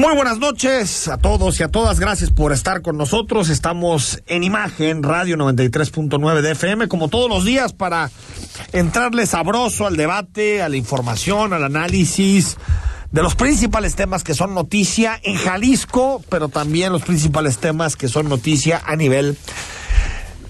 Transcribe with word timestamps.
Muy 0.00 0.14
buenas 0.16 0.38
noches 0.38 1.08
a 1.08 1.18
todos 1.18 1.60
y 1.60 1.62
a 1.62 1.68
todas. 1.68 2.00
Gracias 2.00 2.30
por 2.30 2.54
estar 2.54 2.80
con 2.80 2.96
nosotros. 2.96 3.50
Estamos 3.50 4.22
en 4.28 4.42
Imagen 4.42 5.02
Radio 5.02 5.36
93.9 5.36 6.40
de 6.40 6.52
FM, 6.52 6.88
como 6.88 7.08
todos 7.08 7.28
los 7.28 7.44
días, 7.44 7.74
para 7.74 8.10
entrarle 8.72 9.26
sabroso 9.26 9.86
al 9.86 9.98
debate, 9.98 10.62
a 10.62 10.70
la 10.70 10.78
información, 10.78 11.52
al 11.52 11.64
análisis 11.64 12.56
de 13.12 13.22
los 13.22 13.34
principales 13.34 13.94
temas 13.94 14.24
que 14.24 14.32
son 14.32 14.54
noticia 14.54 15.20
en 15.22 15.36
Jalisco, 15.36 16.24
pero 16.30 16.48
también 16.48 16.94
los 16.94 17.02
principales 17.02 17.58
temas 17.58 17.94
que 17.94 18.08
son 18.08 18.30
noticia 18.30 18.80
a 18.86 18.96
nivel 18.96 19.36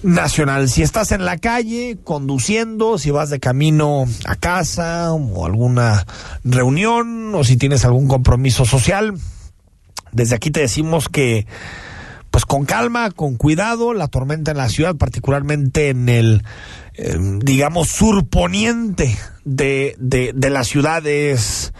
nacional. 0.01 0.69
Si 0.69 0.81
estás 0.81 1.11
en 1.11 1.25
la 1.25 1.37
calle 1.37 1.97
conduciendo, 2.05 2.97
si 2.97 3.11
vas 3.11 3.29
de 3.29 3.41
camino 3.41 4.05
a 4.23 4.35
casa 4.37 5.11
o 5.11 5.45
alguna 5.45 6.05
reunión 6.45 7.35
o 7.35 7.43
si 7.43 7.57
tienes 7.57 7.83
algún 7.83 8.07
compromiso 8.07 8.63
social, 8.63 9.15
desde 10.11 10.35
aquí 10.35 10.51
te 10.51 10.61
decimos 10.61 11.09
que, 11.09 11.45
pues 12.29 12.45
con 12.45 12.65
calma, 12.65 13.11
con 13.11 13.35
cuidado, 13.35 13.93
la 13.93 14.07
tormenta 14.07 14.51
en 14.51 14.57
la 14.57 14.69
ciudad, 14.69 14.95
particularmente 14.95 15.89
en 15.89 16.09
el, 16.09 16.43
eh, 16.93 17.17
digamos, 17.39 17.89
surponiente 17.89 19.17
de, 19.43 19.95
de, 19.99 20.31
de 20.33 20.49
la 20.49 20.63
ciudad 20.63 21.05
es 21.05 21.73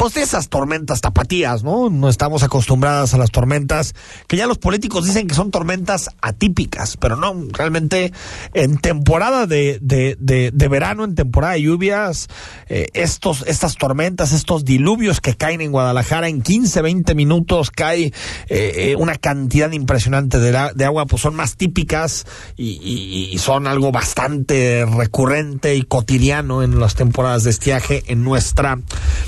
pues 0.00 0.14
de 0.14 0.22
esas 0.22 0.48
tormentas 0.48 1.02
tapatías, 1.02 1.62
¿no? 1.62 1.90
No 1.90 2.08
estamos 2.08 2.42
acostumbradas 2.42 3.12
a 3.12 3.18
las 3.18 3.30
tormentas 3.30 3.94
que 4.28 4.38
ya 4.38 4.46
los 4.46 4.56
políticos 4.56 5.04
dicen 5.04 5.28
que 5.28 5.34
son 5.34 5.50
tormentas 5.50 6.08
atípicas, 6.22 6.96
pero 6.96 7.16
no, 7.16 7.36
realmente 7.52 8.10
en 8.54 8.78
temporada 8.78 9.46
de, 9.46 9.78
de, 9.82 10.16
de, 10.18 10.68
verano, 10.68 11.04
en 11.04 11.14
temporada 11.14 11.52
de 11.52 11.64
lluvias, 11.64 12.28
eh, 12.70 12.86
estos, 12.94 13.44
estas 13.46 13.76
tormentas, 13.76 14.32
estos 14.32 14.64
diluvios 14.64 15.20
que 15.20 15.36
caen 15.36 15.60
en 15.60 15.70
Guadalajara 15.70 16.28
en 16.28 16.40
15, 16.40 16.80
20 16.80 17.14
minutos 17.14 17.70
cae 17.70 18.04
eh, 18.04 18.12
eh, 18.48 18.96
una 18.96 19.16
cantidad 19.16 19.70
impresionante 19.70 20.38
de, 20.38 20.70
de, 20.74 20.84
agua, 20.86 21.04
pues 21.04 21.20
son 21.20 21.34
más 21.34 21.56
típicas 21.56 22.24
y 22.56 23.36
son 23.38 23.66
algo 23.66 23.92
bastante 23.92 24.86
recurrente 24.86 25.74
y 25.74 25.82
cotidiano 25.82 26.62
en 26.62 26.80
las 26.80 26.94
temporadas 26.94 27.44
de 27.44 27.50
estiaje 27.50 28.02
en 28.06 28.24
nuestra 28.24 28.78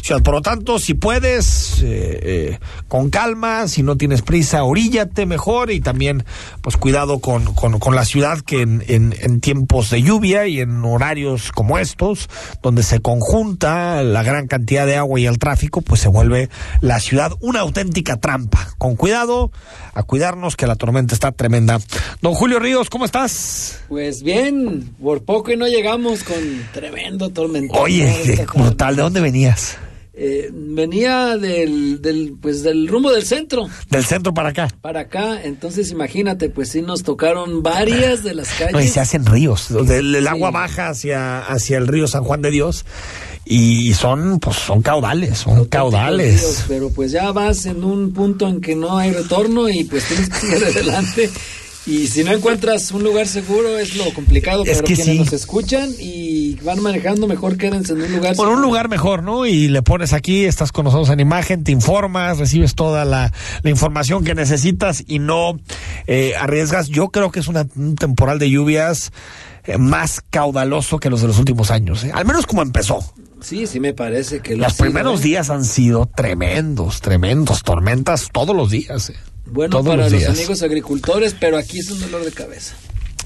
ciudad. 0.00 0.22
Por 0.22 0.32
lo 0.32 0.40
tanto, 0.40 0.61
si 0.78 0.94
puedes, 0.94 1.82
eh, 1.82 2.20
eh, 2.22 2.58
con 2.88 3.10
calma, 3.10 3.68
si 3.68 3.82
no 3.82 3.96
tienes 3.96 4.22
prisa, 4.22 4.64
oríllate 4.64 5.26
mejor 5.26 5.70
y 5.70 5.80
también, 5.80 6.24
pues 6.60 6.76
cuidado 6.76 7.18
con, 7.18 7.54
con, 7.54 7.78
con 7.78 7.94
la 7.94 8.04
ciudad 8.04 8.38
que 8.40 8.62
en, 8.62 8.82
en, 8.86 9.14
en, 9.20 9.40
tiempos 9.40 9.90
de 9.90 10.02
lluvia 10.02 10.46
y 10.46 10.60
en 10.60 10.84
horarios 10.84 11.52
como 11.52 11.78
estos, 11.78 12.28
donde 12.62 12.82
se 12.82 13.00
conjunta 13.00 14.02
la 14.02 14.22
gran 14.22 14.46
cantidad 14.46 14.86
de 14.86 14.96
agua 14.96 15.20
y 15.20 15.26
el 15.26 15.38
tráfico, 15.38 15.82
pues 15.82 16.00
se 16.00 16.08
vuelve 16.08 16.48
la 16.80 17.00
ciudad 17.00 17.32
una 17.40 17.60
auténtica 17.60 18.18
trampa. 18.18 18.74
Con 18.78 18.96
cuidado, 18.96 19.50
a 19.94 20.02
cuidarnos 20.02 20.56
que 20.56 20.66
la 20.66 20.76
tormenta 20.76 21.14
está 21.14 21.32
tremenda. 21.32 21.80
Don 22.20 22.34
Julio 22.34 22.58
Ríos, 22.58 22.88
¿cómo 22.88 23.04
estás? 23.04 23.80
Pues 23.88 24.22
bien, 24.22 24.94
por 25.02 25.22
poco 25.24 25.52
y 25.52 25.56
no 25.56 25.66
llegamos 25.66 26.22
con 26.22 26.36
tremendo 26.72 27.30
tormenta. 27.30 27.78
Oye, 27.78 28.46
brutal, 28.54 28.96
¿de 28.96 29.02
dónde 29.02 29.20
venías? 29.20 29.76
Eh, 30.14 30.50
venía 30.52 31.38
del, 31.38 32.02
del, 32.02 32.34
pues 32.40 32.62
del 32.62 32.86
rumbo 32.86 33.10
del 33.10 33.24
centro. 33.24 33.66
Del 33.88 34.04
centro 34.04 34.34
para 34.34 34.50
acá. 34.50 34.68
Para 34.82 35.00
acá, 35.00 35.42
entonces 35.42 35.90
imagínate, 35.90 36.50
pues 36.50 36.68
sí 36.68 36.82
nos 36.82 37.02
tocaron 37.02 37.62
varias 37.62 38.22
de 38.22 38.34
las 38.34 38.50
calles. 38.50 38.72
No, 38.74 38.80
y 38.82 38.88
se 38.88 39.00
hacen 39.00 39.24
ríos, 39.24 39.70
el, 39.70 40.14
el 40.14 40.28
agua 40.28 40.50
baja 40.50 40.90
hacia, 40.90 41.40
hacia 41.40 41.78
el 41.78 41.86
río 41.86 42.06
San 42.06 42.24
Juan 42.24 42.42
de 42.42 42.50
Dios 42.50 42.84
y 43.44 43.94
son 43.94 44.38
pues 44.38 44.56
son 44.56 44.82
caudales, 44.82 45.38
son 45.38 45.64
caudales. 45.64 46.40
Ríos, 46.42 46.64
pero 46.68 46.90
pues 46.90 47.10
ya 47.10 47.32
vas 47.32 47.66
en 47.66 47.82
un 47.82 48.12
punto 48.12 48.46
en 48.48 48.60
que 48.60 48.76
no 48.76 48.98
hay 48.98 49.12
retorno 49.12 49.68
y 49.68 49.84
pues 49.84 50.04
tienes 50.06 50.28
que 50.28 50.36
seguir 50.36 50.64
adelante. 50.66 51.30
Y 51.86 52.06
si 52.06 52.22
no 52.22 52.32
encuentras 52.32 52.92
un 52.92 53.02
lugar 53.02 53.26
seguro 53.26 53.76
es 53.78 53.96
lo 53.96 54.12
complicado, 54.14 54.62
es 54.64 54.76
pero 54.76 54.86
que 54.86 54.94
quienes 54.94 55.14
sí. 55.14 55.18
nos 55.18 55.32
escuchan 55.32 55.90
y 55.98 56.54
van 56.62 56.80
manejando 56.80 57.26
mejor 57.26 57.56
quédense 57.56 57.92
en 57.94 58.02
un 58.02 58.12
lugar 58.12 58.36
Por 58.36 58.48
un 58.48 58.62
lugar 58.62 58.88
mejor, 58.88 59.24
¿no? 59.24 59.46
Y 59.46 59.68
le 59.68 59.82
pones 59.82 60.12
aquí, 60.12 60.44
estás 60.44 60.70
con 60.70 60.84
nosotros 60.84 61.10
en 61.10 61.18
imagen, 61.18 61.64
te 61.64 61.72
informas, 61.72 62.38
recibes 62.38 62.76
toda 62.76 63.04
la, 63.04 63.32
la 63.62 63.70
información 63.70 64.22
que 64.24 64.34
necesitas 64.34 65.02
y 65.06 65.18
no 65.18 65.58
eh, 66.06 66.34
arriesgas. 66.38 66.88
Yo 66.88 67.08
creo 67.08 67.32
que 67.32 67.40
es 67.40 67.48
una, 67.48 67.66
un 67.74 67.96
temporal 67.96 68.38
de 68.38 68.48
lluvias 68.48 69.12
eh, 69.64 69.76
más 69.76 70.20
caudaloso 70.30 70.98
que 70.98 71.10
los 71.10 71.20
de 71.20 71.28
los 71.28 71.38
últimos 71.38 71.70
años, 71.70 72.04
¿eh? 72.04 72.12
al 72.14 72.24
menos 72.24 72.46
como 72.46 72.62
empezó. 72.62 73.12
Sí, 73.42 73.66
sí 73.66 73.80
me 73.80 73.92
parece 73.92 74.40
que 74.40 74.56
los 74.56 74.74
primeros 74.74 75.20
sido, 75.20 75.28
días 75.28 75.50
han 75.50 75.64
sido 75.64 76.06
tremendos, 76.06 77.00
tremendos, 77.00 77.62
tormentas 77.62 78.28
todos 78.32 78.54
los 78.54 78.70
días. 78.70 79.10
¿eh? 79.10 79.16
Bueno 79.46 79.78
Todos 79.78 79.96
para 79.96 80.08
los 80.08 80.28
amigos 80.28 80.62
agricultores, 80.62 81.34
pero 81.38 81.58
aquí 81.58 81.80
es 81.80 81.90
un 81.90 82.00
dolor 82.00 82.24
de 82.24 82.32
cabeza. 82.32 82.74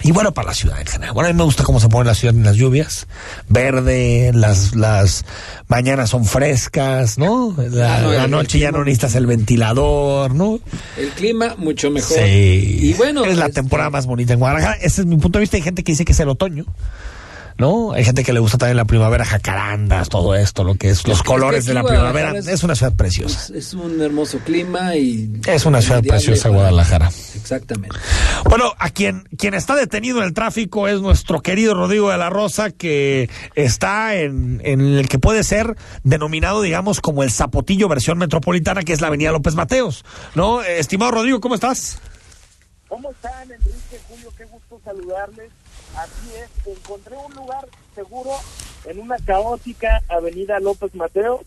Y 0.03 0.13
bueno, 0.13 0.33
para 0.33 0.49
la 0.49 0.55
ciudad 0.55 0.79
en 0.79 0.87
general. 0.87 1.15
Bueno, 1.15 1.31
a 1.31 1.33
mí 1.33 1.39
me 1.39 1.45
gusta 1.45 1.65
cómo 1.65 1.81
se 1.81 1.89
pone 1.89 2.07
la 2.07 2.15
ciudad 2.15 2.35
en 2.35 2.45
las 2.45 2.57
lluvias. 2.57 3.09
Verde, 3.49 4.31
las, 4.35 4.77
las 4.77 5.25
mañanas 5.69 6.11
son 6.11 6.27
frescas, 6.27 7.19
¿no? 7.19 7.55
La, 7.57 7.97
Ah, 7.97 8.01
no, 8.03 8.13
la 8.13 8.29
noche 8.29 8.59
ya 8.59 8.71
no 8.71 8.85
necesitas 8.85 9.15
el 9.15 9.27
ventilador, 9.27 10.35
¿no? 10.35 10.61
El 10.97 11.09
clima 11.11 11.55
mucho 11.57 11.91
mejor. 11.91 12.19
Sí. 12.19 12.79
Y 12.83 12.95
bueno, 12.95 13.25
es 13.25 13.37
la 13.37 13.47
este, 13.47 13.63
temporada 13.63 13.91
más 13.91 14.07
bonita 14.07 14.35
en 14.35 14.39
Guadalajara. 14.39 14.75
Ese 14.75 15.01
es 15.01 15.07
mi 15.07 15.17
punto 15.17 15.39
de 15.39 15.41
vista. 15.41 15.57
Hay 15.57 15.63
gente 15.63 15.83
que 15.83 15.93
dice 15.93 16.05
que 16.05 16.13
es 16.13 16.21
el 16.21 16.29
otoño. 16.29 16.67
¿No? 17.59 17.93
Hay 17.93 18.05
gente 18.05 18.23
que 18.23 18.35
le 18.35 18.41
gusta 18.41 18.59
también 18.59 18.77
la 18.77 18.85
primavera, 18.85 19.25
jacarandas, 19.25 20.11
todo 20.11 20.35
esto, 20.35 20.63
lo 20.63 20.75
que 20.75 20.91
es 20.91 21.09
los 21.09 21.23
colores 21.23 21.65
de 21.65 21.73
la 21.73 21.83
primavera. 21.83 22.37
es- 22.37 22.47
Es 22.49 22.63
una 22.65 22.75
ciudad 22.75 22.95
preciosa. 22.95 23.41
Es, 23.45 23.51
es 23.51 23.75
un 23.75 23.99
hermoso 24.01 24.39
clima 24.41 24.95
y 24.95 25.41
Es 25.47 25.65
una 25.65 25.81
ciudad 25.81 26.03
preciosa, 26.03 26.51
Guadalajara. 26.51 27.09
Exactamente. 27.35 27.97
Bueno, 28.49 28.73
a 28.79 28.91
quien, 28.91 29.27
quien 29.39 29.55
está 29.55 29.75
detenido 29.75 30.19
en 30.19 30.25
el 30.25 30.35
tráfico 30.35 30.87
es 30.87 31.01
nuestro 31.01 31.41
querido 31.41 31.73
Rodrigo 31.75 32.11
de 32.11 32.19
la 32.19 32.29
Rosa, 32.29 32.71
que 32.73 33.31
está 33.55 34.15
en, 34.17 34.61
en 34.65 34.81
el 34.81 35.09
que 35.09 35.19
puede 35.19 35.43
ser 35.43 35.77
denominado, 36.05 36.61
digamos, 36.61 37.01
como 37.01 37.23
el 37.23 37.31
Zapotillo 37.31 37.89
versión 37.89 38.19
metropolitana, 38.19 38.83
que 38.83 38.93
es 38.93 39.01
la 39.01 39.07
Avenida 39.07 39.33
López 39.33 39.55
Mateos. 39.55 40.05
¿No? 40.35 40.61
Estimado 40.63 41.11
Rodrigo, 41.13 41.41
¿cómo 41.41 41.55
estás? 41.55 41.99
¿Cómo 42.89 43.11
están, 43.11 43.43
Enrique, 43.51 43.99
Julio? 44.09 44.31
Qué 44.37 44.45
gusto 44.45 44.81
saludarles. 44.85 45.51
Así 45.97 46.31
es, 46.35 46.77
encontré 46.77 47.17
un 47.17 47.35
lugar 47.35 47.67
seguro 47.95 48.31
en 48.85 49.01
una 49.01 49.17
caótica 49.17 50.03
avenida 50.09 50.61
López 50.61 50.95
Mateo. 50.95 51.43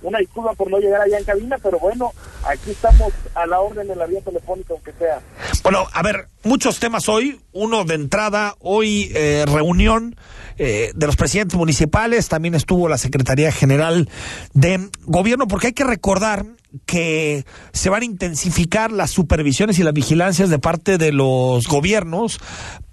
Una 0.00 0.20
disculpa 0.20 0.52
por 0.52 0.70
no 0.70 0.78
llegar 0.78 1.00
allá 1.00 1.18
en 1.18 1.24
cabina, 1.24 1.58
pero 1.60 1.80
bueno, 1.80 2.12
aquí 2.44 2.70
estamos 2.70 3.12
a 3.34 3.46
la 3.46 3.58
orden 3.58 3.88
de 3.88 3.96
la 3.96 4.06
vía 4.06 4.20
telefónica, 4.20 4.74
aunque 4.74 4.92
sea. 4.92 5.20
Bueno, 5.64 5.88
a 5.92 6.02
ver, 6.02 6.28
muchos 6.44 6.78
temas 6.78 7.08
hoy. 7.08 7.40
Uno 7.52 7.84
de 7.84 7.94
entrada, 7.94 8.54
hoy 8.60 9.10
eh, 9.16 9.44
reunión 9.48 10.14
eh, 10.56 10.92
de 10.94 11.06
los 11.06 11.16
presidentes 11.16 11.58
municipales, 11.58 12.28
también 12.28 12.54
estuvo 12.54 12.88
la 12.88 12.96
Secretaría 12.96 13.50
General 13.50 14.08
de 14.54 14.88
Gobierno, 15.04 15.48
porque 15.48 15.68
hay 15.68 15.72
que 15.72 15.82
recordar 15.82 16.46
que 16.86 17.44
se 17.72 17.90
van 17.90 18.02
a 18.02 18.04
intensificar 18.04 18.92
las 18.92 19.10
supervisiones 19.10 19.80
y 19.80 19.82
las 19.82 19.94
vigilancias 19.94 20.48
de 20.48 20.60
parte 20.60 20.98
de 20.98 21.12
los 21.12 21.66
gobiernos 21.66 22.38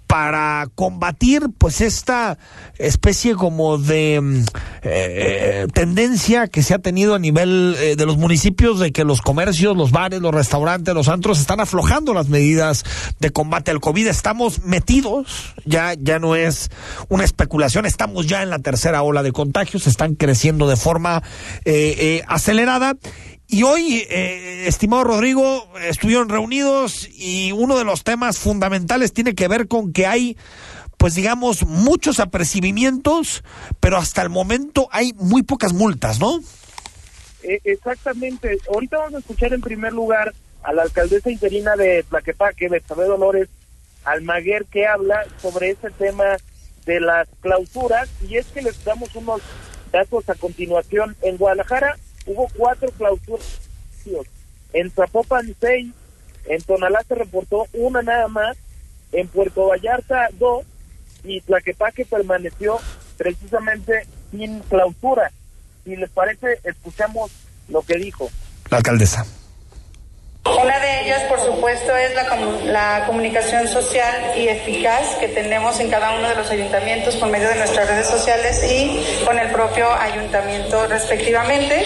para 0.06 0.68
combatir 0.74 1.48
pues 1.58 1.80
esta 1.80 2.38
especie 2.78 3.34
como 3.34 3.78
de 3.78 4.20
mm, 4.20 4.44
eh, 4.82 5.66
tendencia 5.72 6.48
que 6.48 6.62
se 6.62 6.74
ha 6.74 6.78
tenido 6.78 7.14
a 7.14 7.18
nivel 7.18 7.76
eh, 7.78 7.96
de 7.96 8.06
los 8.06 8.16
municipios 8.16 8.78
de 8.78 8.92
que 8.92 9.04
los 9.04 9.20
comercios, 9.20 9.76
los 9.76 9.90
bares, 9.90 10.20
los 10.20 10.34
restaurantes, 10.34 10.94
los 10.94 11.08
antros 11.08 11.40
están 11.40 11.60
aflojando 11.60 12.14
las 12.14 12.28
medidas 12.28 12.84
de 13.20 13.30
combate 13.30 13.70
al 13.70 13.80
COVID. 13.80 14.06
Estamos 14.06 14.64
metidos, 14.64 15.54
ya, 15.64 15.94
ya 15.94 16.18
no 16.18 16.36
es 16.36 16.70
una 17.08 17.24
especulación, 17.24 17.86
estamos 17.86 18.26
ya 18.26 18.42
en 18.42 18.50
la 18.50 18.58
tercera 18.58 19.02
ola 19.02 19.22
de 19.22 19.32
contagios, 19.32 19.86
están 19.86 20.14
creciendo 20.14 20.68
de 20.68 20.76
forma 20.76 21.22
eh, 21.64 21.94
eh, 21.98 22.22
acelerada. 22.28 22.94
Y 23.48 23.62
hoy, 23.62 24.04
eh, 24.10 24.64
estimado 24.66 25.04
Rodrigo, 25.04 25.68
estuvieron 25.80 26.28
reunidos 26.28 27.08
y 27.12 27.52
uno 27.52 27.78
de 27.78 27.84
los 27.84 28.02
temas 28.02 28.38
fundamentales 28.38 29.12
tiene 29.12 29.36
que 29.36 29.46
ver 29.46 29.68
con 29.68 29.92
que 29.92 30.06
hay, 30.06 30.36
pues 30.96 31.14
digamos, 31.14 31.64
muchos 31.64 32.18
apercibimientos, 32.18 33.44
pero 33.78 33.98
hasta 33.98 34.22
el 34.22 34.30
momento 34.30 34.88
hay 34.90 35.12
muy 35.14 35.44
pocas 35.44 35.72
multas, 35.72 36.18
¿no? 36.18 36.40
Eh, 37.44 37.60
exactamente. 37.62 38.58
Ahorita 38.68 38.98
vamos 38.98 39.14
a 39.14 39.18
escuchar 39.18 39.52
en 39.52 39.60
primer 39.60 39.92
lugar 39.92 40.34
a 40.64 40.72
la 40.72 40.82
alcaldesa 40.82 41.30
interina 41.30 41.76
de 41.76 42.02
Tlaquepaque, 42.02 42.68
Betsabe 42.68 43.04
Dolores 43.04 43.48
Almaguer, 44.04 44.64
que 44.64 44.88
habla 44.88 45.24
sobre 45.40 45.70
este 45.70 45.90
tema 45.92 46.36
de 46.84 46.98
las 46.98 47.28
clausuras 47.40 48.08
y 48.28 48.38
es 48.38 48.46
que 48.46 48.62
les 48.62 48.82
damos 48.84 49.14
unos 49.14 49.40
datos 49.92 50.28
a 50.28 50.34
continuación. 50.34 51.14
En 51.22 51.36
Guadalajara 51.36 51.96
hubo 52.26 52.48
cuatro 52.56 52.90
clausuras, 52.90 53.60
en 54.72 54.90
Zapopan 54.90 55.54
seis, 55.60 55.92
en 56.46 56.62
Tonalá 56.62 57.02
se 57.06 57.14
reportó 57.14 57.66
una 57.72 58.02
nada 58.02 58.28
más, 58.28 58.56
en 59.12 59.28
Puerto 59.28 59.68
Vallarta 59.68 60.28
dos 60.38 60.64
y 61.24 61.40
Tlaquepaque 61.40 62.04
permaneció 62.04 62.78
precisamente 63.16 64.06
sin 64.30 64.60
clausura. 64.60 65.30
Si 65.84 65.96
les 65.96 66.10
parece, 66.10 66.60
escuchamos 66.64 67.30
lo 67.68 67.82
que 67.82 67.96
dijo. 67.96 68.28
La 68.70 68.78
alcaldesa. 68.78 69.24
Una 70.54 70.78
de 70.78 71.02
ellas, 71.02 71.22
por 71.24 71.40
supuesto, 71.40 71.96
es 71.96 72.14
la, 72.14 73.04
comunicación 73.06 73.66
social 73.68 74.32
y 74.36 74.48
eficaz 74.48 75.16
que 75.16 75.28
tenemos 75.28 75.78
en 75.80 75.90
cada 75.90 76.12
uno 76.12 76.28
de 76.28 76.34
los 76.34 76.50
ayuntamientos 76.50 77.16
por 77.16 77.28
medio 77.28 77.48
de 77.48 77.56
nuestras 77.56 77.88
redes 77.88 78.06
sociales 78.06 78.62
y 78.64 79.24
con 79.24 79.38
el 79.38 79.50
propio 79.50 79.90
ayuntamiento 79.92 80.86
respectivamente. 80.86 81.84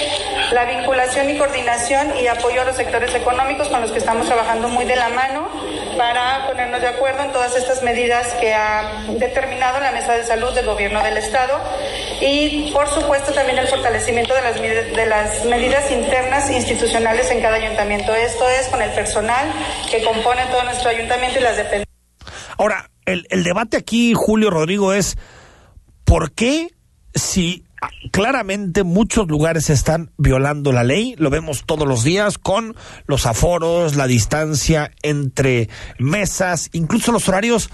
La 0.53 0.65
vinculación 0.65 1.31
y 1.31 1.39
coordinación 1.39 2.17
y 2.19 2.27
apoyo 2.27 2.63
a 2.63 2.65
los 2.65 2.77
sectores 2.77 3.15
económicos 3.15 3.69
con 3.69 3.81
los 3.81 3.93
que 3.93 3.99
estamos 3.99 4.27
trabajando 4.27 4.69
muy 4.69 4.85
de 4.85 4.97
la 4.97 5.09
mano 5.09 5.49
para 5.97 6.47
ponernos 6.47 6.81
de 6.81 6.89
acuerdo 6.89 7.23
en 7.23 7.33
todas 7.33 7.57
estas 7.57 7.83
medidas 7.83 8.27
que 8.35 8.55
ha 8.55 9.05
determinado 9.09 9.81
la 9.81 9.93
Mesa 9.93 10.15
de 10.15 10.25
Salud 10.25 10.53
del 10.55 10.67
Gobierno 10.67 11.03
del 11.03 11.17
Estado 11.17 11.61
y, 12.21 12.71
por 12.73 12.89
supuesto, 12.89 13.33
también 13.33 13.59
el 13.59 13.69
fortalecimiento 13.69 14.35
de 14.35 14.43
las, 14.43 14.61
de 14.61 15.07
las 15.07 15.45
medidas 15.45 15.91
internas 15.91 16.51
institucionales 16.51 17.31
en 17.31 17.41
cada 17.41 17.57
ayuntamiento. 17.57 18.15
Esto 18.15 18.49
es 18.51 18.69
con 18.69 18.83
el 18.83 18.91
personal 18.91 19.53
que 19.91 20.03
compone 20.05 20.47
todo 20.47 20.65
nuestro 20.65 20.91
ayuntamiento 20.91 21.39
y 21.39 21.43
las 21.43 21.57
dependencias. 21.57 21.89
Ahora, 22.59 22.91
el, 23.07 23.27
el 23.31 23.45
debate 23.45 23.77
aquí, 23.77 24.13
Julio 24.15 24.51
Rodrigo, 24.51 24.93
es 24.93 25.17
¿por 26.05 26.33
qué 26.33 26.69
si 27.15 27.65
claramente 28.13 28.85
muchos 28.85 29.29
lugares 29.29 29.71
están 29.71 30.11
violando 30.19 30.73
la 30.73 30.85
ley, 30.85 31.15
lo 31.19 31.31
vemos 31.31 31.65
todos 31.65 31.87
los 31.87 32.05
días 32.05 32.39
con 32.39 32.77
los 33.07 33.27
aforos, 33.27 33.97
la 33.97 34.07
distancia 34.07 34.91
entre 35.03 35.69
mesas, 35.99 36.69
incluso 36.73 37.13
los 37.13 37.29
horarios. 37.29 37.71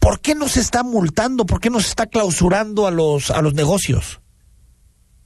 ¿Por 0.00 0.20
qué 0.20 0.34
no 0.34 0.48
se 0.48 0.60
está 0.60 0.82
multando? 0.82 1.46
¿Por 1.46 1.60
qué 1.60 1.70
no 1.70 1.80
se 1.80 1.88
está 1.88 2.06
clausurando 2.06 2.86
a 2.86 2.90
los 2.90 3.30
a 3.30 3.42
los 3.42 3.54
negocios? 3.54 4.20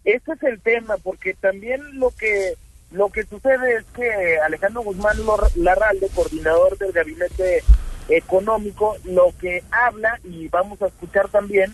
Ese 0.05 0.33
es 0.33 0.43
el 0.43 0.61
tema, 0.61 0.97
porque 1.03 1.35
también 1.35 1.81
lo 1.99 2.11
que 2.11 2.55
lo 2.93 3.09
que 3.11 3.25
sucede 3.25 3.77
es 3.77 3.85
que 3.95 4.39
Alejandro 4.41 4.83
Guzmán 4.83 5.17
Larralde, 5.57 6.09
coordinador 6.15 6.77
del 6.79 6.93
gabinete 6.93 7.63
económico, 8.09 8.97
lo 9.05 9.33
que 9.41 9.63
habla, 9.71 10.19
y 10.25 10.49
vamos 10.49 10.83
a 10.83 10.89
escuchar 10.89 11.29
también, 11.29 11.73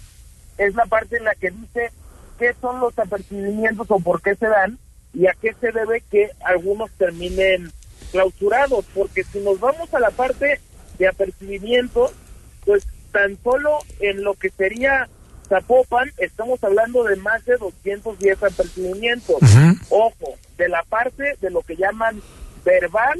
es 0.58 0.74
la 0.74 0.86
parte 0.86 1.16
en 1.16 1.24
la 1.24 1.34
que 1.34 1.50
dice 1.50 1.90
qué 2.38 2.54
son 2.60 2.80
los 2.80 2.98
apercibimientos 2.98 3.86
o 3.90 3.98
por 3.98 4.20
qué 4.20 4.34
se 4.34 4.46
dan 4.46 4.78
y 5.14 5.26
a 5.26 5.34
qué 5.40 5.54
se 5.54 5.72
debe 5.72 6.02
que 6.02 6.30
algunos 6.44 6.90
terminen 6.92 7.72
clausurados, 8.12 8.84
porque 8.94 9.24
si 9.24 9.40
nos 9.40 9.58
vamos 9.58 9.92
a 9.94 10.00
la 10.00 10.10
parte 10.10 10.60
de 10.98 11.08
apercibimientos, 11.08 12.12
pues 12.64 12.86
tan 13.12 13.38
solo 13.42 13.78
en 14.00 14.22
lo 14.22 14.34
que 14.34 14.50
sería 14.50 15.08
Zapopan 15.48 16.10
estamos 16.18 16.62
hablando 16.64 17.04
de 17.04 17.16
más 17.16 17.44
de 17.44 17.56
210 17.56 18.42
apercibimientos. 18.42 19.36
Ojo, 19.88 20.34
de 20.56 20.68
la 20.68 20.82
parte 20.84 21.36
de 21.40 21.50
lo 21.50 21.62
que 21.62 21.76
llaman 21.76 22.20
verbal 22.64 23.18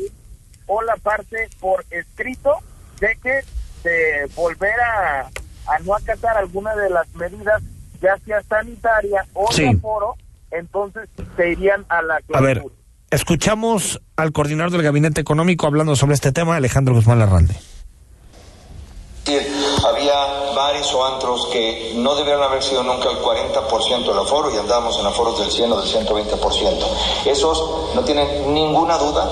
o 0.66 0.82
la 0.82 0.96
parte 0.96 1.48
por 1.60 1.84
escrito 1.90 2.56
de 3.00 3.16
que 3.22 3.40
de 3.84 4.30
volver 4.34 4.74
a, 4.80 5.20
a 5.20 5.78
no 5.84 5.94
acatar 5.94 6.36
alguna 6.36 6.74
de 6.74 6.90
las 6.90 7.06
medidas, 7.14 7.62
ya 8.00 8.18
sea 8.24 8.42
sanitaria 8.42 9.24
o 9.32 9.52
de 9.54 9.68
aforo, 9.68 10.16
entonces 10.50 11.08
se 11.36 11.50
irían 11.50 11.84
a 11.88 12.02
la 12.02 12.20
A 12.32 12.40
ver, 12.40 12.64
escuchamos 13.10 14.00
al 14.16 14.32
coordinador 14.32 14.72
del 14.72 14.82
Gabinete 14.82 15.20
Económico 15.20 15.66
hablando 15.66 15.94
sobre 15.94 16.14
este 16.14 16.32
tema, 16.32 16.56
Alejandro 16.56 16.94
Guzmán 16.94 17.20
Larralde 17.20 17.54
había 19.84 20.52
bares 20.54 20.92
o 20.94 21.04
antros 21.04 21.46
que 21.46 21.92
no 21.96 22.14
debieron 22.14 22.42
haber 22.44 22.62
sido 22.62 22.82
nunca 22.82 23.10
el 23.10 23.18
40% 23.18 24.04
del 24.04 24.18
aforo 24.18 24.54
y 24.54 24.56
andábamos 24.56 24.98
en 25.00 25.06
aforos 25.06 25.38
del 25.38 25.50
100 25.50 25.72
o 25.72 25.80
del 25.80 25.88
120%. 25.88 26.86
Esos 27.24 27.64
no 27.94 28.04
tienen 28.04 28.54
ninguna 28.54 28.98
duda, 28.98 29.28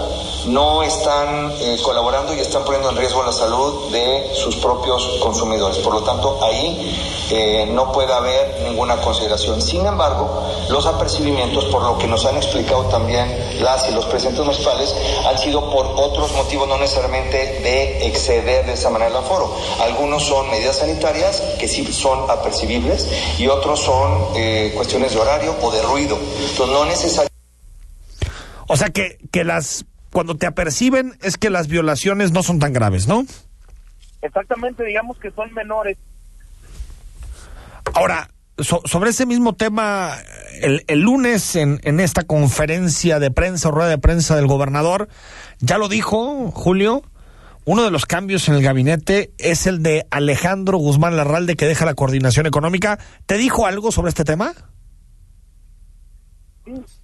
no 0.46 0.82
están 0.82 1.52
eh, 1.60 1.78
colaborando 1.82 2.34
y 2.34 2.40
están 2.40 2.64
poniendo 2.64 2.90
en 2.90 2.96
riesgo 2.96 3.22
la 3.22 3.32
salud 3.32 3.90
de 3.92 4.32
sus 4.34 4.56
propios 4.56 5.18
consumidores. 5.20 5.78
Por 5.78 5.94
lo 5.94 6.02
tanto, 6.02 6.40
ahí 6.42 6.98
eh, 7.30 7.66
no 7.70 7.92
puede 7.92 8.12
haber 8.12 8.62
ninguna 8.64 9.00
consideración. 9.00 9.62
Sin 9.62 9.86
embargo, 9.86 10.42
los 10.68 10.86
apercibimientos, 10.86 11.66
por 11.66 11.82
lo 11.82 11.98
que 11.98 12.06
nos 12.06 12.24
han 12.26 12.36
explicado 12.36 12.82
también 12.86 13.62
las 13.62 13.88
y 13.88 13.92
los 13.92 14.04
presidentes 14.06 14.44
municipales, 14.44 14.94
han 15.26 15.38
sido 15.38 15.70
por 15.70 15.86
otros 15.96 16.32
motivos, 16.32 16.66
no 16.68 16.76
necesariamente 16.78 17.60
de 17.60 18.06
exceder 18.06 18.66
de 18.66 18.72
esa 18.72 18.90
manera 18.90 19.10
el 19.10 19.16
aforo. 19.16 19.54
Algunos 19.84 20.24
son 20.24 20.50
medidas 20.50 20.78
sanitarias 20.78 21.42
que 21.60 21.68
sí 21.68 21.84
son 21.92 22.30
apercibibles 22.30 23.06
y 23.38 23.46
otros 23.48 23.80
son 23.80 24.36
eh, 24.36 24.72
cuestiones 24.74 25.12
de 25.12 25.18
horario 25.20 25.54
o 25.60 25.70
de 25.70 25.82
ruido. 25.82 26.18
Entonces, 26.18 26.74
no 26.74 26.84
necesariamente. 26.86 27.34
O 28.66 28.76
sea 28.76 28.88
que, 28.88 29.18
que 29.30 29.44
las 29.44 29.84
cuando 30.10 30.36
te 30.36 30.46
aperciben 30.46 31.18
es 31.22 31.36
que 31.36 31.50
las 31.50 31.68
violaciones 31.68 32.32
no 32.32 32.42
son 32.42 32.60
tan 32.60 32.72
graves, 32.72 33.08
¿no? 33.08 33.26
Exactamente, 34.22 34.84
digamos 34.84 35.18
que 35.18 35.30
son 35.32 35.52
menores. 35.52 35.98
Ahora, 37.92 38.30
sobre 38.62 39.10
ese 39.10 39.26
mismo 39.26 39.54
tema, 39.54 40.16
el, 40.62 40.84
el 40.86 41.00
lunes 41.00 41.56
en, 41.56 41.80
en, 41.82 42.00
esta 42.00 42.22
conferencia 42.22 43.18
de 43.18 43.30
prensa 43.30 43.68
o 43.68 43.72
rueda 43.72 43.90
de 43.90 43.98
prensa 43.98 44.36
del 44.36 44.46
gobernador, 44.46 45.08
ya 45.58 45.76
lo 45.76 45.88
dijo 45.88 46.50
Julio, 46.52 47.02
uno 47.64 47.82
de 47.82 47.90
los 47.90 48.06
cambios 48.06 48.48
en 48.48 48.54
el 48.54 48.62
gabinete 48.62 49.32
es 49.38 49.66
el 49.66 49.82
de 49.82 50.06
Alejandro 50.10 50.78
Guzmán 50.78 51.16
Larralde 51.16 51.56
que 51.56 51.66
deja 51.66 51.86
la 51.86 51.94
coordinación 51.94 52.46
económica. 52.46 52.98
¿Te 53.26 53.36
dijo 53.36 53.66
algo 53.66 53.90
sobre 53.90 54.10
este 54.10 54.24
tema? 54.24 54.54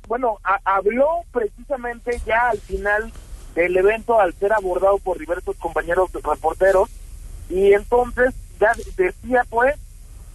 bueno, 0.08 0.38
habló 0.64 1.06
precisamente 1.32 2.20
ya 2.24 2.48
al 2.48 2.58
final 2.58 3.12
del 3.54 3.76
evento 3.76 4.18
al 4.18 4.32
ser 4.34 4.52
abordado 4.52 4.98
por 4.98 5.18
diversos 5.18 5.54
compañeros 5.56 6.10
reporteros 6.12 6.88
y 7.50 7.72
entonces 7.74 8.34
ya 8.58 8.72
decía 8.96 9.44
pues 9.50 9.74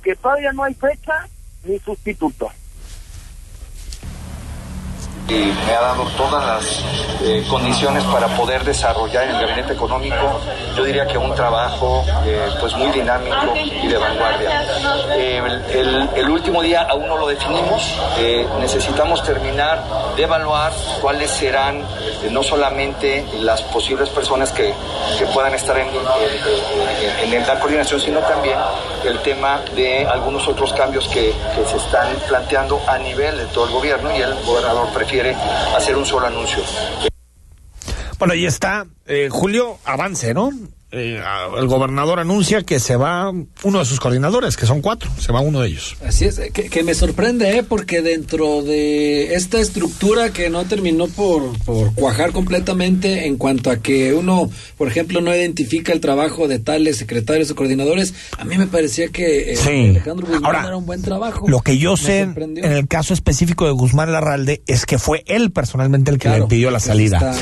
que 0.03 0.15
todavía 0.15 0.53
no 0.53 0.63
hay 0.63 0.75
fecha 0.75 1.27
ni 1.63 1.79
sustituto 1.79 2.51
y 5.27 5.53
me 5.65 5.73
ha 5.73 5.81
dado 5.81 6.03
todas 6.17 6.45
las 6.45 6.83
eh, 7.23 7.43
condiciones 7.49 8.03
para 8.05 8.27
poder 8.27 8.63
desarrollar 8.63 9.23
en 9.23 9.35
el 9.35 9.41
gabinete 9.41 9.73
económico, 9.73 10.39
yo 10.75 10.83
diría 10.83 11.07
que 11.07 11.17
un 11.17 11.33
trabajo 11.33 12.05
eh, 12.25 12.47
pues 12.59 12.75
muy 12.75 12.91
dinámico 12.91 13.53
y 13.55 13.87
de 13.87 13.97
vanguardia. 13.97 14.63
Eh, 15.15 15.41
el, 16.15 16.29
último 16.29 16.61
día 16.61 16.81
aún 16.81 17.07
no 17.07 17.17
lo 17.17 17.27
definimos, 17.27 17.97
necesitamos 18.59 19.23
terminar 19.23 19.81
de 20.15 20.23
evaluar 20.23 20.73
cuáles 21.01 21.31
serán 21.31 21.81
no 22.29 22.43
solamente 22.43 23.25
las 23.39 23.61
posibles 23.63 24.09
personas 24.09 24.51
que, 24.51 24.73
que 25.17 25.25
puedan 25.27 25.53
estar 25.53 25.77
en, 25.77 25.87
en, 25.87 27.33
en, 27.33 27.47
la 27.47 27.57
coordinación, 27.59 28.01
sino 28.01 28.19
también 28.19 28.57
el 29.05 29.19
tema 29.19 29.61
de 29.75 30.05
algunos 30.05 30.47
otros 30.47 30.73
cambios 30.73 31.07
que, 31.07 31.33
que 31.55 31.65
se 31.69 31.77
están 31.77 32.07
planteando 32.27 32.81
a 32.87 32.97
nivel 32.97 33.37
de 33.37 33.45
todo 33.45 33.65
el 33.65 33.71
gobierno 33.71 34.15
y 34.15 34.21
el 34.21 34.33
gobernador 34.43 34.89
prefiere 34.89 35.14
hacer 35.75 35.95
un 35.95 36.05
solo 36.05 36.27
anuncio. 36.27 36.63
Bueno, 38.17 38.33
ahí 38.33 38.45
está, 38.45 38.85
eh, 39.07 39.29
Julio, 39.29 39.77
avance, 39.83 40.33
¿no? 40.33 40.51
Eh, 40.97 41.21
el 41.57 41.67
gobernador 41.67 42.21
anuncia 42.21 42.63
que 42.63 42.79
se 42.79 42.95
va 42.95 43.29
uno 43.63 43.79
de 43.79 43.85
sus 43.85 43.99
coordinadores, 43.99 44.55
que 44.55 44.65
son 44.65 44.81
cuatro, 44.81 45.11
se 45.19 45.33
va 45.33 45.41
uno 45.41 45.59
de 45.59 45.67
ellos. 45.67 45.97
Así 46.05 46.23
es, 46.23 46.39
que, 46.53 46.83
me 46.83 46.93
sorprende, 46.93 47.57
¿eh? 47.57 47.63
porque 47.63 48.01
dentro 48.01 48.61
de 48.61 49.33
esta 49.33 49.59
estructura 49.59 50.29
que 50.29 50.49
no 50.49 50.63
terminó 50.63 51.07
por, 51.09 51.57
por 51.65 51.93
cuajar 51.95 52.31
completamente 52.31 53.27
en 53.27 53.35
cuanto 53.35 53.71
a 53.71 53.77
que 53.77 54.13
uno, 54.13 54.49
por 54.77 54.87
ejemplo, 54.87 55.19
no 55.19 55.35
identifica 55.35 55.91
el 55.91 55.99
trabajo 55.99 56.47
de 56.47 56.59
tales 56.59 56.95
secretarios 56.95 57.51
o 57.51 57.55
coordinadores, 57.55 58.13
a 58.37 58.45
mí 58.45 58.57
me 58.57 58.67
parecía 58.67 59.09
que 59.09 59.53
eh, 59.53 59.89
Alejandro 59.89 60.27
Guzmán 60.27 60.65
era 60.65 60.77
un 60.77 60.85
buen 60.85 61.01
trabajo. 61.01 61.45
Lo 61.49 61.59
que 61.59 61.77
yo 61.77 61.97
sé 61.97 62.19
en 62.21 62.63
el 62.63 62.87
caso 62.87 63.13
específico 63.13 63.65
de 63.65 63.71
Guzmán 63.71 64.13
Larralde 64.13 64.61
es 64.65 64.85
que 64.85 64.97
fue 64.97 65.25
él 65.27 65.51
personalmente 65.51 66.09
el 66.11 66.19
que 66.19 66.29
le 66.29 66.43
pidió 66.43 66.71
la 66.71 66.79
salida. 66.79 67.35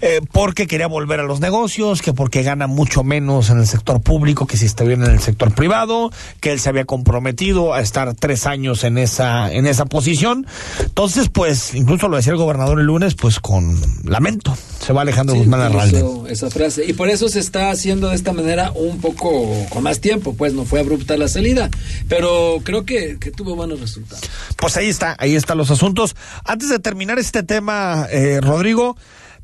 Eh, 0.00 0.20
porque 0.32 0.66
quería 0.66 0.86
volver 0.86 1.20
a 1.20 1.24
los 1.24 1.40
negocios, 1.40 2.02
que 2.02 2.12
porque 2.12 2.42
gana 2.42 2.66
mucho 2.66 3.04
menos 3.04 3.50
en 3.50 3.58
el 3.58 3.66
sector 3.66 4.00
público 4.00 4.46
que 4.46 4.56
si 4.56 4.66
estuviera 4.66 5.04
en 5.04 5.10
el 5.12 5.20
sector 5.20 5.52
privado, 5.54 6.10
que 6.40 6.52
él 6.52 6.60
se 6.60 6.68
había 6.68 6.84
comprometido 6.84 7.74
a 7.74 7.80
estar 7.80 8.14
tres 8.14 8.46
años 8.46 8.84
en 8.84 8.98
esa, 8.98 9.52
en 9.52 9.66
esa 9.66 9.84
posición. 9.86 10.46
Entonces, 10.80 11.28
pues, 11.28 11.74
incluso 11.74 12.08
lo 12.08 12.16
decía 12.16 12.32
el 12.32 12.38
gobernador 12.38 12.80
el 12.80 12.86
lunes, 12.86 13.14
pues 13.14 13.40
con 13.40 13.76
lamento, 14.04 14.56
se 14.80 14.92
va 14.92 15.02
Alejandro 15.02 15.34
Sí, 15.34 15.40
Guzmán 15.40 15.60
Arralde. 15.60 16.04
esa 16.28 16.50
frase. 16.50 16.84
Y 16.86 16.92
por 16.92 17.08
eso 17.08 17.28
se 17.28 17.40
está 17.40 17.70
haciendo 17.70 18.08
de 18.08 18.16
esta 18.16 18.32
manera 18.32 18.72
un 18.74 19.00
poco 19.00 19.46
con 19.70 19.82
más 19.82 20.00
tiempo, 20.00 20.34
pues 20.34 20.54
no 20.54 20.64
fue 20.64 20.80
abrupta 20.80 21.16
la 21.16 21.28
salida. 21.28 21.70
Pero 22.08 22.58
creo 22.64 22.84
que, 22.84 23.18
que 23.18 23.30
tuvo 23.30 23.54
buenos 23.56 23.80
resultados. 23.80 24.24
Pues 24.56 24.76
ahí 24.76 24.88
está, 24.88 25.16
ahí 25.18 25.34
están 25.36 25.58
los 25.58 25.70
asuntos. 25.70 26.16
Antes 26.44 26.68
de 26.68 26.78
terminar 26.78 27.18
este 27.18 27.42
tema, 27.42 28.06
eh, 28.10 28.40
Rodrigo, 28.40 28.96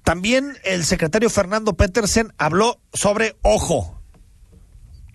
también 0.07 0.57
el 0.63 0.85
secretario 0.85 1.29
Fernando 1.29 1.75
Petersen 1.75 2.33
habló 2.39 2.79
sobre 2.93 3.35
ojo. 3.43 4.01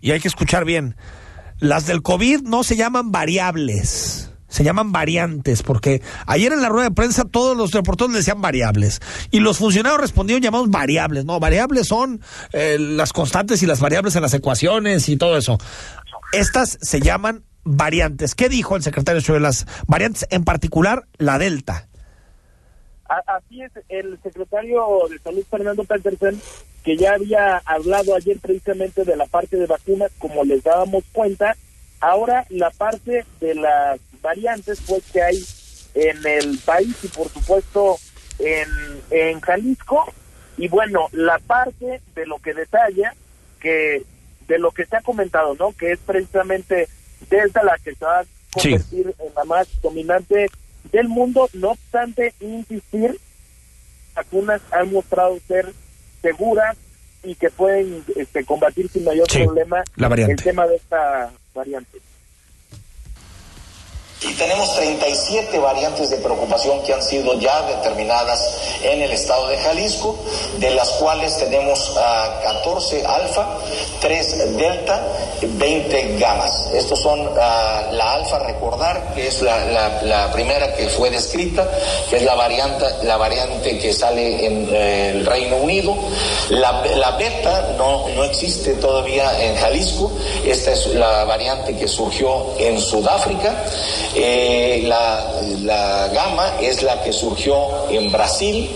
Y 0.01 0.11
hay 0.11 0.19
que 0.19 0.27
escuchar 0.27 0.65
bien. 0.65 0.97
Las 1.59 1.87
del 1.87 2.01
COVID 2.01 2.41
no 2.41 2.65
se 2.65 2.75
llaman 2.75 3.09
variables. 3.09 4.31
Se 4.49 4.65
llaman 4.65 4.91
variantes, 4.91 5.63
porque 5.63 6.01
ayer 6.25 6.51
en 6.51 6.61
la 6.61 6.67
rueda 6.67 6.89
de 6.89 6.93
prensa 6.93 7.23
todos 7.23 7.55
los 7.55 7.71
reporteros 7.71 8.13
decían 8.13 8.41
variables. 8.41 8.99
Y 9.31 9.39
los 9.39 9.59
funcionarios 9.59 10.01
respondieron 10.01 10.43
llamados 10.43 10.69
variables. 10.69 11.23
No, 11.23 11.39
variables 11.39 11.87
son 11.87 12.19
eh, 12.51 12.75
las 12.77 13.13
constantes 13.13 13.63
y 13.63 13.67
las 13.67 13.79
variables 13.79 14.17
en 14.17 14.23
las 14.23 14.33
ecuaciones 14.33 15.07
y 15.07 15.15
todo 15.15 15.37
eso. 15.37 15.57
Estas 16.33 16.77
se 16.81 16.99
llaman 16.99 17.45
variantes. 17.63 18.35
¿Qué 18.35 18.49
dijo 18.49 18.75
el 18.75 18.83
secretario 18.83 19.21
sobre 19.21 19.39
las 19.39 19.67
variantes, 19.87 20.27
en 20.31 20.43
particular 20.43 21.07
la 21.17 21.39
Delta? 21.39 21.87
Así 23.27 23.61
es, 23.61 23.71
el 23.89 24.17
secretario 24.23 24.87
de 25.09 25.19
Salud, 25.19 25.43
Fernando 25.49 25.83
Petersen, 25.83 26.41
que 26.83 26.95
ya 26.95 27.13
había 27.13 27.57
hablado 27.65 28.15
ayer 28.15 28.39
precisamente 28.39 29.03
de 29.03 29.17
la 29.17 29.25
parte 29.25 29.57
de 29.57 29.65
vacunas, 29.65 30.11
como 30.17 30.43
les 30.45 30.63
dábamos 30.63 31.03
cuenta, 31.11 31.55
ahora 31.99 32.45
la 32.49 32.69
parte 32.71 33.25
de 33.41 33.55
las 33.55 33.99
variantes 34.21 34.81
pues 34.87 35.03
que 35.11 35.21
hay 35.21 35.43
en 35.93 36.25
el 36.25 36.57
país 36.59 36.95
y 37.03 37.07
por 37.09 37.27
supuesto 37.29 37.97
en, 38.39 38.69
en 39.11 39.41
Jalisco, 39.41 40.05
y 40.57 40.67
bueno, 40.69 41.07
la 41.11 41.37
parte 41.39 42.01
de 42.15 42.25
lo 42.25 42.39
que 42.39 42.53
detalla, 42.53 43.13
que 43.59 44.03
de 44.47 44.57
lo 44.59 44.71
que 44.71 44.85
se 44.85 44.95
ha 44.97 45.01
comentado, 45.01 45.55
¿no? 45.55 45.73
Que 45.73 45.91
es 45.91 45.99
precisamente 45.99 46.87
Delta 47.29 47.61
la 47.63 47.77
que 47.83 47.93
se 47.93 48.05
va 48.05 48.19
a 48.19 48.25
Sí. 48.57 48.71
convertir 48.71 49.15
en 49.19 49.33
la 49.33 49.45
más 49.45 49.67
dominante 49.81 50.49
del 50.91 51.07
mundo, 51.07 51.49
no 51.53 51.71
obstante 51.71 52.33
insistir, 52.39 53.17
vacunas 54.15 54.61
han 54.71 54.91
mostrado 54.91 55.39
ser 55.47 55.73
seguras 56.21 56.77
y 57.23 57.35
que 57.35 57.49
pueden 57.49 58.03
este, 58.15 58.43
combatir 58.43 58.89
sin 58.89 59.05
mayor 59.05 59.29
Sí, 59.29 59.43
problema 59.43 59.83
la 59.95 60.07
el 60.07 60.35
tema 60.35 60.67
de 60.67 60.75
esta 60.75 61.31
variante. 61.53 61.99
Y 64.23 64.33
tenemos 64.35 64.75
37 64.75 65.57
variantes 65.57 66.11
de 66.11 66.17
preocupación 66.17 66.83
que 66.83 66.93
han 66.93 67.01
sido 67.01 67.39
ya 67.39 67.63
determinadas 67.63 68.39
en 68.83 69.01
el 69.01 69.11
estado 69.11 69.47
de 69.47 69.57
Jalisco, 69.57 70.15
de 70.59 70.69
las 70.75 70.89
cuales 70.91 71.37
tenemos 71.39 71.91
ah, 71.97 72.39
14 72.43 73.03
alfa, 73.03 73.57
3 73.99 74.57
delta, 74.57 75.01
20 75.41 76.17
gamas. 76.19 76.69
Estos 76.71 76.99
son 76.99 77.31
ah, 77.39 77.87
la 77.93 78.13
alfa, 78.13 78.37
recordar 78.37 79.15
que 79.15 79.25
es 79.25 79.41
la 79.41 80.29
primera 80.31 80.75
que 80.75 80.87
fue 80.87 81.09
descrita, 81.09 81.67
que 82.07 82.17
es 82.17 82.23
la 82.23 82.35
variante, 82.35 82.85
la 83.01 83.17
variante 83.17 83.79
que 83.79 83.91
sale 83.91 84.45
en 84.45 84.69
eh, 84.71 85.09
el 85.15 85.25
Reino 85.25 85.57
Unido. 85.57 85.95
La, 86.49 86.83
la 86.95 87.11
beta 87.17 87.73
no, 87.75 88.07
no 88.09 88.23
existe 88.23 88.73
todavía 88.75 89.43
en 89.43 89.55
Jalisco, 89.55 90.11
esta 90.45 90.73
es 90.73 90.87
la 90.93 91.23
variante 91.23 91.75
que 91.75 91.87
surgió 91.87 92.53
en 92.59 92.79
Sudáfrica. 92.79 93.65
Eh, 94.13 94.81
la, 94.85 95.41
la 95.61 96.07
gamma 96.09 96.55
es 96.61 96.83
la 96.83 97.01
que 97.01 97.13
surgió 97.13 97.89
en 97.89 98.11
Brasil 98.11 98.69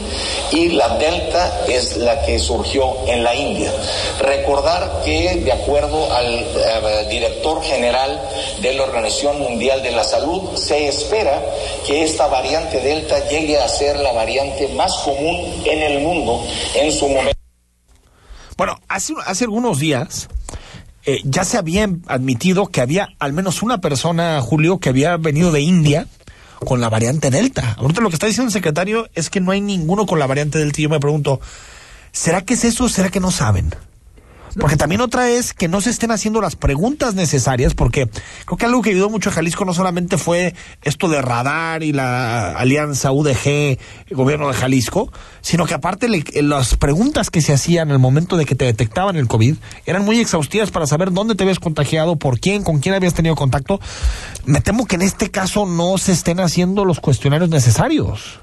y 0.51 0.69
la 0.69 0.97
delta 0.97 1.65
es 1.67 1.97
la 1.97 2.21
que 2.21 2.39
surgió 2.39 2.95
en 3.07 3.23
la 3.23 3.35
India. 3.35 3.71
Recordar 4.19 5.01
que 5.03 5.35
de 5.35 5.51
acuerdo 5.51 6.13
al 6.13 6.35
eh, 6.35 7.07
director 7.09 7.61
general 7.63 8.21
de 8.61 8.73
la 8.73 8.83
Organización 8.83 9.39
Mundial 9.39 9.83
de 9.83 9.91
la 9.91 10.03
Salud, 10.03 10.55
se 10.55 10.87
espera 10.87 11.41
que 11.85 12.03
esta 12.03 12.27
variante 12.27 12.79
delta 12.79 13.27
llegue 13.29 13.57
a 13.57 13.67
ser 13.67 13.99
la 13.99 14.13
variante 14.13 14.69
más 14.69 14.93
común 14.99 15.63
en 15.65 15.81
el 15.81 15.99
mundo 15.99 16.43
en 16.75 16.91
su 16.91 17.07
momento. 17.07 17.35
Bueno, 18.57 18.79
hace, 18.87 19.13
hace 19.25 19.43
algunos 19.43 19.79
días 19.79 20.29
eh, 21.05 21.21
ya 21.23 21.43
se 21.43 21.57
había 21.57 21.89
admitido 22.07 22.67
que 22.67 22.81
había 22.81 23.09
al 23.19 23.33
menos 23.33 23.61
una 23.61 23.79
persona, 23.79 24.41
Julio, 24.41 24.79
que 24.79 24.89
había 24.89 25.17
venido 25.17 25.51
de 25.51 25.61
India 25.61 26.07
con 26.65 26.81
la 26.81 26.89
variante 26.89 27.29
Delta. 27.29 27.75
Ahorita 27.77 28.01
lo 28.01 28.09
que 28.09 28.15
está 28.15 28.27
diciendo 28.27 28.47
el 28.47 28.53
secretario 28.53 29.07
es 29.13 29.29
que 29.29 29.39
no 29.39 29.51
hay 29.51 29.61
ninguno 29.61 30.05
con 30.05 30.19
la 30.19 30.27
variante 30.27 30.57
Delta. 30.57 30.79
Y 30.79 30.83
yo 30.83 30.89
me 30.89 30.99
pregunto, 30.99 31.39
¿será 32.11 32.41
que 32.41 32.55
es 32.55 32.63
eso 32.63 32.85
o 32.85 32.89
será 32.89 33.09
que 33.09 33.19
no 33.19 33.31
saben? 33.31 33.73
Porque 34.59 34.77
también 34.77 35.01
otra 35.01 35.29
es 35.29 35.53
que 35.53 35.67
no 35.67 35.81
se 35.81 35.89
estén 35.89 36.11
haciendo 36.11 36.39
las 36.41 36.55
preguntas 36.55 37.13
necesarias, 37.13 37.73
porque 37.73 38.09
creo 38.45 38.57
que 38.57 38.65
algo 38.65 38.81
que 38.81 38.91
ayudó 38.91 39.09
mucho 39.09 39.29
a 39.29 39.33
Jalisco 39.33 39.65
no 39.65 39.73
solamente 39.73 40.17
fue 40.17 40.53
esto 40.83 41.09
de 41.09 41.21
radar 41.21 41.83
y 41.83 41.91
la 41.91 42.51
alianza 42.51 43.11
UDG, 43.11 43.77
gobierno 44.11 44.47
de 44.47 44.53
Jalisco, 44.53 45.11
sino 45.41 45.65
que 45.65 45.73
aparte 45.73 46.07
le- 46.07 46.23
las 46.41 46.75
preguntas 46.75 47.29
que 47.29 47.41
se 47.41 47.53
hacían 47.53 47.89
en 47.89 47.93
el 47.93 47.99
momento 47.99 48.37
de 48.37 48.45
que 48.45 48.55
te 48.55 48.65
detectaban 48.65 49.15
el 49.17 49.27
COVID 49.27 49.55
eran 49.85 50.05
muy 50.05 50.19
exhaustivas 50.19 50.71
para 50.71 50.87
saber 50.87 51.11
dónde 51.11 51.35
te 51.35 51.43
habías 51.43 51.59
contagiado, 51.59 52.15
por 52.15 52.39
quién, 52.39 52.63
con 52.63 52.79
quién 52.79 52.95
habías 52.95 53.13
tenido 53.13 53.35
contacto. 53.35 53.79
Me 54.45 54.61
temo 54.61 54.85
que 54.85 54.95
en 54.95 55.01
este 55.01 55.31
caso 55.31 55.65
no 55.65 55.97
se 55.97 56.13
estén 56.13 56.39
haciendo 56.39 56.85
los 56.85 56.99
cuestionarios 56.99 57.49
necesarios. 57.49 58.39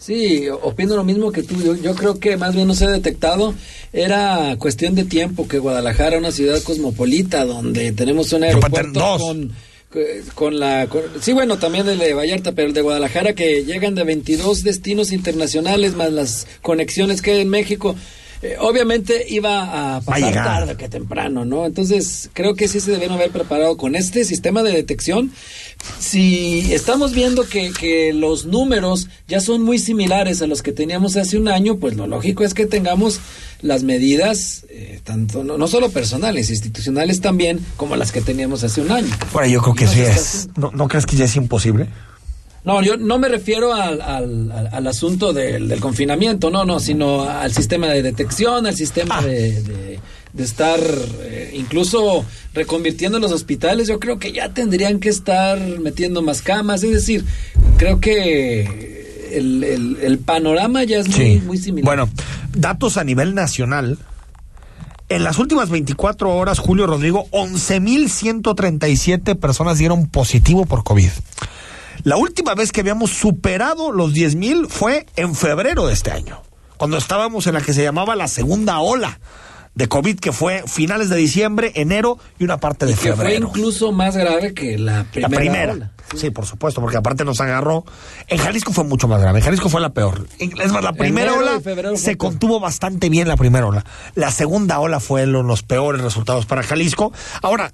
Sí, 0.00 0.48
opino 0.48 0.96
lo 0.96 1.04
mismo 1.04 1.30
que 1.30 1.42
tú. 1.42 1.62
Yo, 1.62 1.76
yo 1.76 1.94
creo 1.94 2.18
que 2.18 2.38
más 2.38 2.54
bien 2.54 2.66
no 2.66 2.74
se 2.74 2.86
ha 2.86 2.90
detectado. 2.90 3.54
Era 3.92 4.56
cuestión 4.58 4.94
de 4.94 5.04
tiempo 5.04 5.46
que 5.46 5.58
Guadalajara, 5.58 6.16
una 6.16 6.32
ciudad 6.32 6.60
cosmopolita, 6.62 7.44
donde 7.44 7.92
tenemos 7.92 8.32
un 8.32 8.44
aeropuerto 8.44 8.98
con, 9.20 9.52
con 10.34 10.58
la... 10.58 10.86
con- 10.86 11.02
sí, 11.20 11.34
bueno, 11.34 11.58
también 11.58 11.86
el 11.86 11.98
de 11.98 12.14
Vallarta, 12.14 12.52
pero 12.52 12.68
el 12.68 12.74
de 12.74 12.80
Guadalajara, 12.80 13.34
que 13.34 13.64
llegan 13.64 13.94
de 13.94 14.04
22 14.04 14.64
destinos 14.64 15.12
internacionales, 15.12 15.94
más 15.94 16.10
las 16.12 16.46
conexiones 16.62 17.20
que 17.20 17.32
hay 17.32 17.40
en 17.40 17.50
México. 17.50 17.94
Eh, 18.42 18.56
obviamente 18.58 19.26
iba 19.28 19.96
a 19.96 20.00
pasar 20.00 20.32
tarde 20.32 20.76
que 20.76 20.88
temprano, 20.88 21.44
¿no? 21.44 21.66
Entonces, 21.66 22.30
creo 22.32 22.54
que 22.54 22.68
sí 22.68 22.80
se 22.80 22.90
debieron 22.90 23.18
haber 23.18 23.30
preparado 23.30 23.76
con 23.76 23.94
este 23.94 24.24
sistema 24.24 24.62
de 24.62 24.72
detección. 24.72 25.30
Si 25.98 26.72
estamos 26.72 27.12
viendo 27.12 27.46
que, 27.46 27.70
que 27.72 28.14
los 28.14 28.46
números 28.46 29.08
ya 29.28 29.40
son 29.40 29.62
muy 29.62 29.78
similares 29.78 30.40
a 30.40 30.46
los 30.46 30.62
que 30.62 30.72
teníamos 30.72 31.16
hace 31.16 31.36
un 31.36 31.48
año, 31.48 31.76
pues 31.76 31.96
lo 31.96 32.06
lógico 32.06 32.42
es 32.42 32.54
que 32.54 32.64
tengamos 32.64 33.20
las 33.60 33.82
medidas, 33.82 34.64
eh, 34.70 35.00
tanto 35.04 35.44
no, 35.44 35.58
no 35.58 35.68
solo 35.68 35.90
personales, 35.90 36.48
institucionales 36.48 37.20
también, 37.20 37.60
como 37.76 37.94
las 37.96 38.10
que 38.10 38.22
teníamos 38.22 38.64
hace 38.64 38.80
un 38.80 38.90
año. 38.90 39.14
Bueno, 39.34 39.48
yo 39.48 39.60
creo 39.60 39.74
que 39.74 39.86
sí 39.86 40.00
es. 40.00 40.48
¿No, 40.56 40.70
¿No 40.72 40.88
crees 40.88 41.04
que 41.04 41.16
ya 41.16 41.26
es 41.26 41.36
imposible? 41.36 41.88
No, 42.64 42.82
yo 42.82 42.96
no 42.98 43.18
me 43.18 43.28
refiero 43.28 43.72
al, 43.74 44.00
al, 44.02 44.52
al- 44.52 44.68
al 44.72 44.86
asunto 44.86 45.32
del, 45.32 45.66
del 45.68 45.80
confinamiento, 45.80 46.50
no, 46.50 46.64
no, 46.64 46.78
sino 46.78 47.22
al 47.22 47.52
sistema 47.52 47.88
de 47.88 48.02
detección, 48.02 48.66
al 48.66 48.76
sistema 48.76 49.18
Ah. 49.18 49.22
de, 49.22 49.62
de- 49.62 50.00
de 50.32 50.44
estar 50.44 50.78
eh, 51.22 51.50
incluso 51.56 52.24
reconvirtiendo 52.54 53.18
los 53.18 53.32
hospitales. 53.32 53.88
Yo 53.88 53.98
creo 53.98 54.18
que 54.20 54.30
ya 54.32 54.50
tendrían 54.50 55.00
que 55.00 55.08
estar 55.08 55.58
metiendo 55.80 56.22
más 56.22 56.40
camas, 56.42 56.84
es 56.84 56.92
decir, 56.92 57.24
creo 57.78 57.98
que 57.98 59.30
el, 59.32 59.64
el- 59.64 59.98
el 60.02 60.18
panorama 60.18 60.84
ya 60.84 60.98
es 60.98 61.08
muy, 61.08 61.40
muy 61.40 61.58
similar. 61.58 61.84
Bueno, 61.84 62.08
datos 62.54 62.96
a 62.96 63.02
nivel 63.04 63.34
nacional. 63.34 63.98
En 65.08 65.24
las 65.24 65.38
últimas 65.38 65.70
24 65.70 66.30
horas, 66.36 66.60
Julio 66.60 66.86
Rodrigo, 66.86 67.26
11.137 67.32 69.34
personas 69.36 69.78
dieron 69.78 70.06
positivo 70.06 70.66
por 70.66 70.84
COVID. 70.84 71.10
La 72.04 72.16
última 72.16 72.54
vez 72.54 72.72
que 72.72 72.80
habíamos 72.80 73.10
superado 73.10 73.92
los 73.92 74.12
10.000 74.14 74.68
fue 74.68 75.06
en 75.16 75.34
febrero 75.34 75.86
de 75.86 75.92
este 75.92 76.10
año, 76.10 76.42
cuando 76.76 76.96
estábamos 76.96 77.46
en 77.46 77.54
la 77.54 77.60
que 77.60 77.74
se 77.74 77.82
llamaba 77.82 78.16
la 78.16 78.28
segunda 78.28 78.78
ola 78.80 79.20
de 79.74 79.86
COVID, 79.88 80.18
que 80.18 80.32
fue 80.32 80.64
finales 80.66 81.08
de 81.10 81.16
diciembre, 81.16 81.72
enero 81.76 82.18
y 82.38 82.44
una 82.44 82.58
parte 82.58 82.86
de 82.86 82.92
que 82.92 82.98
fue 82.98 83.12
febrero. 83.16 83.46
incluso 83.48 83.92
más 83.92 84.16
grave 84.16 84.52
que 84.52 84.76
la 84.78 84.96
La 84.98 85.04
primera. 85.04 85.36
primera. 85.38 85.72
ola. 85.74 85.92
Sí. 86.16 86.30
por 86.30 86.44
supuesto, 86.44 86.80
porque 86.80 86.96
aparte 86.96 87.24
nos 87.24 87.40
agarró. 87.40 87.84
En 88.26 88.38
Jalisco 88.38 88.72
fue 88.72 88.82
mucho 88.82 89.06
más 89.06 89.20
grave. 89.22 89.38
En 89.38 89.44
Jalisco 89.44 89.68
fue 89.68 89.80
la 89.80 89.90
peor. 89.90 90.26
Es 90.40 90.72
más, 90.72 90.82
la 90.82 90.92
primera 90.92 91.32
Enero 91.34 91.44
y 91.46 91.48
ola 91.50 91.60
fue 91.60 91.96
se 91.96 92.16
peor. 92.16 92.16
contuvo 92.18 92.58
bastante 92.58 93.08
bien 93.08 93.28
la 93.28 93.36
primera 93.36 93.64
ola. 93.66 93.84
La 94.16 94.32
segunda 94.32 94.80
ola 94.80 94.98
fue 94.98 95.24
lo- 95.26 95.44
los 95.44 95.62
peores 95.62 96.02
resultados 96.02 96.46
para 96.46 96.64
Jalisco. 96.64 97.12
Ahora, 97.42 97.70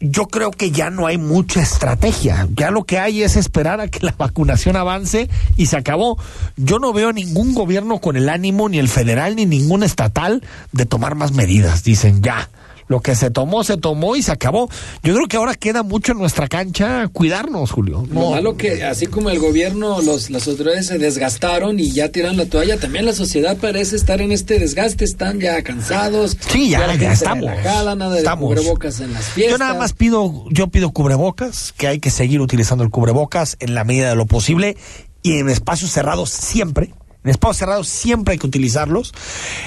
yo 0.00 0.28
creo 0.28 0.50
que 0.50 0.70
ya 0.70 0.88
no 0.88 1.06
hay 1.06 1.18
mucha 1.18 1.60
estrategia. 1.60 2.48
Ya 2.56 2.70
lo 2.70 2.84
que 2.84 2.98
hay 2.98 3.22
es 3.22 3.36
esperar 3.36 3.80
a 3.80 3.88
que 3.88 4.00
la 4.00 4.14
vacunación 4.16 4.76
avance 4.76 5.28
y 5.56 5.66
se 5.66 5.76
acabó. 5.76 6.18
Yo 6.56 6.78
no 6.78 6.94
veo 6.94 7.12
ningún 7.12 7.54
gobierno 7.54 8.00
con 8.00 8.16
el 8.16 8.30
ánimo, 8.30 8.70
ni 8.70 8.78
el 8.78 8.88
federal, 8.88 9.36
ni 9.36 9.44
ningún 9.44 9.82
estatal, 9.82 10.42
de 10.72 10.86
tomar 10.86 11.14
más 11.14 11.32
medidas. 11.32 11.84
Dicen, 11.84 12.22
ya, 12.22 12.48
lo 12.90 13.00
que 13.00 13.14
se 13.14 13.30
tomó, 13.30 13.62
se 13.62 13.76
tomó 13.76 14.16
y 14.16 14.22
se 14.22 14.32
acabó. 14.32 14.68
Yo 15.04 15.14
creo 15.14 15.28
que 15.28 15.36
ahora 15.36 15.54
queda 15.54 15.84
mucho 15.84 16.10
en 16.10 16.18
nuestra 16.18 16.48
cancha 16.48 17.06
cuidarnos, 17.06 17.70
Julio. 17.70 18.04
No. 18.10 18.20
Lo 18.20 18.30
malo 18.30 18.56
que, 18.56 18.82
así 18.82 19.06
como 19.06 19.30
el 19.30 19.38
gobierno, 19.38 20.02
los, 20.02 20.28
las 20.28 20.48
autoridades 20.48 20.88
se 20.88 20.98
desgastaron 20.98 21.78
y 21.78 21.92
ya 21.92 22.08
tiran 22.08 22.36
la 22.36 22.46
toalla, 22.46 22.78
también 22.78 23.04
la 23.04 23.12
sociedad 23.12 23.56
parece 23.58 23.94
estar 23.94 24.20
en 24.20 24.32
este 24.32 24.58
desgaste, 24.58 25.04
están 25.04 25.38
ya 25.38 25.62
cansados. 25.62 26.36
Sí, 26.50 26.70
ya, 26.70 26.92
ya, 26.96 27.12
estamos. 27.12 27.48
nada 27.62 28.10
de 28.10 28.18
estamos. 28.18 28.48
cubrebocas 28.48 28.98
en 28.98 29.12
las 29.12 29.26
fiestas. 29.26 29.58
Yo 29.60 29.64
nada 29.64 29.78
más 29.78 29.92
pido, 29.92 30.46
yo 30.50 30.66
pido 30.66 30.90
cubrebocas, 30.90 31.72
que 31.76 31.86
hay 31.86 32.00
que 32.00 32.10
seguir 32.10 32.40
utilizando 32.40 32.82
el 32.82 32.90
cubrebocas 32.90 33.56
en 33.60 33.76
la 33.76 33.84
medida 33.84 34.08
de 34.08 34.16
lo 34.16 34.26
posible 34.26 34.76
y 35.22 35.38
en 35.38 35.48
espacios 35.48 35.92
cerrados 35.92 36.30
siempre 36.30 36.92
en 37.24 37.30
espacios 37.30 37.58
cerrados 37.58 37.88
siempre 37.88 38.32
hay 38.32 38.38
que 38.38 38.46
utilizarlos. 38.46 39.12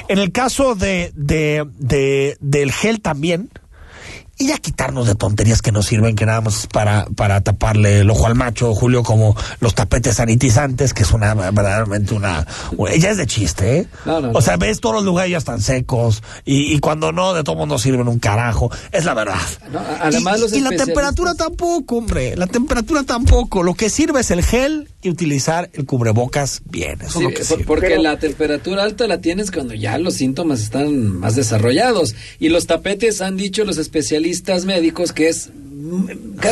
En 0.08 0.20
el 0.20 0.32
caso 0.32 0.76
de, 0.76 1.12
de, 1.16 1.66
de, 1.78 2.38
del 2.40 2.72
gel 2.72 3.02
también, 3.02 3.50
y 4.38 4.48
ya 4.48 4.58
quitarnos 4.58 5.06
de 5.08 5.16
tonterías 5.16 5.62
que 5.62 5.72
no 5.72 5.84
sirven, 5.84 6.16
que 6.16 6.26
nada 6.26 6.42
más 6.42 6.68
para, 6.68 7.06
para 7.16 7.42
taparle 7.42 8.00
el 8.00 8.10
ojo 8.10 8.26
al 8.26 8.34
macho, 8.34 8.74
Julio, 8.74 9.04
como 9.04 9.36
los 9.60 9.76
tapetes 9.76 10.16
sanitizantes, 10.16 10.94
que 10.94 11.04
es 11.04 11.12
una 11.12 11.36
verdaderamente 11.36 12.16
una... 12.16 12.46
Ella 12.90 13.12
es 13.12 13.18
de 13.18 13.28
chiste, 13.28 13.78
¿eh? 13.78 13.88
o 14.06 14.42
sea, 14.42 14.58
ves 14.58 14.80
todos 14.80 14.96
los 14.96 15.06
lugares 15.06 15.32
ya 15.32 15.38
están 15.38 15.62
secos 15.62 16.24
y, 16.46 16.74
y 16.74 16.80
cuando 16.80 17.12
no, 17.12 17.34
de 17.34 17.44
todo 17.44 17.56
mundo 17.56 17.78
sirven 17.78 18.08
un 18.08 18.20
carajo. 18.20 18.72
Es 18.92 19.06
la 19.06 19.14
verdad. 19.14 19.40
además, 20.02 20.42
y, 20.52 20.58
y 20.58 20.62
la 20.62 20.72
temperatura 20.72 21.36
tampoco, 21.36 21.98
hombre. 21.98 22.36
La 22.36 22.48
temperatura 22.48 23.04
tampoco. 23.04 23.62
Lo 23.62 23.76
que 23.76 23.90
sirve 23.90 24.22
es 24.22 24.32
el 24.32 24.44
gel 24.44 24.90
y 25.02 25.10
utilizar 25.10 25.70
el 25.74 25.86
cubrebocas 25.86 26.62
bien. 26.66 27.02
Eso 27.02 27.20
es 27.20 27.24
lo 27.26 27.30
que 27.30 27.44
sirve. 27.44 27.66
Porque 27.66 27.98
la 28.00 28.18
temperatura 28.18 28.84
alta 28.84 29.08
la 29.08 29.22
tienes 29.22 29.52
cuando 29.52 29.74
ya 29.76 29.98
los 29.98 30.16
síntomas 30.16 30.62
están 30.62 31.20
más 31.20 31.36
desarrollados. 31.36 32.16
Y 32.40 32.50
los 32.50 32.66
tapetes 32.66 33.22
han 33.22 33.38
dicho 33.38 33.64
los 33.64 33.78
especialistas 33.78 34.24
médicos 34.66 35.14
que 35.14 35.30
es 35.30 35.52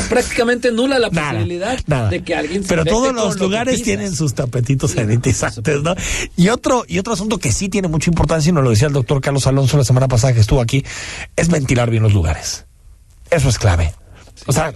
prácticamente 0.10 0.72
nula 0.72 1.00
la 1.00 1.10
posibilidad 1.10 1.78
de 2.10 2.24
que 2.24 2.36
alguien 2.36 2.64
se 2.64 2.70
pero 2.70 2.86
todos 2.86 3.14
los 3.14 3.40
lugares 3.40 3.82
tienen 3.82 4.14
sus 4.14 4.34
tapetitos 4.34 4.92
sanitizantes 4.92 5.82
no 5.82 5.96
y 6.36 6.50
otro 6.50 6.84
y 6.88 7.00
otro 7.00 7.14
asunto 7.14 7.38
que 7.38 7.52
sí 7.52 7.70
tiene 7.70 7.88
mucha 7.88 8.10
importancia 8.10 8.50
y 8.50 8.54
nos 8.54 8.64
lo 8.64 8.70
decía 8.70 8.88
el 8.88 8.94
doctor 8.94 9.22
Carlos 9.22 9.48
Alonso 9.48 9.78
la 9.78 9.84
semana 9.84 10.08
pasada 10.08 10.34
que 10.34 10.42
estuvo 10.42 10.62
aquí 10.62 10.84
es 11.36 11.50
ventilar 11.50 11.90
bien 11.90 12.04
los 12.04 12.14
lugares. 12.14 12.66
Eso 13.30 13.50
es 13.50 13.58
clave. 13.58 13.94
O 14.48 14.54
sea 14.54 14.74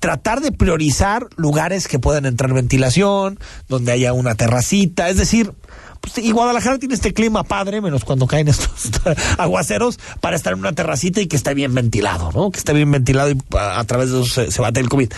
tratar 0.00 0.40
de 0.40 0.52
priorizar 0.52 1.26
lugares 1.36 1.88
que 1.88 1.98
puedan 1.98 2.24
entrar 2.24 2.52
ventilación 2.52 3.38
donde 3.68 3.92
haya 3.92 4.12
una 4.12 4.34
terracita 4.34 5.08
es 5.08 5.16
decir 5.16 5.52
pues, 6.00 6.18
y 6.18 6.30
Guadalajara 6.32 6.78
tiene 6.78 6.94
este 6.94 7.12
clima 7.12 7.44
padre, 7.44 7.80
menos 7.80 8.04
cuando 8.04 8.26
caen 8.26 8.48
estos 8.48 8.90
aguaceros, 9.38 9.98
para 10.20 10.36
estar 10.36 10.52
en 10.52 10.60
una 10.60 10.72
terracita 10.72 11.20
y 11.20 11.26
que 11.26 11.36
esté 11.36 11.54
bien 11.54 11.74
ventilado, 11.74 12.32
¿no? 12.32 12.50
Que 12.50 12.58
esté 12.58 12.72
bien 12.72 12.90
ventilado 12.90 13.30
y 13.30 13.38
a, 13.56 13.84
través 13.84 14.10
de 14.10 14.22
eso 14.22 14.50
se, 14.50 14.60
bate 14.60 14.80
el 14.80 14.88
COVID. 14.88 15.12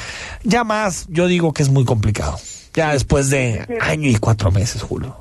Ya 0.45 0.65
más, 0.65 1.07
yo 1.09 1.27
digo 1.27 1.53
que 1.53 1.63
es 1.63 1.69
muy 1.69 1.85
complicado. 1.85 2.39
Ya 2.75 2.93
después 2.93 3.31
de 3.31 3.67
año 3.81 4.09
y 4.09 4.17
cuatro 4.17 4.51
meses, 4.51 4.83
Julio. 4.83 5.17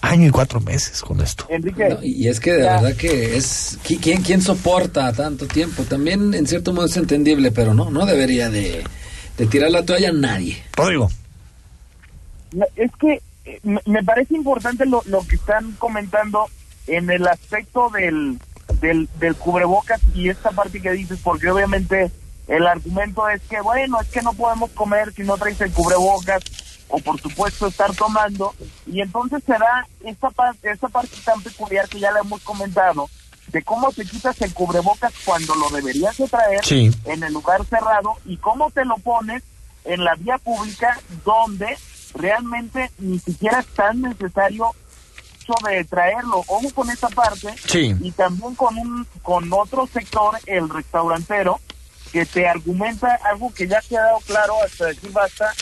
Año 0.00 0.28
y 0.28 0.30
cuatro 0.30 0.60
meses 0.60 1.02
con 1.02 1.20
esto. 1.20 1.44
Enrique. 1.48 1.98
y 2.02 2.28
es 2.28 2.38
que 2.38 2.52
de 2.52 2.62
verdad 2.62 2.94
que 2.94 3.36
es. 3.36 3.78
¿quién, 3.82 4.22
¿Quién 4.22 4.40
soporta 4.40 5.12
tanto 5.12 5.46
tiempo? 5.46 5.82
También 5.82 6.34
en 6.34 6.46
cierto 6.46 6.72
modo 6.72 6.86
es 6.86 6.96
entendible, 6.96 7.50
pero 7.50 7.74
no, 7.74 7.90
no 7.90 8.06
debería 8.06 8.48
de, 8.48 8.84
de 9.36 9.46
tirar 9.46 9.72
la 9.72 9.84
toalla 9.84 10.12
nadie. 10.12 10.62
Rodrigo. 10.76 11.10
Es 12.76 12.90
que 13.00 13.20
me 13.62 14.02
parece 14.02 14.34
importante 14.36 14.86
lo, 14.86 15.02
lo 15.06 15.26
que 15.26 15.36
están 15.36 15.72
comentando 15.72 16.46
en 16.86 17.10
el 17.10 17.26
aspecto 17.26 17.90
del, 17.90 18.38
del, 18.80 19.08
del 19.18 19.36
cubrebocas 19.36 20.00
y 20.14 20.28
esta 20.28 20.50
parte 20.50 20.80
que 20.80 20.92
dices, 20.92 21.20
porque 21.22 21.50
obviamente 21.50 22.10
el 22.48 22.66
argumento 22.66 23.28
es 23.28 23.42
que, 23.42 23.60
bueno, 23.60 24.00
es 24.00 24.08
que 24.08 24.22
no 24.22 24.32
podemos 24.32 24.70
comer 24.70 25.12
si 25.12 25.22
no 25.22 25.36
traes 25.36 25.60
el 25.60 25.72
cubrebocas, 25.72 26.42
o 26.88 26.98
por 26.98 27.20
supuesto 27.20 27.66
estar 27.66 27.94
tomando, 27.94 28.54
y 28.86 29.02
entonces 29.02 29.42
se 29.44 29.52
da 29.52 29.86
esta, 30.04 30.30
esta 30.62 30.88
parte 30.88 31.14
tan 31.24 31.42
peculiar 31.42 31.86
que 31.88 32.00
ya 32.00 32.10
le 32.10 32.20
hemos 32.20 32.40
comentado, 32.42 33.10
de 33.48 33.62
cómo 33.62 33.92
te 33.92 34.04
quitas 34.04 34.40
el 34.40 34.52
cubrebocas 34.54 35.12
cuando 35.24 35.54
lo 35.54 35.68
deberías 35.70 36.16
de 36.16 36.28
traer 36.28 36.60
en 36.70 37.22
el 37.22 37.32
lugar 37.32 37.64
cerrado 37.64 38.14
y 38.24 38.36
cómo 38.38 38.70
te 38.70 38.84
lo 38.84 38.96
pones 38.96 39.42
en 39.84 40.04
la 40.04 40.14
vía 40.16 40.38
pública 40.38 40.98
donde 41.24 41.76
realmente 42.14 42.90
ni 42.98 43.18
siquiera 43.18 43.60
es 43.60 43.66
tan 43.68 44.00
necesario 44.02 44.72
de 45.66 45.84
traerlo. 45.84 46.44
Ojo 46.46 46.70
con 46.74 46.90
esa 46.90 47.08
parte 47.08 47.54
y 47.74 48.10
también 48.12 48.54
con 48.54 48.76
un 48.76 49.06
con 49.22 49.50
otro 49.52 49.86
sector, 49.86 50.38
el 50.46 50.68
restaurantero, 50.68 51.58
que 52.12 52.26
te 52.26 52.46
argumenta 52.46 53.18
algo 53.24 53.52
que 53.54 53.66
ya 53.66 53.78
ha 53.78 53.82
quedado 53.82 54.18
claro 54.26 54.54
hasta 54.64 54.86
decir 54.86 55.10
basta, 55.12 55.52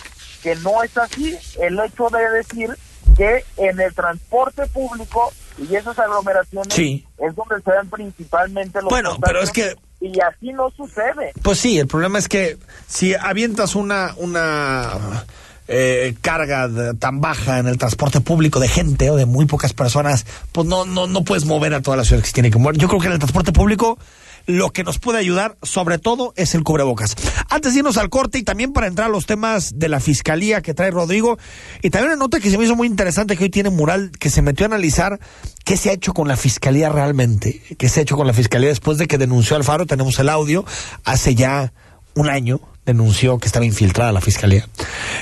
que 0.42 0.56
no 0.56 0.82
es 0.82 0.96
así. 0.96 1.36
El 1.60 1.78
hecho 1.80 2.08
de 2.08 2.30
decir 2.30 2.76
que 3.16 3.44
en 3.56 3.80
el 3.80 3.94
transporte 3.94 4.66
público 4.66 5.32
y 5.58 5.74
esas 5.74 5.98
aglomeraciones 5.98 6.76
es 6.76 7.34
donde 7.34 7.62
se 7.64 7.70
dan 7.70 7.88
principalmente 7.88 8.82
los 8.82 8.90
bueno 8.90 9.16
pero 9.24 9.40
es 9.40 9.50
que 9.50 9.74
y 10.02 10.20
así 10.20 10.52
no 10.52 10.70
sucede 10.76 11.32
pues 11.42 11.58
sí 11.58 11.78
el 11.78 11.86
problema 11.86 12.18
es 12.18 12.28
que 12.28 12.58
si 12.86 13.14
avientas 13.14 13.74
una 13.74 14.14
una 14.18 15.24
eh, 15.68 16.14
carga 16.20 16.68
tan 16.98 17.20
baja 17.20 17.58
en 17.58 17.66
el 17.66 17.78
transporte 17.78 18.20
público 18.20 18.60
de 18.60 18.68
gente 18.68 19.10
o 19.10 19.16
de 19.16 19.26
muy 19.26 19.46
pocas 19.46 19.72
personas, 19.72 20.26
pues 20.52 20.66
no, 20.66 20.84
no, 20.84 21.06
no 21.06 21.24
puedes 21.24 21.44
mover 21.44 21.74
a 21.74 21.82
toda 21.82 21.96
la 21.96 22.04
ciudad 22.04 22.22
que 22.22 22.28
se 22.28 22.34
tiene 22.34 22.50
que 22.50 22.58
mover. 22.58 22.76
Yo 22.76 22.88
creo 22.88 23.00
que 23.00 23.06
en 23.06 23.14
el 23.14 23.18
transporte 23.18 23.52
público 23.52 23.98
lo 24.46 24.72
que 24.72 24.84
nos 24.84 24.98
puede 24.98 25.18
ayudar, 25.18 25.56
sobre 25.62 25.98
todo, 25.98 26.32
es 26.36 26.54
el 26.54 26.62
cubrebocas. 26.62 27.16
Antes 27.50 27.74
de 27.74 27.80
irnos 27.80 27.96
al 27.96 28.08
corte 28.08 28.38
y 28.38 28.42
también 28.42 28.72
para 28.72 28.86
entrar 28.86 29.08
a 29.08 29.10
los 29.10 29.26
temas 29.26 29.78
de 29.78 29.88
la 29.88 30.00
fiscalía 30.00 30.62
que 30.62 30.72
trae 30.72 30.90
Rodrigo, 30.90 31.36
y 31.82 31.90
también 31.90 32.12
una 32.12 32.24
nota 32.24 32.38
que 32.38 32.50
se 32.50 32.56
me 32.56 32.64
hizo 32.64 32.76
muy 32.76 32.86
interesante 32.86 33.36
que 33.36 33.44
hoy 33.44 33.50
tiene 33.50 33.70
Mural, 33.70 34.12
que 34.18 34.30
se 34.30 34.42
metió 34.42 34.64
a 34.64 34.68
analizar 34.68 35.18
qué 35.64 35.76
se 35.76 35.90
ha 35.90 35.92
hecho 35.92 36.14
con 36.14 36.28
la 36.28 36.36
fiscalía 36.36 36.88
realmente, 36.88 37.60
qué 37.76 37.88
se 37.88 38.00
ha 38.00 38.02
hecho 38.04 38.16
con 38.16 38.26
la 38.26 38.32
fiscalía 38.32 38.68
después 38.68 38.98
de 38.98 39.08
que 39.08 39.18
denunció 39.18 39.56
al 39.56 39.64
Faro, 39.64 39.84
tenemos 39.84 40.18
el 40.20 40.28
audio, 40.28 40.64
hace 41.04 41.34
ya 41.34 41.72
un 42.14 42.30
año 42.30 42.60
denunció 42.86 43.38
que 43.38 43.46
estaba 43.46 43.66
infiltrada 43.66 44.12
la 44.12 44.20
fiscalía. 44.20 44.66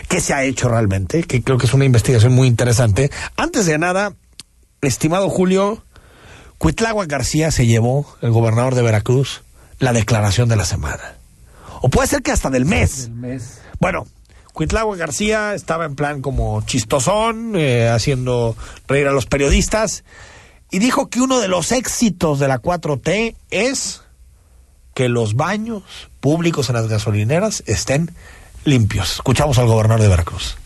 ¿Qué 0.08 0.20
se 0.20 0.34
ha 0.34 0.44
hecho 0.44 0.68
realmente? 0.68 1.24
Que 1.24 1.42
creo 1.42 1.58
que 1.58 1.66
es 1.66 1.74
una 1.74 1.84
investigación 1.84 2.32
muy 2.32 2.46
interesante. 2.46 3.10
Antes 3.36 3.66
de 3.66 3.78
nada, 3.78 4.14
estimado 4.82 5.28
Julio, 5.28 5.82
Cuitlagua 6.58 7.06
García 7.06 7.50
se 7.50 7.66
llevó, 7.66 8.06
el 8.20 8.30
gobernador 8.30 8.74
de 8.74 8.82
Veracruz, 8.82 9.42
la 9.80 9.92
declaración 9.92 10.48
de 10.48 10.56
la 10.56 10.64
semana. 10.64 11.16
O 11.80 11.88
puede 11.88 12.06
ser 12.06 12.22
que 12.22 12.30
hasta 12.30 12.50
del 12.50 12.66
mes. 12.66 13.10
Bueno, 13.80 14.06
Cuitlagua 14.52 14.96
García 14.96 15.54
estaba 15.54 15.84
en 15.84 15.96
plan 15.96 16.22
como 16.22 16.62
chistosón, 16.62 17.54
eh, 17.56 17.88
haciendo 17.88 18.56
reír 18.86 19.08
a 19.08 19.12
los 19.12 19.26
periodistas, 19.26 20.04
y 20.70 20.78
dijo 20.78 21.08
que 21.08 21.20
uno 21.20 21.40
de 21.40 21.48
los 21.48 21.72
éxitos 21.72 22.38
de 22.38 22.48
la 22.48 22.60
4T 22.60 23.34
es 23.50 24.03
que 24.94 25.08
los 25.08 25.34
baños 25.34 25.82
públicos 26.20 26.68
en 26.68 26.76
las 26.76 26.88
gasolineras 26.88 27.62
estén 27.66 28.14
limpios. 28.64 29.14
Escuchamos 29.16 29.58
al 29.58 29.66
gobernador 29.66 30.02
de 30.02 30.08
Veracruz. 30.08 30.56